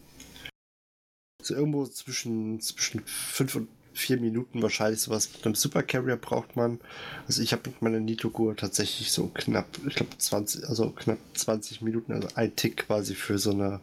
so 1.41 1.53
irgendwo 1.53 1.85
zwischen, 1.87 2.61
zwischen 2.61 3.05
fünf 3.05 3.55
und 3.55 3.67
vier 3.91 4.17
Minuten 4.17 4.61
wahrscheinlich 4.61 5.01
sowas 5.01 5.29
mit 5.33 5.45
einem 5.45 5.55
Supercarrier 5.55 6.15
braucht 6.15 6.55
man. 6.55 6.79
Also 7.27 7.41
ich 7.41 7.51
habe 7.51 7.69
mit 7.69 7.81
meiner 7.81 7.99
Nitogur 7.99 8.55
tatsächlich 8.55 9.11
so 9.11 9.27
knapp, 9.27 9.67
ich 9.85 9.95
glaube 9.95 10.17
20, 10.17 10.69
also 10.69 10.91
knapp 10.91 11.17
20 11.33 11.81
Minuten, 11.81 12.13
also 12.13 12.29
ein 12.35 12.55
Tick 12.55 12.77
quasi 12.87 13.13
für 13.13 13.37
so 13.37 13.51
eine 13.51 13.81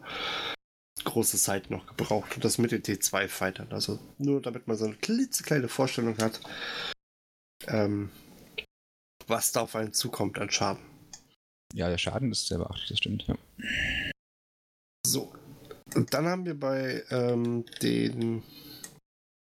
große 1.04 1.36
Zeit 1.36 1.70
noch 1.70 1.86
gebraucht 1.86 2.36
und 2.36 2.44
das 2.46 2.56
mit 2.56 2.72
den 2.72 2.82
T2-Fightern. 2.82 3.72
Also 3.72 3.98
nur 4.16 4.40
damit 4.40 4.68
man 4.68 4.78
so 4.78 4.86
eine 4.86 4.96
klitzekleine 4.96 5.68
Vorstellung 5.68 6.16
hat, 6.16 6.40
ähm, 7.66 8.08
was 9.26 9.52
da 9.52 9.60
auf 9.60 9.76
einen 9.76 9.92
zukommt 9.92 10.38
an 10.38 10.50
Schaden. 10.50 10.82
Ja, 11.74 11.90
der 11.90 11.98
Schaden 11.98 12.32
ist 12.32 12.46
sehr 12.46 12.56
beachtlich, 12.56 12.88
das 12.88 12.96
stimmt, 12.96 13.26
ja. 13.26 13.36
So. 15.10 15.32
Und 15.94 16.14
dann 16.14 16.26
haben 16.26 16.44
wir 16.44 16.58
bei 16.58 17.02
ähm, 17.10 17.64
den 17.82 18.42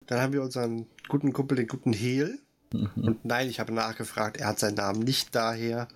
dann 0.07 0.19
haben 0.19 0.33
wir 0.33 0.41
unseren 0.41 0.87
guten 1.07 1.31
Kumpel, 1.31 1.55
den 1.55 1.67
guten 1.67 1.93
Heel. 1.93 2.39
Mhm. 2.73 2.91
Und 2.95 3.25
nein, 3.25 3.49
ich 3.49 3.59
habe 3.59 3.73
nachgefragt, 3.73 4.37
er 4.37 4.47
hat 4.47 4.59
seinen 4.59 4.75
Namen 4.75 4.99
nicht 4.99 5.33
daher. 5.33 5.87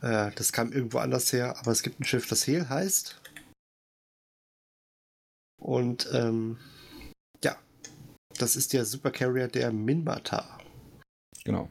Äh, 0.00 0.32
das 0.34 0.52
kam 0.52 0.72
irgendwo 0.72 0.98
anders 0.98 1.32
her, 1.32 1.58
aber 1.58 1.70
es 1.70 1.82
gibt 1.82 2.00
ein 2.00 2.04
Schiff, 2.04 2.28
das 2.28 2.46
Heel 2.46 2.68
heißt. 2.68 3.20
Und 5.60 6.08
ähm, 6.12 6.58
ja, 7.44 7.56
das 8.38 8.56
ist 8.56 8.72
der 8.72 8.84
Supercarrier 8.84 9.48
der 9.48 9.72
Minmata. 9.72 10.58
Genau. 11.44 11.70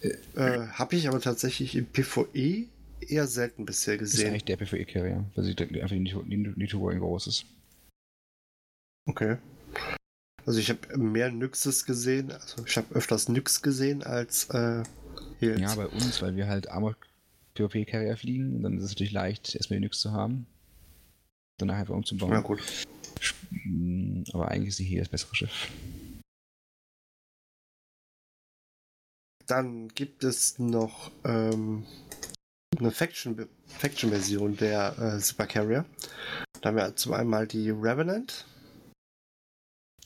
Äh, 0.00 0.66
habe 0.68 0.96
ich 0.96 1.06
aber 1.06 1.20
tatsächlich 1.20 1.76
im 1.76 1.86
PvE 1.86 2.68
eher 3.02 3.26
selten 3.26 3.64
bisher 3.64 3.98
gesehen. 3.98 4.16
Das 4.16 4.24
ist 4.24 4.28
eigentlich 4.28 4.44
der 4.44 4.56
PvE-Carrier, 4.56 5.24
weil 5.34 5.44
sie 5.44 5.56
einfach 5.80 5.96
nicht 5.96 6.56
Nito 6.56 6.80
groß 6.80 7.26
ist. 7.26 7.46
Okay. 9.06 9.38
Also 10.44 10.58
ich 10.58 10.70
habe 10.70 10.98
mehr 10.98 11.30
Nyxes 11.30 11.84
gesehen, 11.84 12.32
also 12.32 12.64
ich 12.66 12.76
habe 12.76 12.94
öfters 12.94 13.28
Nyx 13.28 13.62
gesehen 13.62 14.02
als 14.02 14.50
äh, 14.50 14.82
Heels. 15.38 15.60
Ja, 15.60 15.74
bei 15.74 15.86
uns, 15.86 16.20
weil 16.20 16.34
wir 16.36 16.48
halt 16.48 16.68
Armor 16.68 16.96
PvP 17.54 17.84
Carrier 17.84 18.16
fliegen, 18.16 18.56
und 18.56 18.62
dann 18.62 18.78
ist 18.78 18.84
es 18.84 18.90
natürlich 18.90 19.12
leicht, 19.12 19.54
erstmal 19.54 19.78
die 19.78 19.84
Nyx 19.84 20.00
zu 20.00 20.12
haben. 20.12 20.46
Danach 21.58 21.76
einfach 21.76 21.94
umzubauen. 21.94 22.32
Ja, 22.32 22.40
gut. 22.40 22.60
Hm, 23.50 24.24
aber 24.32 24.48
eigentlich 24.48 24.70
ist 24.70 24.78
die 24.80 24.84
hier 24.84 25.00
das 25.00 25.08
bessere 25.08 25.34
Schiff. 25.34 25.70
Dann 29.46 29.88
gibt 29.88 30.24
es 30.24 30.58
noch 30.58 31.12
ähm, 31.24 31.84
eine 32.78 32.90
Faction-Version 32.90 33.48
Faction 33.66 34.56
der 34.56 34.98
äh, 34.98 35.20
Super 35.20 35.46
Carrier. 35.46 35.84
Da 36.60 36.68
haben 36.68 36.76
wir 36.76 36.96
zum 36.96 37.12
einen 37.12 37.28
mal 37.28 37.46
die 37.46 37.70
Revenant. 37.70 38.46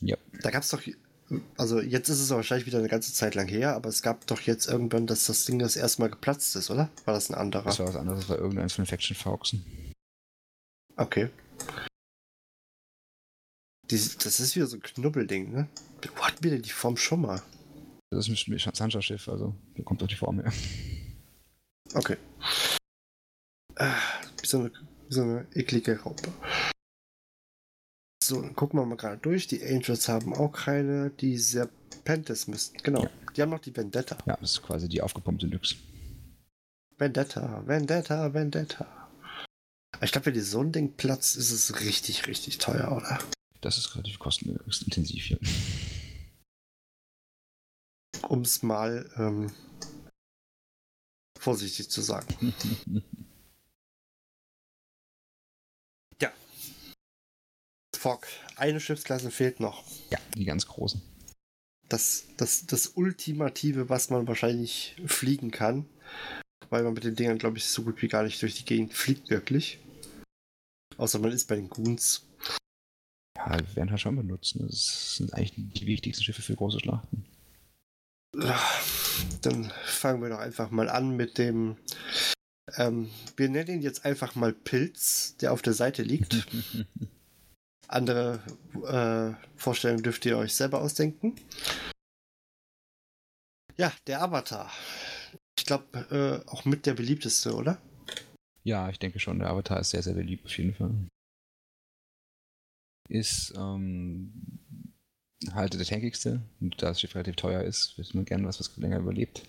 Ja. 0.01 0.17
Da 0.41 0.51
gab 0.51 0.63
es 0.63 0.69
doch, 0.69 0.81
also 1.57 1.79
jetzt 1.79 2.09
ist 2.09 2.19
es 2.19 2.29
wahrscheinlich 2.29 2.67
wieder 2.67 2.79
eine 2.79 2.89
ganze 2.89 3.13
Zeit 3.13 3.35
lang 3.35 3.47
her, 3.47 3.75
aber 3.75 3.89
es 3.89 4.01
gab 4.01 4.27
doch 4.27 4.41
jetzt 4.41 4.67
irgendwann, 4.67 5.07
dass 5.07 5.25
das 5.25 5.45
Ding 5.45 5.59
das 5.59 5.75
erste 5.75 6.01
Mal 6.01 6.09
geplatzt 6.09 6.55
ist, 6.55 6.69
oder? 6.69 6.89
War 7.05 7.13
das 7.13 7.29
ein 7.29 7.35
anderer? 7.35 7.63
Das 7.63 7.79
war 7.79 7.87
was 7.87 7.95
anderes, 7.95 8.21
das 8.21 8.29
war 8.29 8.37
irgendein 8.37 8.69
von 8.69 8.83
den 8.83 8.89
Faction 8.89 9.15
Fauxen. 9.15 9.93
Okay. 10.95 11.29
Die, 13.89 13.95
das 13.95 14.39
ist 14.39 14.55
wieder 14.55 14.67
so 14.67 14.77
ein 14.77 14.81
Knubbelding, 14.81 15.51
ne? 15.51 15.67
Wo 16.15 16.23
hatten 16.23 16.43
wir 16.43 16.51
denn 16.51 16.61
die 16.61 16.69
Form 16.69 16.97
schon 16.97 17.21
mal? 17.21 17.41
Das 18.09 18.27
ist 18.27 18.47
ein 18.47 18.73
Sancha-Schiff, 18.73 19.27
also 19.27 19.55
da 19.75 19.83
kommt 19.83 20.01
doch 20.01 20.07
die 20.07 20.15
Form 20.15 20.39
her. 20.39 20.51
Okay. 21.93 22.17
Ah, 23.75 23.95
wie 24.41 24.47
so 24.47 24.59
eine, 24.59 24.71
so 25.09 25.21
eine 25.21 25.47
eklige 25.53 25.99
Raupe. 25.99 26.31
So, 28.23 28.41
dann 28.41 28.55
gucken 28.55 28.79
wir 28.79 28.85
mal 28.85 28.97
gerade 28.97 29.17
durch. 29.17 29.47
Die 29.47 29.63
Angels 29.63 30.09
haben 30.09 30.33
auch 30.33 30.51
keine. 30.51 31.11
Die 31.11 31.37
Serpentes 31.37 32.47
müssten. 32.47 32.77
Genau. 32.79 33.03
Ja. 33.03 33.09
Die 33.35 33.41
haben 33.41 33.51
noch 33.51 33.59
die 33.59 33.75
Vendetta. 33.75 34.17
Ja, 34.25 34.35
das 34.41 34.51
ist 34.51 34.63
quasi 34.63 34.89
die 34.89 35.01
aufgepumpte 35.01 35.47
Nyx. 35.47 35.75
Vendetta, 36.97 37.63
Vendetta, 37.65 38.33
Vendetta. 38.33 38.87
Ich 40.01 40.11
glaube, 40.11 40.27
wenn 40.27 40.33
die 40.33 40.41
so 40.41 40.61
ein 40.61 40.71
Ding 40.71 40.93
platzt, 40.97 41.37
ist 41.37 41.51
es 41.51 41.79
richtig, 41.79 42.27
richtig 42.27 42.57
teuer, 42.57 42.91
oder? 42.91 43.19
Das 43.61 43.77
ist 43.77 43.95
relativ 43.95 44.19
kostenintensiv 44.19 45.23
hier. 45.23 45.39
Um 48.27 48.41
es 48.41 48.61
mal 48.61 49.09
ähm, 49.17 49.51
vorsichtig 51.39 51.89
zu 51.89 52.01
sagen. 52.01 52.53
Fogg. 58.07 58.25
Eine 58.55 58.79
Schiffsklasse 58.79 59.31
fehlt 59.31 59.59
noch. 59.59 59.83
Ja, 60.11 60.19
die 60.33 60.45
ganz 60.45 60.65
großen. 60.65 61.01
Das, 61.89 62.27
das, 62.37 62.65
das 62.65 62.87
Ultimative, 62.87 63.89
was 63.89 64.09
man 64.09 64.27
wahrscheinlich 64.27 64.95
fliegen 65.05 65.51
kann. 65.51 65.85
Weil 66.69 66.83
man 66.83 66.93
mit 66.93 67.03
den 67.03 67.15
Dingern, 67.15 67.37
glaube 67.37 67.57
ich, 67.57 67.65
so 67.65 67.83
gut 67.83 68.01
wie 68.01 68.07
gar 68.07 68.23
nicht 68.23 68.41
durch 68.41 68.55
die 68.55 68.65
Gegend 68.65 68.93
fliegt, 68.93 69.29
wirklich. 69.29 69.79
Außer 70.97 71.19
man 71.19 71.31
ist 71.31 71.47
bei 71.47 71.55
den 71.55 71.69
Goons. 71.69 72.25
Ja, 73.37 73.57
wir 73.57 73.75
werden 73.75 73.91
halt 73.91 74.01
schon 74.01 74.15
benutzen. 74.15 74.67
Das 74.67 75.15
sind 75.15 75.33
eigentlich 75.33 75.53
die 75.55 75.85
wichtigsten 75.85 76.23
Schiffe 76.23 76.41
für 76.41 76.55
große 76.55 76.79
Schlachten. 76.79 77.25
Dann 79.41 79.71
fangen 79.85 80.21
wir 80.21 80.29
doch 80.29 80.39
einfach 80.39 80.71
mal 80.71 80.89
an 80.89 81.15
mit 81.15 81.37
dem. 81.37 81.77
Ähm, 82.75 83.09
wir 83.35 83.49
nennen 83.49 83.75
ihn 83.75 83.81
jetzt 83.81 84.05
einfach 84.05 84.35
mal 84.35 84.53
Pilz, 84.53 85.37
der 85.37 85.53
auf 85.53 85.61
der 85.61 85.73
Seite 85.73 86.03
liegt. 86.03 86.47
Andere 87.87 88.41
äh, 88.85 89.33
Vorstellungen 89.55 90.03
dürft 90.03 90.25
ihr 90.25 90.37
euch 90.37 90.53
selber 90.53 90.81
ausdenken. 90.81 91.35
Ja, 93.77 93.93
der 94.07 94.21
Avatar. 94.21 94.71
Ich 95.57 95.65
glaube, 95.65 96.43
äh, 96.45 96.49
auch 96.49 96.65
mit 96.65 96.85
der 96.85 96.95
beliebteste, 96.95 97.55
oder? 97.55 97.81
Ja, 98.63 98.89
ich 98.89 98.99
denke 98.99 99.19
schon. 99.19 99.39
Der 99.39 99.49
Avatar 99.49 99.79
ist 99.79 99.91
sehr, 99.91 100.03
sehr 100.03 100.15
beliebt 100.15 100.45
auf 100.45 100.57
jeden 100.57 100.73
Fall. 100.73 100.93
Ist 103.09 103.53
ähm, 103.55 104.36
halt 105.53 105.73
der 105.73 105.85
tankigste. 105.85 106.41
Und 106.59 106.81
da 106.81 106.89
das 106.89 107.01
Schiff 107.01 107.15
relativ 107.15 107.35
teuer 107.35 107.61
ist, 107.61 107.97
wird 107.97 108.13
man 108.15 108.25
gerne 108.25 108.47
was, 108.47 108.59
was 108.59 108.75
länger 108.77 108.99
überlebt. 108.99 109.43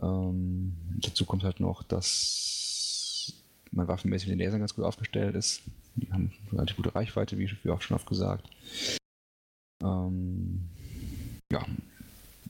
Ähm, 0.00 0.76
dazu 1.00 1.24
kommt 1.24 1.44
halt 1.44 1.60
noch, 1.60 1.82
dass 1.82 3.32
man 3.70 3.88
waffenmäßig 3.88 4.28
mit 4.28 4.38
den 4.38 4.44
Lasern 4.44 4.60
ganz 4.60 4.74
gut 4.74 4.84
aufgestellt 4.84 5.34
ist. 5.34 5.62
Die 5.96 6.10
haben 6.12 6.32
eine 6.50 6.52
relativ 6.52 6.76
gute 6.76 6.94
Reichweite, 6.94 7.38
wie, 7.38 7.50
wie 7.62 7.70
auch 7.70 7.82
schon 7.82 7.96
oft 7.96 8.06
gesagt. 8.06 8.48
Ähm, 9.82 10.68
ja, 11.52 11.64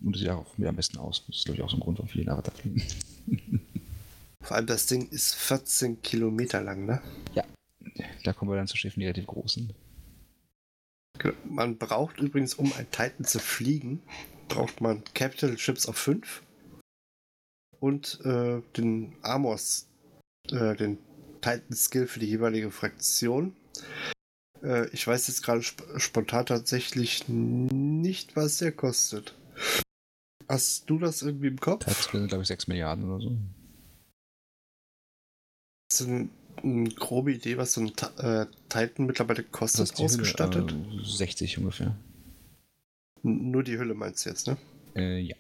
und 0.03 0.13
das 0.13 0.21
sieht 0.21 0.31
auch 0.31 0.57
mit 0.59 0.69
am 0.69 0.77
besten 0.77 0.99
aus. 0.99 1.25
Das 1.27 1.37
ist, 1.37 1.45
glaube 1.45 1.57
ich, 1.57 1.63
auch 1.63 1.71
so 1.71 1.77
ein 1.77 1.81
Grund, 1.81 1.99
warum 1.99 2.09
viele 2.09 2.25
nach 2.25 2.43
da 2.43 2.51
fliegen. 2.51 2.83
Vor 4.43 4.57
allem 4.57 4.67
das 4.67 4.87
Ding 4.87 5.09
ist 5.11 5.35
14 5.35 6.01
Kilometer 6.03 6.63
lang, 6.63 6.87
ne? 6.87 7.03
Ja, 7.35 7.45
da 8.25 8.33
kommen 8.33 8.51
wir 8.51 8.57
dann 8.57 8.69
zu 8.69 8.77
Schiffen, 8.77 9.01
die 9.01 9.07
relativ 9.07 9.27
groß 9.27 9.55
sind. 9.55 9.75
Genau. 11.19 11.35
Man 11.45 11.79
braucht 11.79 12.21
übrigens, 12.21 12.55
um 12.55 12.73
ein 12.75 12.91
Titan 12.91 13.25
zu 13.25 13.39
fliegen, 13.39 14.03
braucht 14.49 14.81
man 14.81 15.03
Capital 15.15 15.57
Chips 15.57 15.87
auf 15.87 15.97
5 15.97 16.43
und 17.81 18.21
äh, 18.25 18.63
den 18.77 19.17
Armors, 19.23 19.89
äh, 20.51 20.75
den 20.77 20.99
Titan 21.41 21.75
Skill 21.75 22.07
für 22.07 22.21
die 22.21 22.27
jeweilige 22.27 22.71
Fraktion. 22.71 23.55
Äh, 24.63 24.89
ich 24.91 25.07
weiß 25.07 25.29
jetzt 25.29 25.43
gerade 25.43 25.61
sp 25.63 25.83
spontan 25.99 26.47
tatsächlich 26.47 27.29
nicht, 27.29 28.37
was 28.37 28.59
der 28.59 28.73
kostet. 28.73 29.37
Hast 30.49 30.89
du 30.89 30.99
das 30.99 31.23
irgendwie 31.23 31.49
im 31.49 31.61
Kopf? 31.61 31.85
Das 31.85 32.05
sind, 32.05 32.29
glaube 32.29 32.43
ich, 32.43 32.49
6 32.49 32.69
Milliarden 32.69 33.05
oder 33.05 33.21
so. 33.21 33.37
Hast 35.91 36.01
du 36.01 36.29
eine, 36.63 36.89
grobe 36.91 37.33
Idee, 37.33 37.57
was 37.57 37.73
so 37.73 37.81
ein 37.81 37.93
äh, 38.19 38.47
Titan 38.69 39.07
mittlerweile 39.07 39.43
kostet, 39.43 39.99
ausgestattet? 39.99 40.73
Hülle, 40.73 41.03
äh, 41.03 41.05
60 41.05 41.59
ungefähr. 41.59 41.97
N 43.25 43.51
nur 43.51 43.63
die 43.63 43.79
Hülle 43.79 43.95
meinst 43.95 44.25
du 44.25 44.31
jetzt, 44.31 44.47
ne? 44.47 44.57
Äh, 44.95 45.21
ja. 45.21 45.37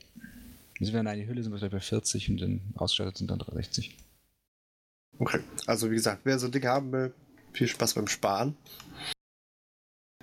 Also 0.80 0.92
wenn 0.92 1.06
eine 1.06 1.26
Hülle 1.26 1.42
sind 1.42 1.60
wir 1.60 1.68
bei 1.68 1.80
40 1.80 2.30
und 2.30 2.40
dann 2.40 2.60
ausgestattet 2.74 3.18
sind 3.18 3.30
dann 3.30 3.42
60. 3.52 3.96
Okay, 5.18 5.40
also 5.66 5.90
wie 5.90 5.96
gesagt, 5.96 6.20
wer 6.24 6.38
so 6.38 6.46
ein 6.46 6.52
Ding 6.52 6.64
haben 6.64 6.92
will, 6.92 7.12
viel 7.52 7.66
Spaß 7.66 7.94
beim 7.94 8.06
Sparen. 8.06 8.56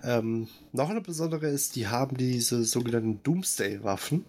Ähm, 0.04 0.48
noch 0.72 0.90
eine 0.90 1.02
besondere 1.02 1.48
ist, 1.48 1.76
die 1.76 1.88
haben 1.88 2.16
diese 2.16 2.64
sogenannten 2.64 3.22
Doomsday-Waffen. 3.24 4.24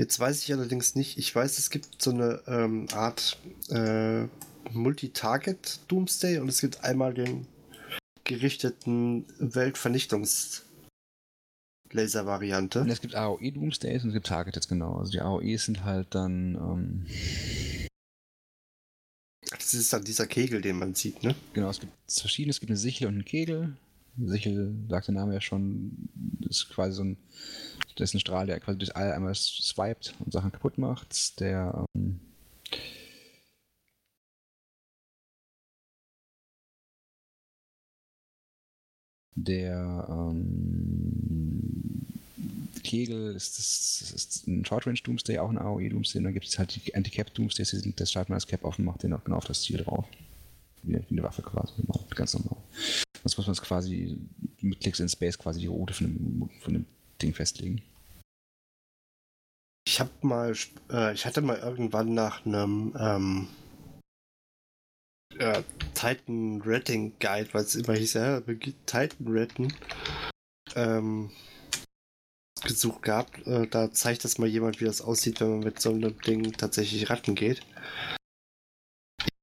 Jetzt 0.00 0.18
weiß 0.18 0.42
ich 0.42 0.52
allerdings 0.54 0.94
nicht, 0.94 1.18
ich 1.18 1.34
weiß, 1.34 1.58
es 1.58 1.68
gibt 1.68 2.00
so 2.00 2.10
eine 2.10 2.42
ähm, 2.46 2.86
Art 2.94 3.36
äh, 3.68 4.22
Multi-Target 4.72 5.80
Doomsday 5.88 6.38
und 6.38 6.48
es 6.48 6.62
gibt 6.62 6.82
einmal 6.82 7.12
den 7.12 7.46
gerichteten 8.24 9.26
Weltvernichtungs- 9.38 10.62
Laser-Variante. 11.92 12.86
Es 12.88 13.02
gibt 13.02 13.14
AOE 13.14 13.52
Doomsdays 13.52 14.02
und 14.02 14.08
es 14.08 14.14
gibt 14.14 14.28
Targeted, 14.28 14.66
genau. 14.68 14.94
Also 14.94 15.12
die 15.12 15.20
AOEs 15.20 15.66
sind 15.66 15.84
halt 15.84 16.14
dann. 16.14 16.54
Ähm 16.54 17.06
das 19.50 19.74
ist 19.74 19.92
dann 19.92 20.04
dieser 20.04 20.26
Kegel, 20.26 20.62
den 20.62 20.78
man 20.78 20.94
sieht, 20.94 21.22
ne? 21.22 21.34
Genau, 21.52 21.68
es 21.68 21.80
gibt 21.80 21.92
verschiedene. 22.08 22.52
Es 22.52 22.60
gibt 22.60 22.70
eine 22.70 22.78
Sichel 22.78 23.08
und 23.08 23.14
einen 23.14 23.24
Kegel. 23.26 23.76
Sichel, 24.16 24.74
sagt 24.88 25.08
der 25.08 25.14
Name 25.14 25.34
ja 25.34 25.40
schon, 25.42 26.08
ist 26.48 26.70
quasi 26.70 26.94
so 26.94 27.04
ein. 27.04 27.18
Das 27.96 28.10
ist 28.10 28.14
ein 28.14 28.20
Strahl, 28.20 28.46
der 28.46 28.60
quasi 28.60 28.78
durch 28.78 28.96
All 28.96 29.12
einmal 29.12 29.34
swiped 29.34 30.14
und 30.20 30.32
Sachen 30.32 30.52
kaputt 30.52 30.78
macht. 30.78 31.40
Der. 31.40 31.84
Ähm 31.94 32.20
der 39.34 40.06
ähm, 40.10 42.06
Kegel 42.82 43.34
ist, 43.34 43.58
das, 43.58 44.12
ist 44.12 44.46
ein 44.46 44.64
Short 44.64 44.86
Range 44.86 44.98
Doomsday, 45.02 45.38
auch 45.38 45.50
ein 45.50 45.58
AOE 45.58 45.88
Doomsday. 45.88 46.18
Und 46.18 46.24
dann 46.24 46.34
gibt 46.34 46.46
es 46.46 46.58
halt 46.58 46.74
die 46.74 46.94
Anti-Cap 46.94 47.32
Doomsdays, 47.34 47.76
das 47.96 48.10
startet 48.10 48.30
man 48.30 48.36
das 48.36 48.46
Cap 48.46 48.64
offen, 48.64 48.84
macht 48.84 49.02
den 49.02 49.12
auch 49.12 49.24
genau 49.24 49.36
auf 49.36 49.46
das 49.46 49.62
Ziel 49.62 49.78
drauf. 49.78 50.04
Wie, 50.82 50.94
wie 50.94 51.10
eine 51.10 51.22
Waffe 51.22 51.42
quasi, 51.42 51.72
ganz 52.14 52.34
normal. 52.34 52.56
Sonst 53.22 53.36
muss 53.36 53.46
man 53.46 53.52
es 53.52 53.62
quasi 53.62 54.16
mit 54.60 54.80
Klicks 54.80 55.00
in 55.00 55.08
Space 55.08 55.38
quasi 55.38 55.60
die 55.60 55.66
Route 55.66 55.92
von 55.92 56.06
dem, 56.06 56.50
von 56.60 56.72
dem 56.72 56.86
Ding 57.22 57.34
festlegen. 57.34 57.82
Ich 59.86 59.98
habe 59.98 60.10
mal, 60.22 60.54
äh, 60.90 61.14
ich 61.14 61.26
hatte 61.26 61.40
mal 61.40 61.58
irgendwann 61.58 62.14
nach 62.14 62.44
einem 62.44 62.94
ähm, 62.98 63.48
äh, 65.38 65.62
Titan 65.94 66.62
Rating 66.64 67.12
Guide, 67.18 67.48
weil 67.52 67.62
es 67.62 67.74
immer 67.74 67.94
hieß, 67.94 68.14
ja, 68.14 68.40
Titan 68.40 69.26
Ratten, 69.26 69.72
ähm, 70.76 71.30
gesucht 72.62 73.02
gehabt. 73.02 73.46
Äh, 73.46 73.66
da 73.66 73.90
zeigt 73.90 74.24
das 74.24 74.38
mal 74.38 74.48
jemand, 74.48 74.80
wie 74.80 74.84
das 74.84 75.00
aussieht, 75.00 75.40
wenn 75.40 75.50
man 75.50 75.60
mit 75.60 75.80
so 75.80 75.90
einem 75.90 76.18
Ding 76.20 76.52
tatsächlich 76.52 77.10
ratten 77.10 77.34
geht. 77.34 77.60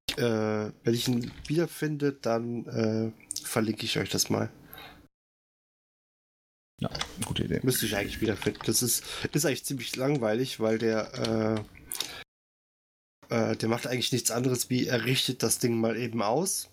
Ich, 0.08 0.18
äh, 0.18 0.72
wenn 0.84 0.94
ich 0.94 1.08
ihn 1.08 1.30
wiederfinde, 1.46 2.12
dann 2.12 2.66
äh, 2.66 3.12
verlinke 3.42 3.84
ich 3.84 3.98
euch 3.98 4.10
das 4.10 4.30
mal. 4.30 4.50
Ja, 6.80 6.90
gute 7.24 7.44
Idee. 7.44 7.60
Müsste 7.62 7.86
ich 7.86 7.96
eigentlich 7.96 8.20
wiederfinden. 8.20 8.60
Das 8.64 8.82
ist, 8.82 9.02
ist 9.32 9.44
eigentlich 9.44 9.64
ziemlich 9.64 9.96
langweilig, 9.96 10.60
weil 10.60 10.78
der, 10.78 11.64
äh, 13.30 13.34
äh, 13.34 13.56
der 13.56 13.68
macht 13.68 13.86
eigentlich 13.86 14.12
nichts 14.12 14.30
anderes, 14.30 14.70
wie 14.70 14.86
er 14.86 15.04
richtet 15.04 15.42
das 15.42 15.58
Ding 15.58 15.80
mal 15.80 15.96
eben 15.96 16.22
aus. 16.22 16.68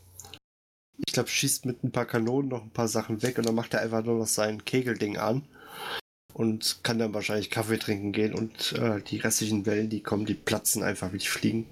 Ich 1.06 1.14
glaube, 1.14 1.30
schießt 1.30 1.66
mit 1.66 1.84
ein 1.84 1.92
paar 1.92 2.06
Kanonen 2.06 2.50
noch 2.50 2.64
ein 2.64 2.70
paar 2.70 2.88
Sachen 2.88 3.22
weg 3.22 3.38
und 3.38 3.46
dann 3.46 3.56
macht 3.56 3.74
er 3.74 3.82
einfach 3.82 4.04
nur 4.04 4.20
noch 4.20 4.28
sein 4.28 4.64
Kegelding 4.64 5.18
an 5.18 5.44
und 6.34 6.80
kann 6.84 7.00
dann 7.00 7.14
wahrscheinlich 7.14 7.50
Kaffee 7.50 7.78
trinken 7.78 8.12
gehen 8.12 8.34
und 8.34 8.74
äh, 8.74 9.02
die 9.02 9.18
restlichen 9.18 9.66
Wellen, 9.66 9.90
die 9.90 10.02
kommen, 10.02 10.26
die 10.26 10.36
platzen 10.36 10.84
einfach 10.84 11.12
wie 11.12 11.18
die 11.18 11.28
fliegen. 11.28 11.66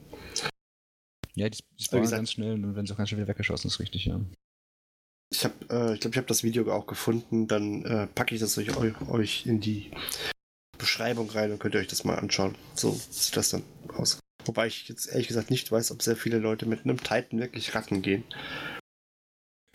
Ja, 1.36 1.50
die, 1.50 1.60
die 1.78 1.84
spawnen 1.84 2.10
ganz 2.10 2.32
schnell 2.32 2.54
und 2.54 2.76
werden 2.76 2.88
so 2.88 2.96
ganz 2.96 3.10
schnell 3.10 3.22
wieder 3.22 3.30
weggeschossen, 3.30 3.68
ist 3.68 3.80
richtig, 3.80 4.06
ja. 4.06 4.20
Ich 5.34 5.44
habe, 5.46 5.56
äh, 5.72 5.94
ich 5.96 6.00
glaube, 6.00 6.14
ich 6.14 6.18
habe 6.18 6.28
das 6.28 6.44
Video 6.44 6.72
auch 6.72 6.86
gefunden, 6.86 7.48
dann 7.48 7.84
äh, 7.86 8.06
packe 8.06 8.36
ich 8.36 8.42
das 8.42 8.56
euch, 8.60 8.78
euch 9.10 9.48
in 9.48 9.60
die 9.60 9.90
Beschreibung 10.78 11.28
rein 11.32 11.52
und 11.52 11.58
könnt 11.58 11.74
ihr 11.74 11.80
euch 11.80 11.88
das 11.88 12.04
mal 12.04 12.20
anschauen. 12.20 12.56
So 12.76 12.92
sieht 12.92 13.36
das 13.36 13.50
dann 13.50 13.64
aus. 13.96 14.20
Wobei 14.46 14.68
ich 14.68 14.88
jetzt 14.90 15.08
ehrlich 15.08 15.28
gesagt 15.28 15.50
nicht 15.50 15.72
weiß, 15.72 15.92
ob 15.92 16.04
sehr 16.04 16.16
viele 16.16 16.38
Leute 16.38 16.68
mit 16.68 16.84
einem 16.84 16.98
Titan 16.98 17.40
wirklich 17.40 17.74
Ratten 17.74 18.04
gehen. 18.04 18.24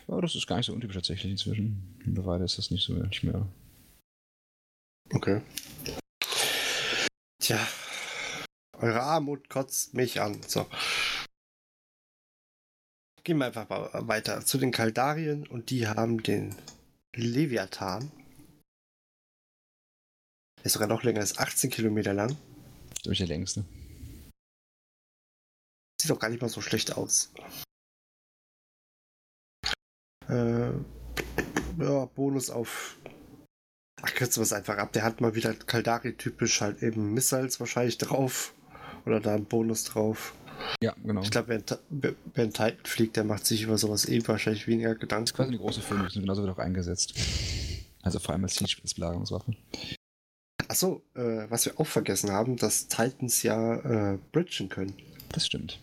Ja, 0.07 0.21
das 0.21 0.33
ist 0.35 0.47
gar 0.47 0.55
nicht 0.55 0.67
so 0.67 0.73
untypisch 0.73 0.95
tatsächlich 0.95 1.31
inzwischen. 1.31 1.99
Mittlerweile 2.05 2.45
ist 2.45 2.57
das 2.57 2.71
nicht 2.71 2.85
so 2.85 2.93
nicht 2.93 3.23
mehr 3.23 3.45
Okay. 5.11 5.41
Tja. 7.41 7.59
Eure 8.77 9.01
Armut 9.01 9.49
kotzt 9.49 9.93
mich 9.93 10.21
an. 10.21 10.41
So. 10.47 10.67
Gehen 13.23 13.37
wir 13.37 13.47
einfach 13.47 13.69
mal 13.69 14.07
weiter 14.07 14.45
zu 14.45 14.57
den 14.57 14.71
Kaldarien 14.71 15.47
und 15.47 15.69
die 15.69 15.87
haben 15.87 16.23
den 16.23 16.55
Leviathan. 17.13 18.11
Ist 20.63 20.73
sogar 20.73 20.87
noch 20.87 21.03
länger, 21.03 21.21
ist 21.21 21.39
18 21.39 21.69
Kilometer 21.69 22.13
lang. 22.13 22.35
Durch 23.03 23.19
der 23.19 23.27
längste. 23.27 23.65
Sieht 26.01 26.11
doch 26.11 26.19
gar 26.19 26.29
nicht 26.29 26.41
mal 26.41 26.49
so 26.49 26.61
schlecht 26.61 26.97
aus. 26.97 27.31
Äh, 30.27 30.71
ja, 31.79 32.05
Bonus 32.15 32.49
auf 32.49 32.97
Ach, 34.01 34.13
kürzen 34.13 34.39
wir 34.39 34.43
es 34.43 34.53
einfach 34.53 34.77
ab. 34.77 34.93
Der 34.93 35.03
hat 35.03 35.19
mal 35.19 35.35
wieder 35.35 35.53
Kaldari-typisch 35.53 36.61
halt 36.61 36.81
eben 36.81 37.13
Missiles 37.13 37.59
wahrscheinlich 37.59 37.97
drauf. 37.97 38.53
Oder 39.05 39.19
da 39.19 39.35
einen 39.35 39.45
Bonus 39.45 39.83
drauf. 39.83 40.33
Ja, 40.81 40.95
genau. 41.03 41.21
Ich 41.21 41.31
glaube, 41.31 41.61
wer, 41.89 42.11
wer 42.33 42.49
Titan 42.49 42.77
fliegt, 42.83 43.15
der 43.17 43.23
macht 43.23 43.45
sich 43.45 43.63
über 43.63 43.77
sowas 43.77 44.07
eh 44.07 44.25
wahrscheinlich 44.27 44.67
weniger 44.67 44.95
Gedanken. 44.95 45.25
Das 45.25 45.31
ist 45.31 45.35
quasi 45.35 45.49
eine 45.49 45.57
große 45.57 45.81
Filme, 45.81 46.05
die 46.07 46.13
sind 46.13 46.21
genauso 46.21 46.43
wird 46.43 46.53
auch 46.53 46.59
eingesetzt. 46.59 47.13
Also 48.01 48.19
vor 48.19 48.33
allem 48.33 48.43
als 48.43 48.55
Siege-Belagerungswaffe. 48.55 49.55
Achso, 50.67 51.01
äh, 51.15 51.49
was 51.49 51.65
wir 51.65 51.79
auch 51.79 51.87
vergessen 51.87 52.31
haben, 52.31 52.55
dass 52.55 52.87
Titans 52.87 53.43
ja 53.43 54.13
äh, 54.13 54.19
bridgen 54.31 54.69
können. 54.69 54.93
Das 55.29 55.45
stimmt. 55.45 55.79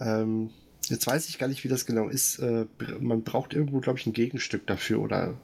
Ähm, 0.00 0.50
jetzt 0.86 1.06
weiß 1.06 1.28
ich 1.28 1.38
gar 1.38 1.48
nicht, 1.48 1.64
wie 1.64 1.68
das 1.68 1.86
genau 1.86 2.08
ist. 2.08 2.38
Äh, 2.38 2.66
man 3.00 3.22
braucht 3.22 3.52
irgendwo, 3.52 3.80
glaube 3.80 3.98
ich, 3.98 4.06
ein 4.06 4.12
Gegenstück 4.12 4.66
dafür 4.66 5.00
oder 5.00 5.38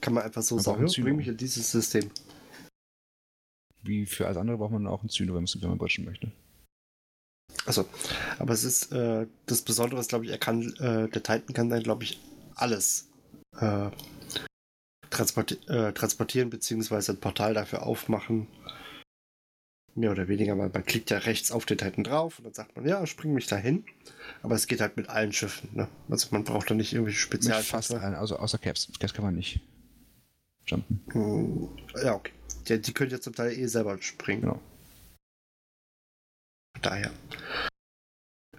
kann 0.00 0.12
man 0.12 0.24
einfach 0.24 0.42
so 0.42 0.56
man 0.56 0.64
sagen, 0.64 0.86
bring 0.86 1.16
mich 1.16 1.28
in 1.28 1.36
dieses 1.36 1.70
System. 1.70 2.10
Wie 3.82 4.06
für 4.06 4.26
alles 4.26 4.38
andere 4.38 4.58
braucht 4.58 4.72
man 4.72 4.86
auch 4.86 5.02
ein 5.02 5.08
Zyno, 5.08 5.34
wenn 5.34 5.46
man 5.68 5.78
bridgen 5.78 6.04
möchte. 6.04 6.32
Achso, 7.66 7.84
aber 8.38 8.54
es 8.54 8.64
ist, 8.64 8.92
äh, 8.92 9.26
das 9.46 9.62
Besondere 9.62 10.02
glaube 10.04 10.24
ich, 10.24 10.30
er 10.30 10.38
kann, 10.38 10.72
äh, 10.76 11.08
der 11.08 11.22
Titan 11.22 11.54
kann 11.54 11.68
dann, 11.68 11.82
glaube 11.82 12.04
ich, 12.04 12.20
alles 12.54 13.08
äh, 13.60 13.90
transporti 15.10 15.58
äh, 15.68 15.92
transportieren, 15.92 16.50
beziehungsweise 16.50 17.12
ein 17.12 17.20
Portal 17.20 17.54
dafür 17.54 17.82
aufmachen. 17.82 18.46
Mehr 19.94 20.12
oder 20.12 20.28
weniger, 20.28 20.56
weil 20.56 20.68
man 20.68 20.84
klickt 20.84 21.10
ja 21.10 21.18
rechts 21.18 21.50
auf 21.50 21.66
den 21.66 21.76
Titan 21.76 22.04
drauf 22.04 22.38
und 22.38 22.44
dann 22.44 22.54
sagt 22.54 22.76
man, 22.76 22.86
ja, 22.86 23.04
spring 23.06 23.34
mich 23.34 23.48
dahin. 23.48 23.84
Aber 24.42 24.54
es 24.54 24.68
geht 24.68 24.80
halt 24.80 24.96
mit 24.96 25.08
allen 25.08 25.32
Schiffen, 25.32 25.70
ne? 25.74 25.88
Also 26.08 26.28
man 26.30 26.44
braucht 26.44 26.70
da 26.70 26.74
nicht 26.74 26.92
irgendwelche 26.92 27.18
Spezialschiffe. 27.18 27.70
Fast 27.70 27.92
allen, 27.92 28.14
also 28.14 28.36
außer 28.36 28.58
Caps. 28.58 28.88
Caps 29.00 29.12
kann 29.12 29.24
man 29.24 29.34
nicht 29.34 29.60
jumpen. 30.66 31.00
Hm, 31.10 31.68
ja, 32.02 32.14
okay. 32.14 32.32
Die, 32.68 32.80
die 32.80 32.92
können 32.92 33.10
ja 33.10 33.20
zum 33.20 33.34
Teil 33.34 33.52
eh 33.52 33.66
selber 33.66 34.00
springen. 34.00 34.42
Genau. 34.42 34.60
Daher. 36.80 37.10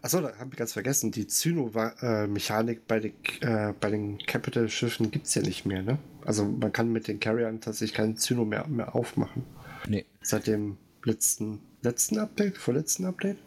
Achso, 0.02 0.22
da 0.22 0.38
habe 0.38 0.50
ich 0.52 0.58
ganz 0.58 0.74
vergessen. 0.74 1.12
Die 1.12 1.28
Zyno-Mechanik 1.28 2.88
bei, 2.88 3.00
den, 3.00 3.14
äh, 3.41 3.74
bei 3.80 3.89
den 3.89 4.18
Capital-Schiffen 4.20 5.12
gibt 5.12 5.28
es 5.28 5.36
ja 5.36 5.41
nicht 5.41 5.66
mehr, 5.66 5.82
ne? 5.82 6.00
Also 6.26 6.45
man 6.45 6.72
kann 6.72 6.91
mit 6.91 7.08
den 7.08 7.20
Carriern 7.20 7.60
tatsächlich 7.60 7.95
keinen 7.95 8.18
Zyno 8.18 8.45
mehr, 8.45 8.68
mehr 8.68 8.95
aufmachen. 8.95 9.43
Nee. 9.88 10.06
Seit 10.22 10.47
dem 10.47 10.78
letzten, 11.04 11.60
letzten 11.82 12.20
Update, 12.20 12.58
vorletzten 12.58 13.06
Update? 13.06 13.38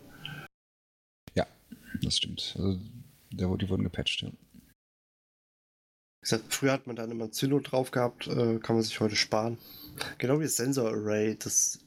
Ja, 1.34 1.46
das 2.02 2.16
stimmt. 2.16 2.54
Also 2.58 2.78
die 3.30 3.68
wurden 3.68 3.84
gepatcht, 3.84 4.22
ja. 4.22 4.30
Gesagt, 6.22 6.54
früher 6.54 6.72
hat 6.72 6.86
man 6.86 6.96
dann 6.96 7.10
immer 7.10 7.32
Zyno 7.32 7.58
drauf 7.58 7.90
gehabt, 7.90 8.28
äh, 8.28 8.58
kann 8.58 8.76
man 8.76 8.82
sich 8.82 9.00
heute 9.00 9.16
sparen. 9.16 9.58
Genau 10.18 10.38
wie 10.38 10.44
das 10.44 10.56
Sensor 10.56 10.90
Array, 10.90 11.36
das 11.36 11.80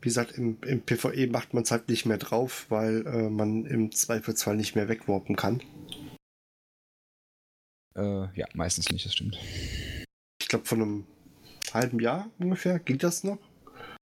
wie 0.00 0.08
gesagt, 0.08 0.32
im, 0.32 0.58
im 0.62 0.82
PvE 0.82 1.26
macht 1.28 1.54
man 1.54 1.62
es 1.62 1.70
halt 1.70 1.88
nicht 1.88 2.06
mehr 2.06 2.18
drauf, 2.18 2.66
weil 2.68 3.06
äh, 3.06 3.28
man 3.30 3.66
im 3.66 3.92
Zweifelsfall 3.92 4.56
nicht 4.56 4.74
mehr 4.74 4.88
wegwarpen 4.88 5.36
kann. 5.36 5.62
Äh, 7.96 8.38
ja, 8.38 8.46
meistens 8.54 8.90
nicht, 8.90 9.04
das 9.04 9.14
stimmt. 9.14 9.38
Ich 10.40 10.48
glaube, 10.48 10.64
von 10.64 10.82
einem 10.82 11.06
halben 11.72 12.00
Jahr 12.00 12.30
ungefähr 12.38 12.78
ging 12.78 12.98
das 12.98 13.24
noch. 13.24 13.38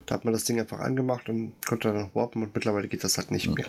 Da 0.05 0.14
hat 0.14 0.24
man 0.24 0.32
das 0.32 0.44
Ding 0.44 0.61
einfach 0.61 0.78
angemacht 0.78 1.28
und 1.28 1.55
konnte 1.66 1.92
dann 1.92 2.14
warpen 2.14 2.42
und 2.42 2.55
mittlerweile 2.55 2.88
geht 2.88 3.03
das 3.03 3.18
halt 3.18 3.30
nicht 3.30 3.49
mehr. 3.49 3.66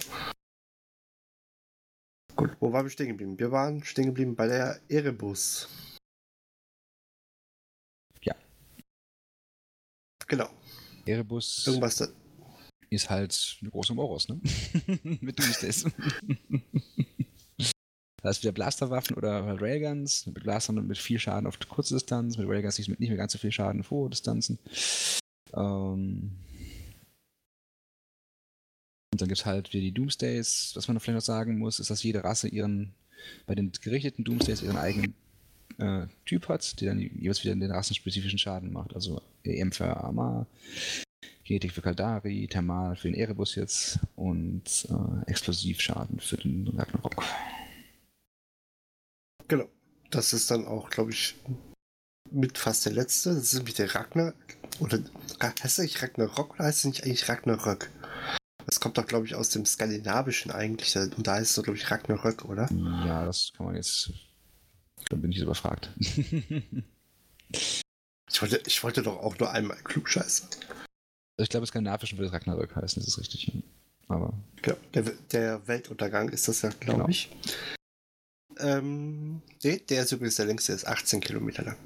Gut, 2.35 2.55
wo 2.59 2.71
waren 2.71 2.85
wir 2.85 2.91
stehen 2.91 3.07
geblieben? 3.07 3.39
Wir 3.39 3.51
waren 3.51 3.83
stehen 3.83 4.05
geblieben 4.05 4.35
bei 4.35 4.47
der 4.47 4.79
Erebus. 4.89 5.67
Ja. 8.21 8.35
Genau. 10.27 10.49
Erebus 11.07 11.65
Irgendwas 11.67 11.97
da 11.97 12.07
ist 12.89 13.09
halt 13.09 13.57
eine 13.61 13.69
große 13.71 13.93
Moros, 13.93 14.29
ne? 14.29 14.39
Mit 15.21 15.39
Doomsdays. 15.39 15.83
da 18.21 18.29
ist 18.29 18.43
wieder 18.43 18.53
Blasterwaffen 18.53 19.17
oder 19.17 19.43
halt 19.43 19.61
Railguns. 19.61 20.25
Mit 20.25 20.35
Blastern 20.35 20.87
mit 20.87 20.97
viel 20.97 21.19
Schaden 21.19 21.47
auf 21.47 21.59
kurze 21.67 21.95
Distanz, 21.95 22.37
mit 22.37 22.47
Railguns 22.47 22.77
nicht 22.77 22.99
mehr 22.99 23.17
ganz 23.17 23.33
so 23.33 23.37
viel 23.37 23.51
Schaden 23.51 23.81
auf 23.81 23.91
hohe 23.91 24.09
Distanzen. 24.09 24.57
Ähm 25.53 26.37
und 29.13 29.21
dann 29.21 29.27
gibt 29.29 29.39
es 29.39 29.45
halt 29.45 29.73
wieder 29.73 29.81
die 29.81 29.93
Doomsdays. 29.93 30.71
Was 30.75 30.87
man 30.87 30.95
noch 30.95 31.01
vielleicht 31.01 31.17
noch 31.17 31.25
sagen 31.25 31.57
muss, 31.57 31.79
ist, 31.79 31.89
dass 31.89 32.03
jede 32.03 32.23
Rasse 32.23 32.47
ihren, 32.47 32.93
bei 33.45 33.55
den 33.55 33.71
gerichteten 33.71 34.23
Doomsdays 34.23 34.61
ihren 34.61 34.77
eigenen 34.77 35.15
äh, 35.77 36.07
Typ 36.25 36.49
hat, 36.49 36.79
der 36.81 36.89
dann 36.89 36.99
jeweils 36.99 37.43
wieder 37.43 37.55
den 37.55 37.71
rassenspezifischen 37.71 38.39
Schaden 38.39 38.71
macht. 38.71 38.93
Also 38.95 39.21
EM 39.43 39.71
für 39.71 39.97
Arma, 39.97 40.47
Genetik 41.43 41.71
für 41.71 41.81
Kaldari, 41.81 42.47
Thermal 42.47 42.95
für 42.95 43.09
den 43.09 43.19
Erebus 43.19 43.55
jetzt 43.55 43.99
und 44.15 44.87
äh, 44.89 45.29
Explosivschaden 45.29 46.19
für 46.19 46.37
den 46.37 46.67
Ragnarok. 46.67 47.23
Genau. 49.47 49.69
Das 50.09 50.33
ist 50.33 50.51
dann 50.51 50.65
auch, 50.65 50.89
glaube 50.89 51.11
ich, 51.11 51.35
mit 52.31 52.57
fast 52.57 52.85
der 52.85 52.93
letzte. 52.93 53.33
Das 53.33 53.43
ist 53.43 53.53
nämlich 53.55 53.75
der 53.75 53.93
Ragnar. 53.93 54.33
Oder 54.79 54.99
heißt 55.41 55.65
es 55.65 55.77
nicht 55.79 56.01
Ragnarok 56.01 56.55
oder 56.55 56.65
heißt 56.65 56.79
es 56.79 56.85
nicht 56.85 57.03
eigentlich 57.03 57.29
Ragnarök? 57.29 57.89
Das 58.65 58.79
kommt 58.79 58.97
doch, 58.97 59.07
glaube 59.07 59.25
ich, 59.25 59.35
aus 59.35 59.49
dem 59.49 59.65
Skandinavischen 59.65 60.51
eigentlich. 60.51 60.95
Und 60.97 61.25
da 61.25 61.37
ist 61.37 61.57
es, 61.57 61.63
glaube 61.63 61.77
ich, 61.77 61.89
Ragnarök, 61.89 62.45
oder? 62.45 62.69
Ja, 63.05 63.25
das 63.25 63.51
kann 63.55 63.65
man 63.65 63.75
jetzt 63.75 64.11
dann 65.09 65.21
bin 65.21 65.31
ich 65.31 65.39
überfragt. 65.39 65.89
ich, 65.97 67.83
wollte, 68.39 68.61
ich 68.65 68.83
wollte 68.83 69.03
doch 69.03 69.17
auch 69.17 69.37
nur 69.39 69.51
einmal 69.51 69.77
klugscheißen. 69.83 70.47
Also 70.49 71.43
ich 71.43 71.49
glaube, 71.49 71.63
es 71.63 71.69
Skandinavischen 71.69 72.17
würde 72.17 72.31
Ragnarök 72.31 72.75
heißen, 72.75 73.01
das 73.01 73.07
ist 73.07 73.19
richtig. 73.19 73.51
Aber. 74.07 74.33
Genau, 74.61 74.77
der, 74.93 75.03
der 75.31 75.67
Weltuntergang 75.67 76.29
ist 76.29 76.47
das 76.47 76.61
ja, 76.61 76.69
glaube 76.69 76.99
genau. 76.99 77.09
ich. 77.09 77.29
Ähm, 78.59 79.41
der, 79.63 79.77
der 79.77 80.03
ist 80.03 80.11
übrigens 80.11 80.35
der 80.35 80.45
längste, 80.45 80.71
der 80.71 80.77
ist 80.77 80.87
18 80.87 81.21
Kilometer 81.21 81.63
lang. 81.63 81.77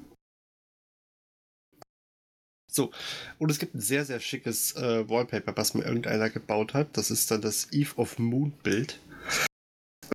So, 2.70 2.90
und 3.38 3.50
es 3.50 3.58
gibt 3.58 3.74
ein 3.74 3.80
sehr, 3.80 4.06
sehr 4.06 4.18
schickes 4.18 4.74
äh, 4.76 5.06
Wallpaper, 5.06 5.54
was 5.54 5.74
mir 5.74 5.84
irgendeiner 5.84 6.30
gebaut 6.30 6.72
hat. 6.72 6.96
Das 6.96 7.10
ist 7.10 7.30
dann 7.30 7.42
das 7.42 7.70
Eve 7.72 7.96
of 7.96 8.18
Moon 8.18 8.52
Bild, 8.62 8.98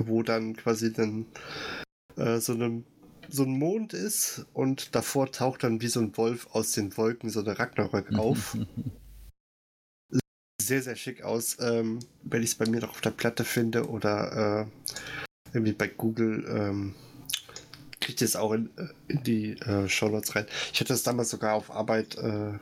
wo 0.03 0.23
dann 0.23 0.55
quasi 0.55 0.91
dann 0.91 1.27
äh, 2.15 2.39
so 2.39 2.53
einem 2.53 2.83
so 3.29 3.43
ein 3.43 3.57
Mond 3.57 3.93
ist 3.93 4.45
und 4.53 4.95
davor 4.95 5.31
taucht 5.31 5.63
dann 5.63 5.81
wie 5.81 5.87
so 5.87 5.99
ein 5.99 6.15
Wolf 6.17 6.47
aus 6.51 6.71
den 6.71 6.95
Wolken 6.97 7.29
so 7.29 7.39
eine 7.41 7.57
Ragnarök 7.57 8.13
auf. 8.15 8.57
sehr, 10.61 10.81
sehr 10.81 10.95
schick 10.95 11.23
aus. 11.23 11.57
Ähm, 11.59 11.99
wenn 12.23 12.43
ich 12.43 12.51
es 12.51 12.55
bei 12.55 12.67
mir 12.67 12.81
noch 12.81 12.91
auf 12.91 13.01
der 13.01 13.11
Platte 13.11 13.43
finde 13.43 13.89
oder 13.89 14.67
äh, 14.67 14.87
irgendwie 15.53 15.73
bei 15.73 15.87
Google, 15.87 16.45
ähm, 16.47 16.95
kriegt 17.99 18.21
ihr 18.21 18.25
es 18.25 18.35
auch 18.35 18.51
in, 18.51 18.69
äh, 18.77 18.87
in 19.07 19.23
die 19.23 19.51
äh, 19.59 19.87
Shownotes 19.87 20.35
rein. 20.35 20.45
Ich 20.73 20.79
hatte 20.79 20.93
das 20.93 21.03
damals 21.03 21.29
sogar 21.29 21.53
auf 21.55 21.71
Arbeit 21.71 22.17
äh, 22.17 22.53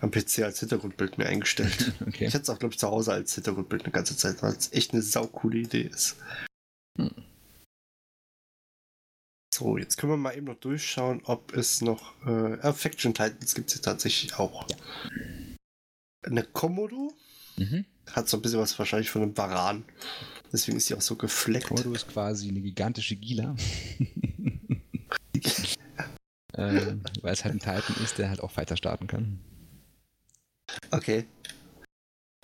am 0.00 0.10
PC 0.10 0.40
als 0.40 0.60
Hintergrundbild 0.60 1.18
mir 1.18 1.26
eingestellt. 1.26 1.92
Okay. 2.06 2.26
Ich 2.26 2.34
hatte 2.34 2.42
es 2.42 2.50
auch, 2.50 2.58
glaube 2.58 2.74
ich, 2.74 2.80
zu 2.80 2.88
Hause 2.88 3.12
als 3.12 3.34
Hintergrundbild 3.34 3.84
eine 3.84 3.92
ganze 3.92 4.16
Zeit, 4.16 4.42
weil 4.42 4.54
es 4.54 4.72
echt 4.72 4.92
eine 4.92 5.02
saukoole 5.02 5.58
Idee 5.58 5.82
ist. 5.82 6.16
Hm. 6.98 7.10
So, 9.58 9.76
jetzt 9.76 9.98
können 9.98 10.12
wir 10.12 10.16
mal 10.16 10.36
eben 10.36 10.46
noch 10.46 10.60
durchschauen, 10.60 11.20
ob 11.24 11.52
es 11.52 11.80
noch 11.80 12.14
äh, 12.24 12.72
Faction 12.72 13.12
Titans 13.12 13.56
gibt 13.56 13.66
es 13.66 13.74
hier 13.74 13.82
tatsächlich 13.82 14.38
auch. 14.38 14.64
Ja. 14.70 14.76
Eine 16.24 16.44
Komodo 16.44 17.12
mhm. 17.56 17.84
hat 18.12 18.28
so 18.28 18.36
ein 18.36 18.42
bisschen 18.42 18.60
was 18.60 18.78
wahrscheinlich 18.78 19.10
von 19.10 19.22
einem 19.22 19.36
Varan. 19.36 19.84
Deswegen 20.52 20.76
ist 20.76 20.86
sie 20.86 20.94
auch 20.94 21.00
so 21.00 21.16
gefleckt. 21.16 21.66
Komodo 21.66 21.92
ist 21.92 22.06
quasi 22.06 22.48
eine 22.50 22.60
gigantische 22.60 23.16
Gila. 23.16 23.56
ähm, 26.54 27.02
weil 27.22 27.32
es 27.32 27.44
halt 27.44 27.56
ein 27.56 27.58
Titan 27.58 27.96
ist, 28.04 28.18
der 28.18 28.28
halt 28.28 28.40
auch 28.40 28.56
weiter 28.56 28.76
starten 28.76 29.08
kann. 29.08 29.40
Okay. 30.92 31.26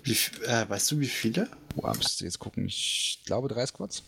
Wie, 0.03 0.17
äh, 0.47 0.67
weißt 0.67 0.91
du, 0.91 0.99
wie 0.99 1.07
viele? 1.07 1.47
Müsst 1.81 2.19
ihr 2.19 2.25
jetzt 2.25 2.39
gucken. 2.39 2.65
Ich 2.65 3.21
glaube 3.23 3.47
drei 3.47 3.65
Squads. 3.65 4.03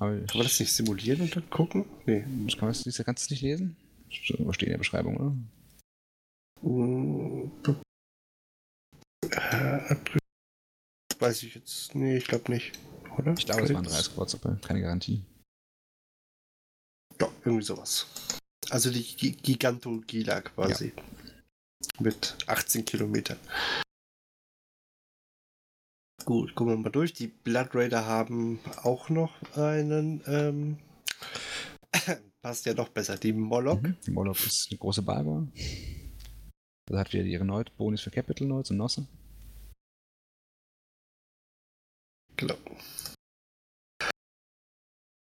Aber 0.00 0.16
kann 0.16 0.38
man 0.38 0.46
das 0.46 0.60
nicht 0.60 0.72
simulieren 0.72 1.22
und 1.22 1.34
dann 1.34 1.50
gucken? 1.50 1.84
Nee. 2.06 2.24
Das 2.46 2.56
kann 2.56 2.68
man 2.68 2.72
das, 2.72 2.84
du 2.84 2.90
es 2.90 3.30
nicht 3.30 3.42
lesen? 3.42 3.76
Das 4.08 4.16
steht 4.54 4.68
in 4.68 4.70
der 4.70 4.78
Beschreibung, 4.78 5.16
oder? 5.16 5.36
Äh, 9.30 9.96
weiß 11.18 11.42
ich 11.42 11.54
jetzt. 11.54 11.94
Nee, 11.94 12.16
ich 12.16 12.26
glaube 12.26 12.52
nicht. 12.52 12.78
Oder? 13.18 13.34
Ich 13.36 13.46
glaube, 13.46 13.62
es 13.62 13.74
waren 13.74 13.84
drei 13.84 14.00
Squads, 14.02 14.34
aber 14.36 14.56
keine 14.56 14.80
Garantie. 14.80 15.24
Doch, 17.18 17.32
irgendwie 17.44 17.64
sowas. 17.64 18.06
Also 18.70 18.90
die 18.90 19.02
Giganto-Gila 19.02 20.42
quasi. 20.42 20.92
Ja. 20.96 21.02
Mit 22.00 22.36
18 22.46 22.84
Kilometern. 22.84 23.38
Gut, 26.24 26.54
gucken 26.54 26.74
wir 26.74 26.76
mal 26.76 26.90
durch. 26.90 27.12
Die 27.12 27.28
Blood 27.28 27.74
Raider 27.74 28.04
haben 28.06 28.58
auch 28.82 29.08
noch 29.08 29.32
einen. 29.56 30.22
Ähm, 30.26 30.78
passt 32.42 32.66
ja 32.66 32.74
noch 32.74 32.88
besser. 32.88 33.16
Die 33.16 33.32
Moloch. 33.32 33.80
Mhm. 33.80 33.96
Die 34.06 34.10
Moloch 34.10 34.36
ist 34.44 34.68
eine 34.70 34.78
große 34.78 35.02
Barbar. 35.02 35.46
Da 36.86 36.98
hat 36.98 37.12
wieder 37.12 37.24
ihre 37.24 37.44
Neut 37.44 37.76
Bonus 37.76 38.00
für 38.00 38.10
Capital 38.10 38.46
Notes 38.46 38.70
und 38.70 38.78
Nosse. 38.78 39.06
Genau. 42.36 42.54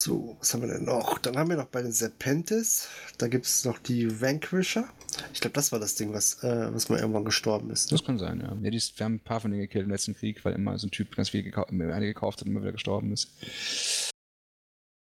So, 0.02 0.34
was 0.40 0.54
haben 0.54 0.62
wir 0.62 0.68
denn 0.68 0.84
noch? 0.84 1.18
Dann 1.18 1.36
haben 1.36 1.50
wir 1.50 1.58
noch 1.58 1.66
bei 1.66 1.82
den 1.82 1.92
Serpentes, 1.92 2.88
da 3.18 3.28
gibt 3.28 3.44
es 3.44 3.66
noch 3.66 3.78
die 3.78 4.22
Vanquisher. 4.22 4.88
Ich 5.34 5.40
glaube, 5.40 5.52
das 5.52 5.72
war 5.72 5.78
das 5.78 5.94
Ding, 5.94 6.14
was, 6.14 6.42
äh, 6.42 6.72
was 6.72 6.88
mal 6.88 6.98
irgendwann 6.98 7.26
gestorben 7.26 7.68
ist. 7.70 7.90
Ne? 7.90 7.98
Das 7.98 8.06
kann 8.06 8.18
sein, 8.18 8.40
ja. 8.40 8.56
ja 8.62 8.70
die, 8.70 8.80
wir 8.96 9.04
haben 9.04 9.16
ein 9.16 9.20
paar 9.20 9.40
von 9.40 9.50
denen 9.50 9.60
gekillt 9.60 9.84
im 9.84 9.90
letzten 9.90 10.14
Krieg, 10.14 10.42
weil 10.44 10.54
immer 10.54 10.78
so 10.78 10.86
ein 10.86 10.90
Typ 10.90 11.14
ganz 11.14 11.28
viel 11.28 11.42
gekau 11.42 11.64
eine 11.64 12.00
gekauft 12.00 12.40
hat 12.40 12.46
und 12.46 12.52
immer 12.52 12.62
wieder 12.62 12.72
gestorben 12.72 13.12
ist. 13.12 14.10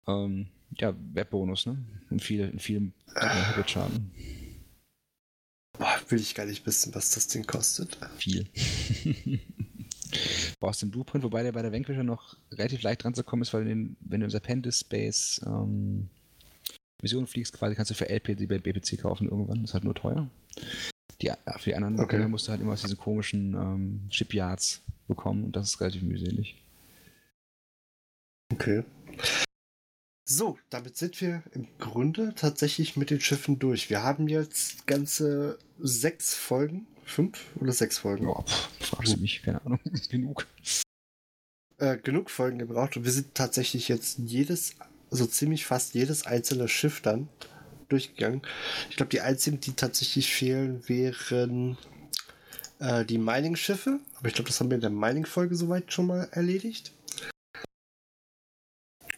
Ähm, 0.07 0.49
ja, 0.79 0.95
Webbonus, 1.13 1.67
ne? 1.67 1.77
Und 2.09 2.23
viel, 2.23 2.49
in 2.49 2.59
vielem 2.59 2.95
äh, 3.17 3.69
Schaden. 3.69 4.13
Boah, 5.79 6.01
will 6.09 6.21
ich 6.21 6.35
gar 6.35 6.47
nicht 6.47 6.65
wissen, 6.65 6.95
was 6.95 7.11
das 7.11 7.29
Ding 7.29 7.47
kostet. 7.47 7.99
Viel. 8.17 8.49
brauchst 10.61 10.83
den 10.83 10.91
Blueprint, 10.91 11.25
wobei 11.25 11.43
der 11.43 11.53
bei 11.53 11.63
der 11.63 11.73
Vanquisher 11.73 12.03
noch 12.03 12.37
relativ 12.53 12.83
leicht 12.83 13.05
dran 13.05 13.15
zu 13.15 13.25
kommen 13.25 13.43
ist, 13.43 13.53
weil 13.53 13.65
den, 13.65 13.97
wenn 14.01 14.21
du 14.21 14.27
im 14.27 14.31
Serpentis 14.31 14.81
Space 14.81 15.41
ähm, 15.47 16.09
Mission 17.03 17.27
fliegst, 17.27 17.53
quasi 17.53 17.75
kannst 17.75 17.91
du 17.91 17.95
für 17.95 18.09
LP 18.09 18.37
die 18.37 18.47
bei 18.47 18.59
BPC 18.59 19.01
kaufen 19.01 19.29
irgendwann. 19.29 19.63
Das 19.63 19.71
ist 19.71 19.75
halt 19.75 19.85
nur 19.85 19.95
teuer. 19.95 20.31
Die, 21.23 21.31
für 21.59 21.71
die 21.71 21.75
anderen 21.75 22.01
okay. 22.01 22.27
musst 22.29 22.47
du 22.47 22.53
halt 22.53 22.61
immer 22.61 22.73
aus 22.73 22.83
diesen 22.83 22.99
komischen 22.99 23.55
ähm, 23.55 24.09
Shipyards 24.11 24.83
bekommen 25.09 25.45
und 25.45 25.57
das 25.57 25.71
ist 25.71 25.81
relativ 25.81 26.03
mühselig. 26.03 26.63
Okay. 28.53 28.85
So, 30.29 30.59
damit 30.71 30.97
sind 30.97 31.21
wir 31.21 31.43
im 31.53 31.69
Grunde 31.79 32.35
tatsächlich 32.35 32.97
mit 32.97 33.11
den 33.11 33.21
Schiffen 33.21 33.59
durch. 33.59 33.91
Wir 33.91 34.03
haben 34.03 34.29
jetzt 34.29 34.87
ganze 34.87 35.59
sechs 35.79 36.35
Folgen 36.35 36.87
Fünf 37.07 37.39
oder 37.61 37.73
sechs 37.73 37.99
Folgen? 37.99 38.27
Pff, 38.27 38.69
fragst 38.81 39.17
du 39.17 39.21
mich, 39.21 39.43
keine 39.43 39.65
Ahnung. 39.65 39.81
Genug. 40.11 40.47
Äh, 41.79 41.99
genug 41.99 42.31
Folgen 42.31 42.59
gebraucht 42.59 42.97
und 42.97 43.05
wir 43.05 43.13
sind 43.13 43.35
tatsächlich 43.35 43.89
jetzt 43.89 44.19
jedes, 44.19 44.77
so 45.11 45.27
ziemlich 45.27 45.67
fast 45.67 45.95
jedes 45.95 46.25
einzelne 46.27 46.69
Schiff 46.69 47.03
dann 47.03 47.29
durchgegangen. 47.89 48.41
Ich 48.89 48.97
glaube, 48.97 49.11
die 49.11 49.21
einzigen, 49.21 49.61
die 49.61 49.75
tatsächlich 49.75 50.33
fehlen, 50.33 50.83
wären 50.89 51.77
äh, 52.79 53.05
die 53.05 53.19
Mining-Schiffe. 53.19 54.01
Aber 54.17 54.29
ich 54.29 54.35
glaube, 54.35 54.49
das 54.49 54.59
haben 54.59 54.71
wir 54.71 54.77
in 54.77 54.81
der 54.81 54.91
Mining-Folge 54.91 55.55
soweit 55.55 55.93
schon 55.93 56.07
mal 56.07 56.29
erledigt. 56.33 56.93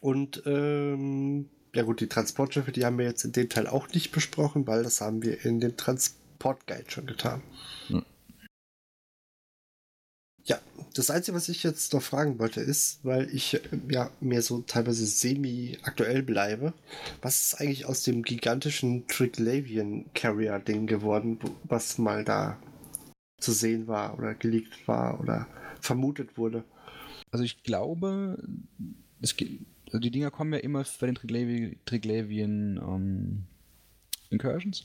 Und 0.00 0.42
ähm, 0.46 1.48
ja 1.74 1.82
gut, 1.82 2.00
die 2.00 2.08
Transportschiffe, 2.08 2.72
die 2.72 2.84
haben 2.84 2.98
wir 2.98 3.06
jetzt 3.06 3.24
in 3.24 3.32
dem 3.32 3.48
Teil 3.48 3.66
auch 3.66 3.88
nicht 3.88 4.10
besprochen, 4.10 4.66
weil 4.66 4.82
das 4.82 5.00
haben 5.00 5.22
wir 5.22 5.44
in 5.44 5.60
dem 5.60 5.76
Transportguide 5.76 6.90
schon 6.90 7.06
getan. 7.06 7.42
Das 10.98 11.10
Einzige, 11.10 11.36
was 11.36 11.48
ich 11.48 11.62
jetzt 11.62 11.92
noch 11.92 12.02
fragen 12.02 12.40
wollte, 12.40 12.60
ist, 12.60 13.04
weil 13.04 13.32
ich 13.32 13.54
äh, 13.54 13.60
ja 13.88 14.10
mir 14.20 14.42
so 14.42 14.62
teilweise 14.62 15.06
semi-aktuell 15.06 16.22
bleibe, 16.22 16.74
was 17.22 17.44
ist 17.44 17.60
eigentlich 17.60 17.86
aus 17.86 18.02
dem 18.02 18.24
gigantischen 18.24 19.06
Triglavian 19.06 20.06
Carrier 20.14 20.58
Ding 20.58 20.88
geworden, 20.88 21.38
was 21.62 21.98
mal 21.98 22.24
da 22.24 22.60
zu 23.40 23.52
sehen 23.52 23.86
war 23.86 24.18
oder 24.18 24.34
geleakt 24.34 24.88
war 24.88 25.20
oder 25.20 25.46
vermutet 25.80 26.36
wurde? 26.36 26.64
Also 27.30 27.44
ich 27.44 27.62
glaube, 27.62 28.42
es 29.20 29.36
geht, 29.36 29.60
also 29.86 30.00
die 30.00 30.10
Dinger 30.10 30.32
kommen 30.32 30.52
ja 30.52 30.58
immer 30.58 30.84
bei 30.98 31.06
den 31.06 31.14
Triglavian, 31.14 31.76
Triglavian 31.84 32.78
um, 32.78 33.46
Incursions. 34.30 34.84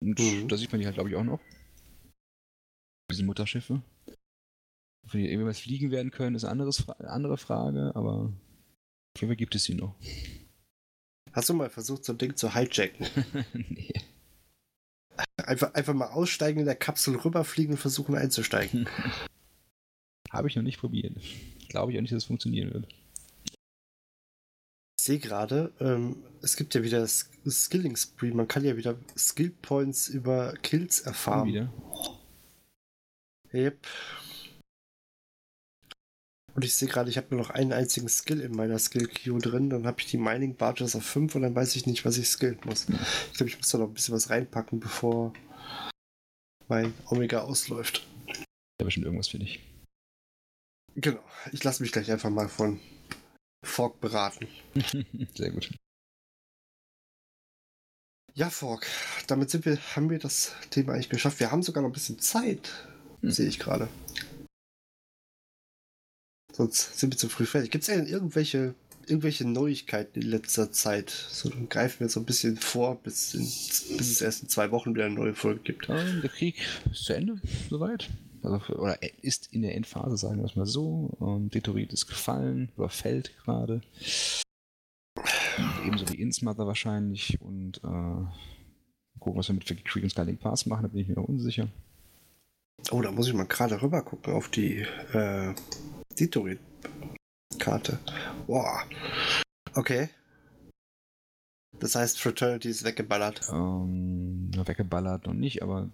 Und 0.00 0.20
mhm. 0.20 0.46
da 0.46 0.56
sieht 0.56 0.70
man 0.70 0.80
die 0.80 0.86
halt, 0.86 0.94
glaube 0.94 1.10
ich, 1.10 1.16
auch 1.16 1.24
noch 1.24 1.40
diese 3.16 3.26
Mutterschiffe. 3.26 3.82
Ob 5.04 5.12
die 5.12 5.30
irgendwas 5.30 5.60
fliegen 5.60 5.90
werden 5.90 6.10
können, 6.10 6.36
ist 6.36 6.44
eine 6.44 6.70
andere 6.98 7.38
Frage, 7.38 7.92
aber 7.94 8.32
auf 9.14 9.20
jeden 9.20 9.30
Fall 9.30 9.36
gibt 9.36 9.54
es 9.54 9.64
sie 9.64 9.74
noch. 9.74 9.94
Hast 11.32 11.48
du 11.48 11.54
mal 11.54 11.70
versucht, 11.70 12.04
so 12.04 12.12
ein 12.12 12.18
Ding 12.18 12.36
zu 12.36 12.54
hijacken? 12.54 13.06
nee. 13.52 13.92
Einfach, 15.36 15.74
einfach 15.74 15.94
mal 15.94 16.08
aussteigen 16.08 16.60
in 16.60 16.66
der 16.66 16.74
Kapsel 16.74 17.16
rüberfliegen 17.16 17.74
und 17.74 17.78
versuchen 17.78 18.14
einzusteigen. 18.14 18.88
Habe 20.30 20.48
ich 20.48 20.56
noch 20.56 20.62
nicht 20.62 20.80
probiert. 20.80 21.14
Glaube 21.68 21.92
ich 21.92 21.98
auch 21.98 22.02
nicht, 22.02 22.12
dass 22.12 22.24
es 22.24 22.26
funktionieren 22.26 22.74
wird. 22.74 22.88
Ich 24.98 25.04
sehe 25.04 25.18
gerade, 25.18 25.72
ähm, 25.78 26.16
es 26.42 26.56
gibt 26.56 26.74
ja 26.74 26.82
wieder 26.82 27.00
das 27.00 27.30
Skilling 27.48 27.96
Spree. 27.96 28.32
Man 28.32 28.48
kann 28.48 28.64
ja 28.64 28.76
wieder 28.76 28.98
Skill 29.16 29.50
Points 29.62 30.08
über 30.08 30.54
Kills 30.62 31.00
erfahren. 31.00 31.48
Wieder. 31.48 31.72
Yep. 33.56 33.86
Und 36.54 36.64
ich 36.64 36.74
sehe 36.74 36.88
gerade, 36.88 37.10
ich 37.10 37.16
habe 37.16 37.28
nur 37.30 37.40
noch 37.40 37.50
einen 37.50 37.72
einzigen 37.72 38.08
Skill 38.08 38.40
in 38.40 38.52
meiner 38.52 38.78
Skill-Queue 38.78 39.38
drin. 39.38 39.70
Dann 39.70 39.86
habe 39.86 40.00
ich 40.00 40.06
die 40.06 40.18
Mining 40.18 40.56
Barges 40.56 40.94
auf 40.94 41.04
5 41.04 41.34
und 41.34 41.42
dann 41.42 41.54
weiß 41.54 41.76
ich 41.76 41.86
nicht, 41.86 42.04
was 42.04 42.18
ich 42.18 42.28
skillen 42.28 42.58
muss. 42.64 42.86
Ich 42.88 43.36
glaube, 43.36 43.48
ich 43.48 43.58
muss 43.58 43.68
da 43.68 43.78
noch 43.78 43.88
ein 43.88 43.94
bisschen 43.94 44.14
was 44.14 44.30
reinpacken, 44.30 44.80
bevor 44.80 45.32
mein 46.68 46.94
Omega 47.06 47.40
ausläuft. 47.40 48.06
Ja, 48.80 48.84
bestimmt 48.84 49.06
irgendwas 49.06 49.28
für 49.28 49.38
dich. 49.38 49.60
Genau. 50.94 51.22
Ich 51.52 51.62
lasse 51.62 51.82
mich 51.82 51.92
gleich 51.92 52.10
einfach 52.10 52.30
mal 52.30 52.48
von 52.48 52.80
Fork 53.64 54.00
beraten. 54.00 54.48
Sehr 55.34 55.50
gut. 55.50 55.70
Ja, 58.32 58.50
Fork, 58.50 58.86
damit 59.28 59.50
sind 59.50 59.64
wir, 59.64 59.78
haben 59.94 60.10
wir 60.10 60.18
das 60.18 60.54
Thema 60.68 60.92
eigentlich 60.92 61.08
geschafft. 61.08 61.40
Wir 61.40 61.50
haben 61.50 61.62
sogar 61.62 61.82
noch 61.82 61.88
ein 61.90 61.94
bisschen 61.94 62.18
Zeit. 62.18 62.70
Sehe 63.32 63.48
ich 63.48 63.58
gerade. 63.58 63.88
Sonst 66.52 66.98
sind 66.98 67.12
wir 67.12 67.18
zu 67.18 67.28
früh 67.28 67.44
fertig. 67.44 67.70
Gibt 67.70 67.82
es 67.82 67.94
denn 67.94 68.06
irgendwelche, 68.06 68.74
irgendwelche 69.06 69.46
Neuigkeiten 69.46 70.22
in 70.22 70.28
letzter 70.28 70.72
Zeit? 70.72 71.10
So, 71.10 71.50
dann 71.50 71.68
greifen 71.68 72.00
wir 72.00 72.08
so 72.08 72.20
ein 72.20 72.24
bisschen 72.24 72.56
vor, 72.56 72.96
bis, 73.02 73.34
in, 73.34 73.40
bis 73.40 74.10
es 74.10 74.22
erst 74.22 74.44
in 74.44 74.48
zwei 74.48 74.70
Wochen 74.70 74.94
wieder 74.94 75.04
eine 75.06 75.14
neue 75.14 75.34
Folge 75.34 75.60
gibt. 75.60 75.88
Ähm, 75.88 76.22
der 76.22 76.30
Krieg 76.30 76.62
ist 76.90 77.04
zu 77.04 77.14
Ende, 77.14 77.40
soweit. 77.68 78.08
Also, 78.42 78.74
oder 78.76 78.98
ist 79.22 79.52
in 79.52 79.62
der 79.62 79.74
Endphase, 79.74 80.16
sagen 80.16 80.38
wir 80.38 80.46
es 80.46 80.56
mal 80.56 80.66
so. 80.66 81.18
Ähm, 81.20 81.50
Detorit 81.50 81.92
ist 81.92 82.06
gefallen 82.06 82.70
oder 82.76 82.88
fällt 82.88 83.36
gerade. 83.38 83.82
Ebenso 85.84 86.08
wie 86.10 86.20
Insmother 86.20 86.66
wahrscheinlich. 86.66 87.38
Und 87.40 87.78
äh, 87.78 89.18
gucken, 89.18 89.38
was 89.38 89.48
wir 89.48 89.54
mit 89.54 89.66
Creek 89.66 90.04
und 90.04 90.10
Skyling 90.10 90.38
Pass 90.38 90.64
machen, 90.64 90.82
da 90.82 90.88
bin 90.88 91.00
ich 91.00 91.08
mir 91.08 91.16
noch 91.16 91.28
unsicher. 91.28 91.68
Oh, 92.90 93.00
da 93.00 93.10
muss 93.10 93.26
ich 93.26 93.34
mal 93.34 93.46
gerade 93.46 93.80
rüber 93.82 94.02
gucken 94.02 94.32
auf 94.34 94.48
die 94.48 94.86
äh, 95.12 95.54
Ditorid-Karte. 96.18 97.98
Boah. 98.46 98.84
Okay. 99.74 100.08
Das 101.78 101.94
heißt, 101.94 102.20
Fraternity 102.20 102.68
ist 102.68 102.84
weggeballert. 102.84 103.42
Ähm, 103.52 104.50
weggeballert 104.54 105.26
und 105.26 105.40
nicht, 105.40 105.62
aber 105.62 105.90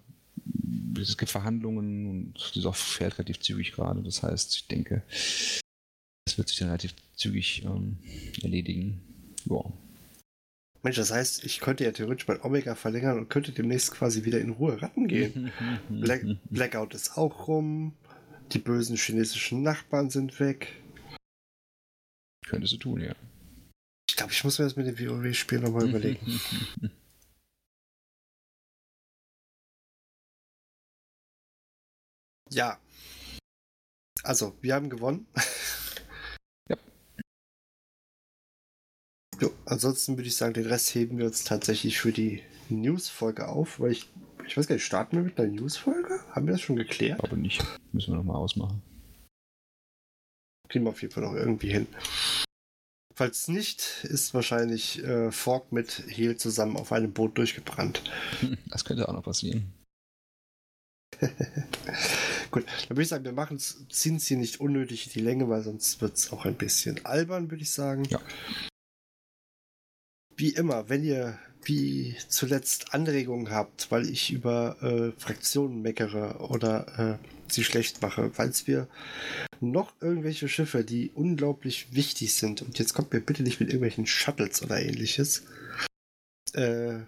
es 1.01 1.17
gibt 1.17 1.31
Verhandlungen 1.31 2.09
und 2.09 2.55
die 2.55 2.61
Soft 2.61 2.83
fährt 2.83 3.19
relativ 3.19 3.41
zügig 3.41 3.73
gerade. 3.73 4.03
Das 4.03 4.23
heißt, 4.23 4.55
ich 4.55 4.69
denke, 4.69 5.03
es 5.09 6.39
wird 6.39 6.49
sich 6.49 6.59
dann 6.59 6.69
relativ 6.69 6.95
zügig 7.17 7.65
ähm, 7.65 7.99
erledigen. 8.43 9.01
Boah. 9.45 9.73
Mensch, 10.83 10.97
das 10.97 11.13
heißt, 11.13 11.45
ich 11.45 11.61
könnte 11.61 11.85
ja 11.85 11.93
theoretisch 11.93 12.27
mein 12.27 12.43
Omega 12.43 12.75
verlängern 12.75 13.17
und 13.19 13.29
könnte 13.29 13.53
demnächst 13.53 13.93
quasi 13.93 14.25
wieder 14.25 14.41
in 14.41 14.51
Ruhe 14.51 14.83
ratten 14.83 15.07
gehen. 15.07 15.53
Black, 15.89 16.25
Blackout 16.51 16.95
ist 16.95 17.17
auch 17.17 17.47
rum. 17.47 17.95
Die 18.51 18.59
bösen 18.59 18.97
chinesischen 18.97 19.63
Nachbarn 19.63 20.11
sind 20.11 20.41
weg. 20.41 20.83
Könntest 22.47 22.73
du 22.75 22.79
tun, 22.79 23.01
ja. 23.01 23.15
Ich 24.11 24.17
glaube, 24.17 24.33
ich 24.33 24.43
muss 24.43 24.59
mir 24.59 24.65
das 24.65 24.75
mit 24.77 24.87
dem 24.87 24.99
WoW-Spiel 24.99 25.61
nochmal 25.61 25.89
überlegen. 25.89 26.41
ja. 32.51 32.79
Also, 34.25 34.59
wir 34.61 34.75
haben 34.75 34.91
gewonnen. 34.91 35.27
Jo, 39.41 39.51
ansonsten 39.65 40.17
würde 40.17 40.29
ich 40.29 40.37
sagen, 40.37 40.55
den 40.55 40.67
Rest 40.67 40.95
heben 40.95 41.19
wir 41.19 41.27
uns 41.27 41.45
tatsächlich 41.45 41.99
für 41.99 42.13
die 42.13 42.43
News-Folge 42.69 43.49
auf, 43.49 43.81
weil 43.81 43.93
ich, 43.93 44.09
ich 44.47 44.57
weiß 44.57 44.67
gar 44.67 44.75
nicht, 44.75 44.85
starten 44.85 45.17
wir 45.17 45.25
mit 45.25 45.39
einer 45.39 45.51
News-Folge? 45.51 46.21
Haben 46.31 46.47
wir 46.47 46.53
das 46.53 46.61
schon 46.61 46.77
geklärt? 46.77 47.23
Aber 47.23 47.37
nicht. 47.37 47.65
Müssen 47.93 48.13
wir 48.13 48.19
nochmal 48.19 48.37
ausmachen. 48.37 48.83
Kriegen 50.69 50.85
wir 50.85 50.91
auf 50.91 51.03
jeden 51.03 51.13
Fall 51.13 51.25
noch 51.25 51.35
irgendwie 51.35 51.71
hin. 51.71 51.87
Falls 53.15 53.49
nicht, 53.49 54.05
ist 54.05 54.33
wahrscheinlich 54.33 55.05
äh, 55.05 55.31
Fork 55.31 55.71
mit 55.71 56.03
Heal 56.09 56.37
zusammen 56.37 56.77
auf 56.77 56.93
einem 56.93 57.13
Boot 57.13 57.37
durchgebrannt. 57.37 58.03
Das 58.67 58.85
könnte 58.85 59.09
auch 59.09 59.13
noch 59.13 59.25
passieren. 59.25 59.73
Gut, 62.51 62.65
dann 62.89 62.97
würde 62.97 63.03
ich 63.03 63.09
sagen, 63.09 63.25
wir 63.25 63.33
machen 63.33 63.59
ziehen 63.59 64.17
es 64.17 64.27
hier 64.27 64.39
nicht 64.39 64.61
unnötig 64.61 65.07
in 65.07 65.13
die 65.13 65.21
Länge, 65.21 65.49
weil 65.49 65.63
sonst 65.63 66.01
wird 66.01 66.17
es 66.17 66.33
auch 66.33 66.47
ein 66.47 66.55
bisschen 66.55 67.05
albern, 67.05 67.51
würde 67.51 67.63
ich 67.63 67.71
sagen. 67.71 68.05
Ja. 68.05 68.21
Wie 70.43 70.55
immer, 70.55 70.89
wenn 70.89 71.05
ihr 71.05 71.39
wie 71.63 72.17
zuletzt 72.27 72.95
Anregungen 72.95 73.53
habt, 73.53 73.93
weil 73.93 74.11
ich 74.11 74.33
über 74.33 74.77
äh, 74.83 75.13
Fraktionen 75.17 75.83
meckere 75.83 76.51
oder 76.51 77.21
äh, 77.23 77.29
sie 77.47 77.63
schlecht 77.63 78.03
mache, 78.03 78.29
falls 78.33 78.67
wir 78.67 78.89
noch 79.61 79.93
irgendwelche 80.01 80.49
Schiffe, 80.49 80.83
die 80.83 81.13
unglaublich 81.15 81.95
wichtig 81.95 82.35
sind, 82.35 82.61
und 82.61 82.81
jetzt 82.81 82.93
kommt 82.93 83.13
mir 83.13 83.21
bitte 83.21 83.45
nicht 83.45 83.61
mit 83.61 83.69
irgendwelchen 83.69 84.05
Shuttles 84.05 84.65
oder 84.65 84.83
ähnliches, 84.83 85.45
äh, 86.55 87.03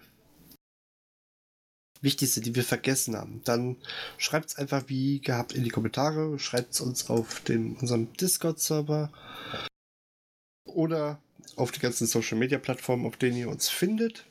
wichtigste, 1.99 2.39
die 2.39 2.55
wir 2.55 2.63
vergessen 2.63 3.17
haben, 3.17 3.41
dann 3.43 3.75
schreibt 4.17 4.51
es 4.51 4.55
einfach 4.55 4.85
wie 4.87 5.19
gehabt 5.19 5.51
in 5.51 5.65
die 5.65 5.71
Kommentare, 5.71 6.39
schreibt 6.39 6.73
es 6.73 6.79
uns 6.79 7.09
auf 7.09 7.41
dem, 7.41 7.75
unserem 7.75 8.13
Discord-Server 8.13 9.11
oder 10.63 11.19
auf 11.55 11.71
die 11.71 11.79
ganzen 11.79 12.07
Social 12.07 12.37
Media 12.37 12.57
Plattformen, 12.57 13.05
auf 13.05 13.17
denen 13.17 13.37
ihr 13.37 13.49
uns 13.49 13.69
findet. 13.69 14.25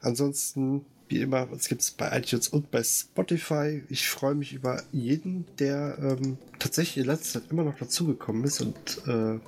Ansonsten, 0.00 0.84
wie 1.08 1.20
immer, 1.20 1.50
uns 1.50 1.68
gibt 1.68 1.82
es 1.82 1.90
bei 1.90 2.16
iTunes 2.18 2.48
und 2.48 2.70
bei 2.70 2.82
Spotify. 2.82 3.82
Ich 3.88 4.08
freue 4.08 4.34
mich 4.34 4.52
über 4.52 4.82
jeden, 4.92 5.46
der 5.58 5.98
ähm, 6.00 6.38
tatsächlich 6.58 7.04
in 7.04 7.10
letzter 7.10 7.40
Zeit 7.40 7.50
immer 7.50 7.64
noch 7.64 7.78
dazugekommen 7.78 8.44
ist 8.44 8.60
und 8.60 9.02
äh, 9.06 9.38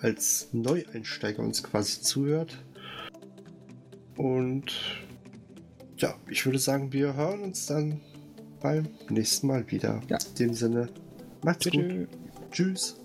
als 0.00 0.48
Neueinsteiger 0.52 1.42
uns 1.42 1.62
quasi 1.62 2.02
zuhört. 2.02 2.58
Und 4.16 4.72
ja, 5.96 6.14
ich 6.28 6.44
würde 6.44 6.58
sagen, 6.58 6.92
wir 6.92 7.14
hören 7.14 7.42
uns 7.42 7.66
dann 7.66 8.00
beim 8.60 8.88
nächsten 9.08 9.46
Mal 9.46 9.70
wieder. 9.70 10.02
Ja. 10.08 10.18
In 10.18 10.34
dem 10.34 10.54
Sinne, 10.54 10.88
macht's 11.42 11.64
Tschüss. 11.64 11.72
gut. 11.72 12.08
Tschüss. 12.50 13.03